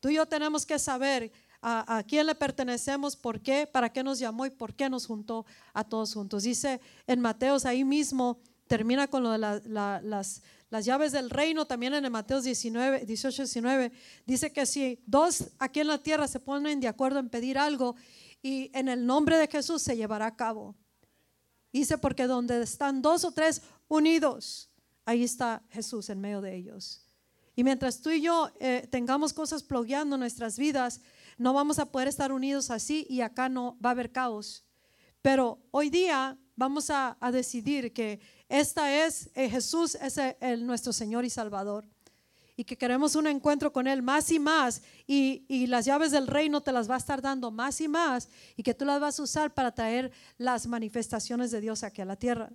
Tú 0.00 0.10
y 0.10 0.14
yo 0.14 0.26
tenemos 0.26 0.64
que 0.64 0.78
saber 0.78 1.32
a, 1.60 2.02
quién 2.06 2.26
le 2.26 2.34
pertenecemos, 2.34 3.16
por 3.16 3.40
qué, 3.40 3.66
para 3.66 3.92
qué 3.92 4.02
nos 4.04 4.18
llamó 4.18 4.46
y 4.46 4.50
por 4.50 4.74
qué 4.74 4.88
nos 4.88 5.06
juntó 5.06 5.44
a 5.72 5.84
todos 5.84 6.14
juntos. 6.14 6.44
Dice 6.44 6.80
en 7.06 7.20
Mateos 7.20 7.64
ahí 7.64 7.84
mismo, 7.84 8.40
termina 8.66 9.08
con 9.08 9.22
lo 9.22 9.32
de 9.32 9.38
las, 9.38 10.42
llaves 10.84 11.12
del 11.12 11.30
reino, 11.30 11.66
también 11.66 11.94
en 11.94 12.10
Mateos 12.12 12.44
19, 12.44 13.06
18, 13.06 13.42
19, 13.42 13.92
dice 14.26 14.52
que 14.52 14.66
si 14.66 15.00
dos 15.06 15.48
aquí 15.58 15.80
en 15.80 15.88
la 15.88 15.98
tierra 15.98 16.28
se 16.28 16.38
ponen 16.38 16.80
de 16.80 16.88
acuerdo 16.88 17.18
en 17.18 17.28
pedir 17.28 17.58
algo 17.58 17.96
y 18.42 18.70
en 18.72 18.88
el 18.88 19.04
nombre 19.04 19.36
de 19.36 19.48
Jesús 19.48 19.82
se 19.82 19.96
llevará 19.96 20.26
a 20.26 20.36
cabo. 20.36 20.76
Dice 21.72 21.98
porque 21.98 22.26
donde 22.26 22.62
están 22.62 23.02
dos 23.02 23.24
o 23.24 23.32
tres 23.32 23.62
unidos, 23.88 24.70
ahí 25.04 25.24
está 25.24 25.62
Jesús 25.70 26.08
en 26.08 26.20
medio 26.20 26.40
de 26.40 26.54
ellos. 26.54 27.02
Y 27.56 27.64
mientras 27.64 28.00
tú 28.00 28.10
y 28.10 28.20
yo 28.20 28.52
eh, 28.60 28.86
tengamos 28.88 29.32
cosas 29.32 29.64
en 29.68 30.08
nuestras 30.10 30.56
vidas, 30.56 31.00
no 31.38 31.52
vamos 31.52 31.78
a 31.78 31.86
poder 31.86 32.08
estar 32.08 32.32
unidos 32.32 32.70
así 32.70 33.06
y 33.08 33.20
acá 33.20 33.48
no 33.48 33.78
va 33.84 33.90
a 33.90 33.92
haber 33.92 34.12
caos. 34.12 34.64
Pero 35.22 35.58
hoy 35.70 35.88
día 35.88 36.36
vamos 36.56 36.90
a, 36.90 37.16
decidir 37.32 37.92
que 37.92 38.20
esta 38.48 39.06
es, 39.06 39.30
eh, 39.34 39.48
Jesús 39.48 39.94
es 39.94 40.18
el- 40.40 40.66
nuestro 40.66 40.92
Señor 40.92 41.24
y 41.24 41.30
Salvador. 41.30 41.86
Y 42.56 42.64
que 42.64 42.76
queremos 42.76 43.14
un 43.14 43.28
encuentro 43.28 43.72
con 43.72 43.86
Él 43.86 44.02
más 44.02 44.32
y 44.32 44.40
más. 44.40 44.82
Y, 45.06 45.44
y 45.46 45.68
las 45.68 45.84
llaves 45.84 46.10
del 46.10 46.26
reino 46.26 46.60
te 46.60 46.72
las 46.72 46.90
va 46.90 46.96
a 46.96 46.98
estar 46.98 47.22
dando 47.22 47.52
más 47.52 47.80
y 47.80 47.86
más. 47.86 48.28
Y 48.56 48.64
que 48.64 48.74
tú 48.74 48.84
las 48.84 49.00
vas 49.00 49.20
a 49.20 49.22
usar 49.22 49.54
para 49.54 49.72
traer 49.72 50.10
las 50.38 50.66
manifestaciones 50.66 51.52
de 51.52 51.60
Dios 51.60 51.84
aquí 51.84 52.02
a 52.02 52.04
la 52.04 52.16
tierra. 52.16 52.50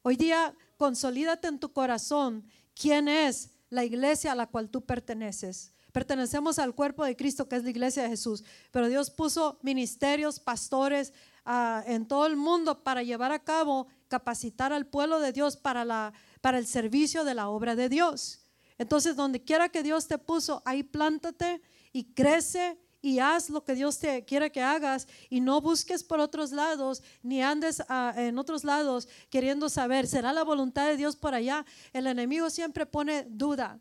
Hoy 0.00 0.16
día, 0.16 0.54
consolídate 0.78 1.48
en 1.48 1.58
tu 1.58 1.74
corazón 1.74 2.46
quién 2.74 3.06
es 3.06 3.50
la 3.68 3.84
iglesia 3.84 4.32
a 4.32 4.34
la 4.34 4.46
cual 4.46 4.70
tú 4.70 4.80
perteneces. 4.80 5.73
Pertenecemos 5.94 6.58
al 6.58 6.74
cuerpo 6.74 7.04
de 7.04 7.14
Cristo, 7.14 7.48
que 7.48 7.54
es 7.54 7.62
la 7.62 7.70
iglesia 7.70 8.02
de 8.02 8.08
Jesús. 8.08 8.42
Pero 8.72 8.88
Dios 8.88 9.10
puso 9.10 9.60
ministerios, 9.62 10.40
pastores 10.40 11.12
ah, 11.44 11.84
en 11.86 12.04
todo 12.08 12.26
el 12.26 12.34
mundo 12.34 12.82
para 12.82 13.04
llevar 13.04 13.30
a 13.30 13.38
cabo, 13.38 13.86
capacitar 14.08 14.72
al 14.72 14.86
pueblo 14.86 15.20
de 15.20 15.30
Dios 15.30 15.56
para, 15.56 15.84
la, 15.84 16.12
para 16.40 16.58
el 16.58 16.66
servicio 16.66 17.22
de 17.22 17.34
la 17.34 17.48
obra 17.48 17.76
de 17.76 17.88
Dios. 17.88 18.40
Entonces, 18.76 19.14
donde 19.14 19.44
quiera 19.44 19.68
que 19.68 19.84
Dios 19.84 20.08
te 20.08 20.18
puso, 20.18 20.62
ahí 20.64 20.82
plántate 20.82 21.62
y 21.92 22.12
crece 22.12 22.76
y 23.00 23.20
haz 23.20 23.48
lo 23.48 23.62
que 23.62 23.76
Dios 23.76 24.00
te 24.00 24.24
quiere 24.24 24.50
que 24.50 24.62
hagas 24.62 25.06
y 25.30 25.40
no 25.40 25.60
busques 25.60 26.02
por 26.02 26.18
otros 26.18 26.50
lados 26.50 27.04
ni 27.22 27.40
andes 27.40 27.80
ah, 27.88 28.12
en 28.16 28.36
otros 28.36 28.64
lados 28.64 29.06
queriendo 29.30 29.68
saber, 29.68 30.08
¿será 30.08 30.32
la 30.32 30.42
voluntad 30.42 30.88
de 30.88 30.96
Dios 30.96 31.14
por 31.14 31.34
allá? 31.34 31.64
El 31.92 32.08
enemigo 32.08 32.50
siempre 32.50 32.84
pone 32.84 33.28
duda. 33.28 33.78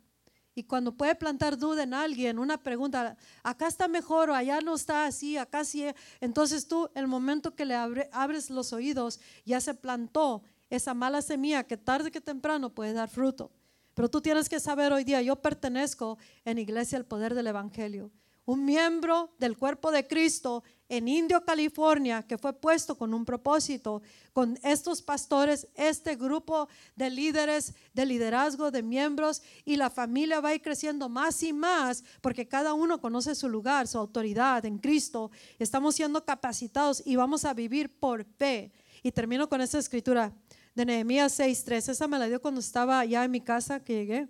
Y 0.55 0.63
cuando 0.63 0.95
puede 0.95 1.15
plantar 1.15 1.57
duda 1.57 1.83
en 1.83 1.93
alguien, 1.93 2.37
una 2.37 2.61
pregunta, 2.61 3.17
acá 3.41 3.67
está 3.67 3.87
mejor 3.87 4.29
o 4.29 4.35
allá 4.35 4.61
no 4.61 4.75
está 4.75 5.05
así, 5.05 5.35
acá 5.37 5.63
sí, 5.63 5.85
entonces 6.21 6.67
tú, 6.67 6.89
el 6.93 7.07
momento 7.07 7.55
que 7.55 7.65
le 7.65 7.75
abre- 7.75 8.09
abres 8.11 8.49
los 8.51 8.71
oídos, 8.71 9.19
ya 9.45 9.59
se 9.59 9.73
plantó 9.73 10.43
esa 10.69 10.93
mala 10.93 11.21
semilla 11.21 11.63
que 11.63 11.77
tarde 11.77 12.11
que 12.11 12.21
temprano 12.21 12.69
puede 12.69 12.93
dar 12.93 13.09
fruto. 13.09 13.51
Pero 13.95 14.09
tú 14.09 14.21
tienes 14.21 14.47
que 14.49 14.59
saber 14.59 14.91
hoy 14.91 15.03
día, 15.03 15.21
yo 15.21 15.35
pertenezco 15.35 16.17
en 16.45 16.57
Iglesia 16.57 16.97
al 16.97 17.05
Poder 17.05 17.33
del 17.33 17.47
Evangelio, 17.47 18.11
un 18.45 18.65
miembro 18.65 19.33
del 19.39 19.57
cuerpo 19.57 19.91
de 19.91 20.05
Cristo 20.05 20.63
en 20.89 21.07
Indio, 21.07 21.43
California, 21.43 22.23
que 22.23 22.37
fue 22.37 22.53
puesto 22.53 22.97
con 22.97 23.13
un 23.13 23.25
propósito, 23.25 24.01
con 24.33 24.59
estos 24.63 25.01
pastores, 25.01 25.67
este 25.75 26.15
grupo 26.15 26.67
de 26.95 27.09
líderes, 27.09 27.73
de 27.93 28.05
liderazgo, 28.05 28.69
de 28.69 28.83
miembros, 28.83 29.41
y 29.65 29.75
la 29.77 29.89
familia 29.89 30.41
va 30.41 30.49
a 30.49 30.55
ir 30.55 30.61
creciendo 30.61 31.09
más 31.09 31.41
y 31.41 31.53
más, 31.53 32.03
porque 32.21 32.47
cada 32.47 32.73
uno 32.73 32.99
conoce 32.99 33.33
su 33.33 33.49
lugar, 33.49 33.87
su 33.87 33.97
autoridad 33.97 34.65
en 34.65 34.77
Cristo. 34.77 35.31
Estamos 35.57 35.95
siendo 35.95 36.23
capacitados 36.25 37.01
y 37.05 37.15
vamos 37.15 37.45
a 37.45 37.53
vivir 37.53 37.97
por 37.97 38.25
fe. 38.25 38.71
Y 39.01 39.11
termino 39.11 39.49
con 39.49 39.61
esta 39.61 39.79
escritura 39.79 40.33
de 40.75 40.85
Nehemías 40.85 41.33
6:3. 41.39 41.89
Esa 41.89 42.07
me 42.07 42.19
la 42.19 42.27
dio 42.27 42.41
cuando 42.41 42.59
estaba 42.59 43.03
ya 43.05 43.23
en 43.23 43.31
mi 43.31 43.41
casa 43.41 43.79
que 43.83 43.93
llegué. 43.93 44.27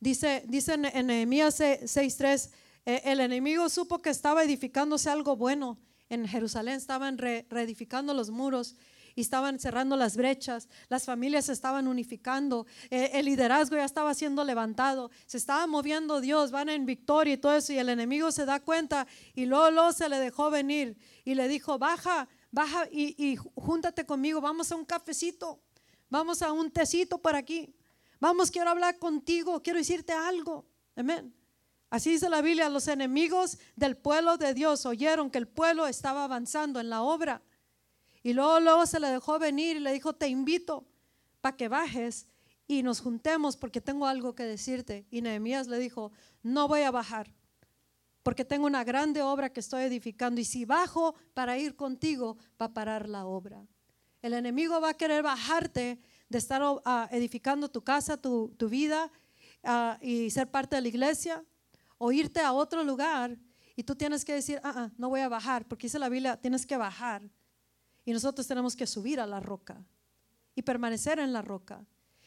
Dice, 0.00 0.44
dice 0.48 0.74
en, 0.74 1.06
Nehemías 1.06 1.60
6:3, 1.60 2.50
eh, 2.86 3.02
el 3.04 3.20
enemigo 3.20 3.68
supo 3.68 4.00
que 4.00 4.10
estaba 4.10 4.42
edificándose 4.42 5.10
algo 5.10 5.36
bueno. 5.36 5.78
En 6.08 6.26
Jerusalén, 6.26 6.74
estaban 6.74 7.18
re- 7.18 7.46
reedificando 7.50 8.14
los 8.14 8.30
muros 8.30 8.74
y 9.14 9.20
estaban 9.20 9.60
cerrando 9.60 9.96
las 9.96 10.16
brechas, 10.16 10.68
las 10.88 11.04
familias 11.04 11.44
se 11.46 11.52
estaban 11.52 11.86
unificando, 11.86 12.66
eh, 12.90 13.10
el 13.14 13.26
liderazgo 13.26 13.76
ya 13.76 13.84
estaba 13.84 14.12
siendo 14.14 14.42
levantado, 14.44 15.10
se 15.26 15.36
estaba 15.36 15.66
moviendo 15.68 16.20
Dios, 16.20 16.50
van 16.50 16.68
en 16.68 16.84
victoria 16.86 17.34
y 17.34 17.36
todo 17.36 17.54
eso, 17.54 17.72
y 17.72 17.78
el 17.78 17.88
enemigo 17.90 18.32
se 18.32 18.44
da 18.44 18.58
cuenta 18.58 19.06
y 19.34 19.46
luego, 19.46 19.70
luego 19.70 19.92
se 19.92 20.08
le 20.08 20.18
dejó 20.18 20.50
venir 20.50 20.96
y 21.24 21.34
le 21.34 21.46
dijo, 21.46 21.78
baja, 21.78 22.28
baja 22.50 22.88
y, 22.90 23.14
y 23.24 23.36
júntate 23.36 24.04
conmigo, 24.06 24.40
vamos 24.40 24.72
a 24.72 24.76
un 24.76 24.84
cafecito, 24.84 25.60
vamos 26.08 26.42
a 26.42 26.50
un 26.52 26.70
tecito 26.72 27.18
por 27.18 27.36
aquí. 27.36 27.72
Vamos, 28.20 28.50
quiero 28.50 28.70
hablar 28.70 28.98
contigo, 28.98 29.62
quiero 29.62 29.78
decirte 29.78 30.12
algo. 30.12 30.66
Amén. 30.94 31.34
Así 31.88 32.10
dice 32.10 32.28
la 32.28 32.42
Biblia, 32.42 32.68
los 32.68 32.86
enemigos 32.86 33.58
del 33.74 33.96
pueblo 33.96 34.36
de 34.36 34.54
Dios 34.54 34.86
oyeron 34.86 35.30
que 35.30 35.38
el 35.38 35.48
pueblo 35.48 35.86
estaba 35.86 36.24
avanzando 36.24 36.78
en 36.78 36.90
la 36.90 37.02
obra. 37.02 37.42
Y 38.22 38.32
luego, 38.32 38.60
luego 38.60 38.86
se 38.86 39.00
le 39.00 39.08
dejó 39.08 39.38
venir 39.38 39.76
y 39.76 39.80
le 39.80 39.92
dijo, 39.92 40.12
te 40.12 40.28
invito 40.28 40.86
para 41.40 41.56
que 41.56 41.68
bajes 41.68 42.28
y 42.68 42.82
nos 42.82 43.00
juntemos 43.00 43.56
porque 43.56 43.80
tengo 43.80 44.06
algo 44.06 44.34
que 44.34 44.44
decirte. 44.44 45.06
Y 45.10 45.22
Nehemías 45.22 45.66
le 45.66 45.78
dijo, 45.78 46.12
no 46.42 46.68
voy 46.68 46.82
a 46.82 46.90
bajar 46.90 47.32
porque 48.22 48.44
tengo 48.44 48.66
una 48.66 48.84
grande 48.84 49.22
obra 49.22 49.50
que 49.50 49.60
estoy 49.60 49.84
edificando 49.84 50.40
y 50.40 50.44
si 50.44 50.64
bajo 50.64 51.14
para 51.34 51.58
ir 51.58 51.74
contigo 51.74 52.36
va 52.60 52.66
a 52.66 52.74
parar 52.74 53.08
la 53.08 53.26
obra. 53.26 53.66
El 54.22 54.34
enemigo 54.34 54.80
va 54.80 54.90
a 54.90 54.96
querer 54.96 55.22
bajarte 55.22 55.98
de 56.30 56.38
estar 56.38 56.62
ah, 56.84 57.08
edificando 57.10 57.68
tu 57.68 57.82
casa, 57.82 58.16
tu, 58.16 58.54
tu 58.56 58.68
vida 58.68 59.10
ah, 59.64 59.98
y 60.00 60.30
ser 60.30 60.48
parte 60.48 60.76
de 60.76 60.82
la 60.82 60.88
iglesia 60.88 61.44
o 61.98 62.12
irte 62.12 62.40
a 62.40 62.52
otro 62.52 62.82
lugar 62.84 63.36
y 63.76 63.82
tú 63.82 63.94
tienes 63.96 64.24
que 64.24 64.32
decir, 64.32 64.60
ah, 64.62 64.72
ah, 64.74 64.90
no 64.96 65.08
voy 65.08 65.20
a 65.20 65.28
bajar, 65.28 65.66
porque 65.66 65.86
dice 65.86 65.98
la 65.98 66.08
Biblia, 66.08 66.36
tienes 66.36 66.64
que 66.64 66.76
bajar 66.76 67.28
y 68.04 68.12
nosotros 68.12 68.46
tenemos 68.46 68.76
que 68.76 68.86
subir 68.86 69.20
a 69.20 69.26
la 69.26 69.40
roca 69.40 69.84
y 70.54 70.62
permanecer 70.62 71.18
en 71.18 71.32
la 71.32 71.42
roca. 71.42 71.84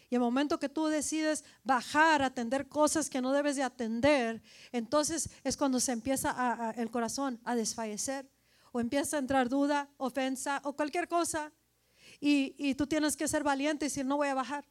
Y 0.09 0.15
el 0.15 0.21
momento 0.21 0.59
que 0.59 0.69
tú 0.69 0.87
decides 0.87 1.43
bajar, 1.63 2.21
atender 2.21 2.67
cosas 2.67 3.09
que 3.09 3.21
no 3.21 3.31
debes 3.31 3.55
de 3.55 3.63
atender, 3.63 4.43
entonces 4.71 5.29
es 5.43 5.57
cuando 5.57 5.79
se 5.79 5.93
empieza 5.93 6.73
el 6.75 6.91
corazón 6.91 7.39
a 7.45 7.55
desfallecer 7.55 8.29
o 8.73 8.79
empieza 8.79 9.15
a 9.15 9.19
entrar 9.19 9.49
duda, 9.49 9.89
ofensa 9.97 10.61
o 10.65 10.73
cualquier 10.73 11.07
cosa. 11.07 11.51
Y, 12.25 12.73
tú 12.75 12.87
tienes 12.87 13.17
que 13.17 13.27
ser 13.27 13.43
valiente 13.43 13.83
y 13.83 13.89
decir, 13.89 14.05
no 14.05 14.15
voy 14.15 14.29
a 14.29 14.33
bajar. 14.33 14.63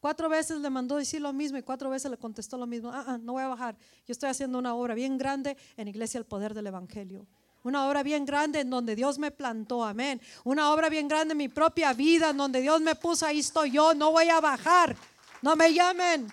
Cuatro 0.00 0.30
veces 0.30 0.60
le 0.60 0.70
mandó 0.70 0.96
decir 0.96 1.20
lo 1.20 1.34
mismo 1.34 1.58
y 1.58 1.62
cuatro 1.62 1.90
veces 1.90 2.10
le 2.10 2.16
contestó 2.16 2.56
lo 2.56 2.66
mismo. 2.66 2.90
Ah, 2.90 3.04
ah, 3.06 3.18
no 3.18 3.34
voy 3.34 3.42
a 3.42 3.48
bajar. 3.48 3.76
Yo 4.06 4.12
estoy 4.12 4.30
haciendo 4.30 4.58
una 4.58 4.74
obra 4.74 4.94
bien 4.94 5.18
grande 5.18 5.54
en 5.76 5.88
Iglesia 5.88 6.16
El 6.16 6.24
Poder 6.24 6.54
del 6.54 6.66
Evangelio. 6.66 7.26
Una 7.62 7.86
obra 7.86 8.02
bien 8.02 8.24
grande 8.24 8.60
en 8.60 8.70
donde 8.70 8.96
Dios 8.96 9.18
me 9.18 9.30
plantó, 9.30 9.84
amén. 9.84 10.18
Una 10.44 10.72
obra 10.72 10.88
bien 10.88 11.06
grande 11.06 11.32
en 11.32 11.38
mi 11.38 11.48
propia 11.48 11.92
vida, 11.92 12.30
en 12.30 12.38
donde 12.38 12.62
Dios 12.62 12.80
me 12.80 12.94
puso, 12.94 13.26
ahí 13.26 13.40
estoy 13.40 13.72
yo, 13.72 13.92
no 13.92 14.10
voy 14.10 14.30
a 14.30 14.40
bajar. 14.40 14.96
No 15.42 15.56
me 15.56 15.74
llamen. 15.74 16.32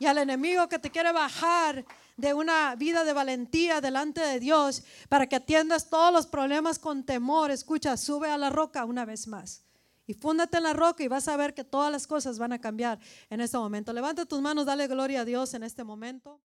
Y 0.00 0.06
al 0.06 0.18
enemigo 0.18 0.68
que 0.68 0.80
te 0.80 0.90
quiere 0.90 1.12
bajar 1.12 1.84
de 2.16 2.34
una 2.34 2.74
vida 2.76 3.04
de 3.04 3.12
valentía 3.12 3.80
delante 3.80 4.20
de 4.20 4.40
Dios 4.40 4.84
para 5.08 5.26
que 5.26 5.36
atiendas 5.36 5.90
todos 5.90 6.12
los 6.12 6.26
problemas 6.26 6.78
con 6.78 7.04
temor, 7.04 7.50
escucha, 7.50 7.96
sube 7.96 8.30
a 8.30 8.38
la 8.38 8.50
roca 8.50 8.84
una 8.84 9.04
vez 9.04 9.26
más. 9.26 9.64
Y 10.06 10.14
fúndate 10.14 10.58
en 10.58 10.64
la 10.64 10.74
roca 10.74 11.02
y 11.02 11.08
vas 11.08 11.28
a 11.28 11.36
ver 11.36 11.54
que 11.54 11.64
todas 11.64 11.90
las 11.90 12.06
cosas 12.06 12.38
van 12.38 12.52
a 12.52 12.60
cambiar 12.60 12.98
en 13.30 13.40
este 13.40 13.56
momento. 13.56 13.92
Levanta 13.92 14.26
tus 14.26 14.40
manos, 14.40 14.66
dale 14.66 14.86
gloria 14.86 15.22
a 15.22 15.24
Dios 15.24 15.54
en 15.54 15.62
este 15.62 15.82
momento. 15.82 16.40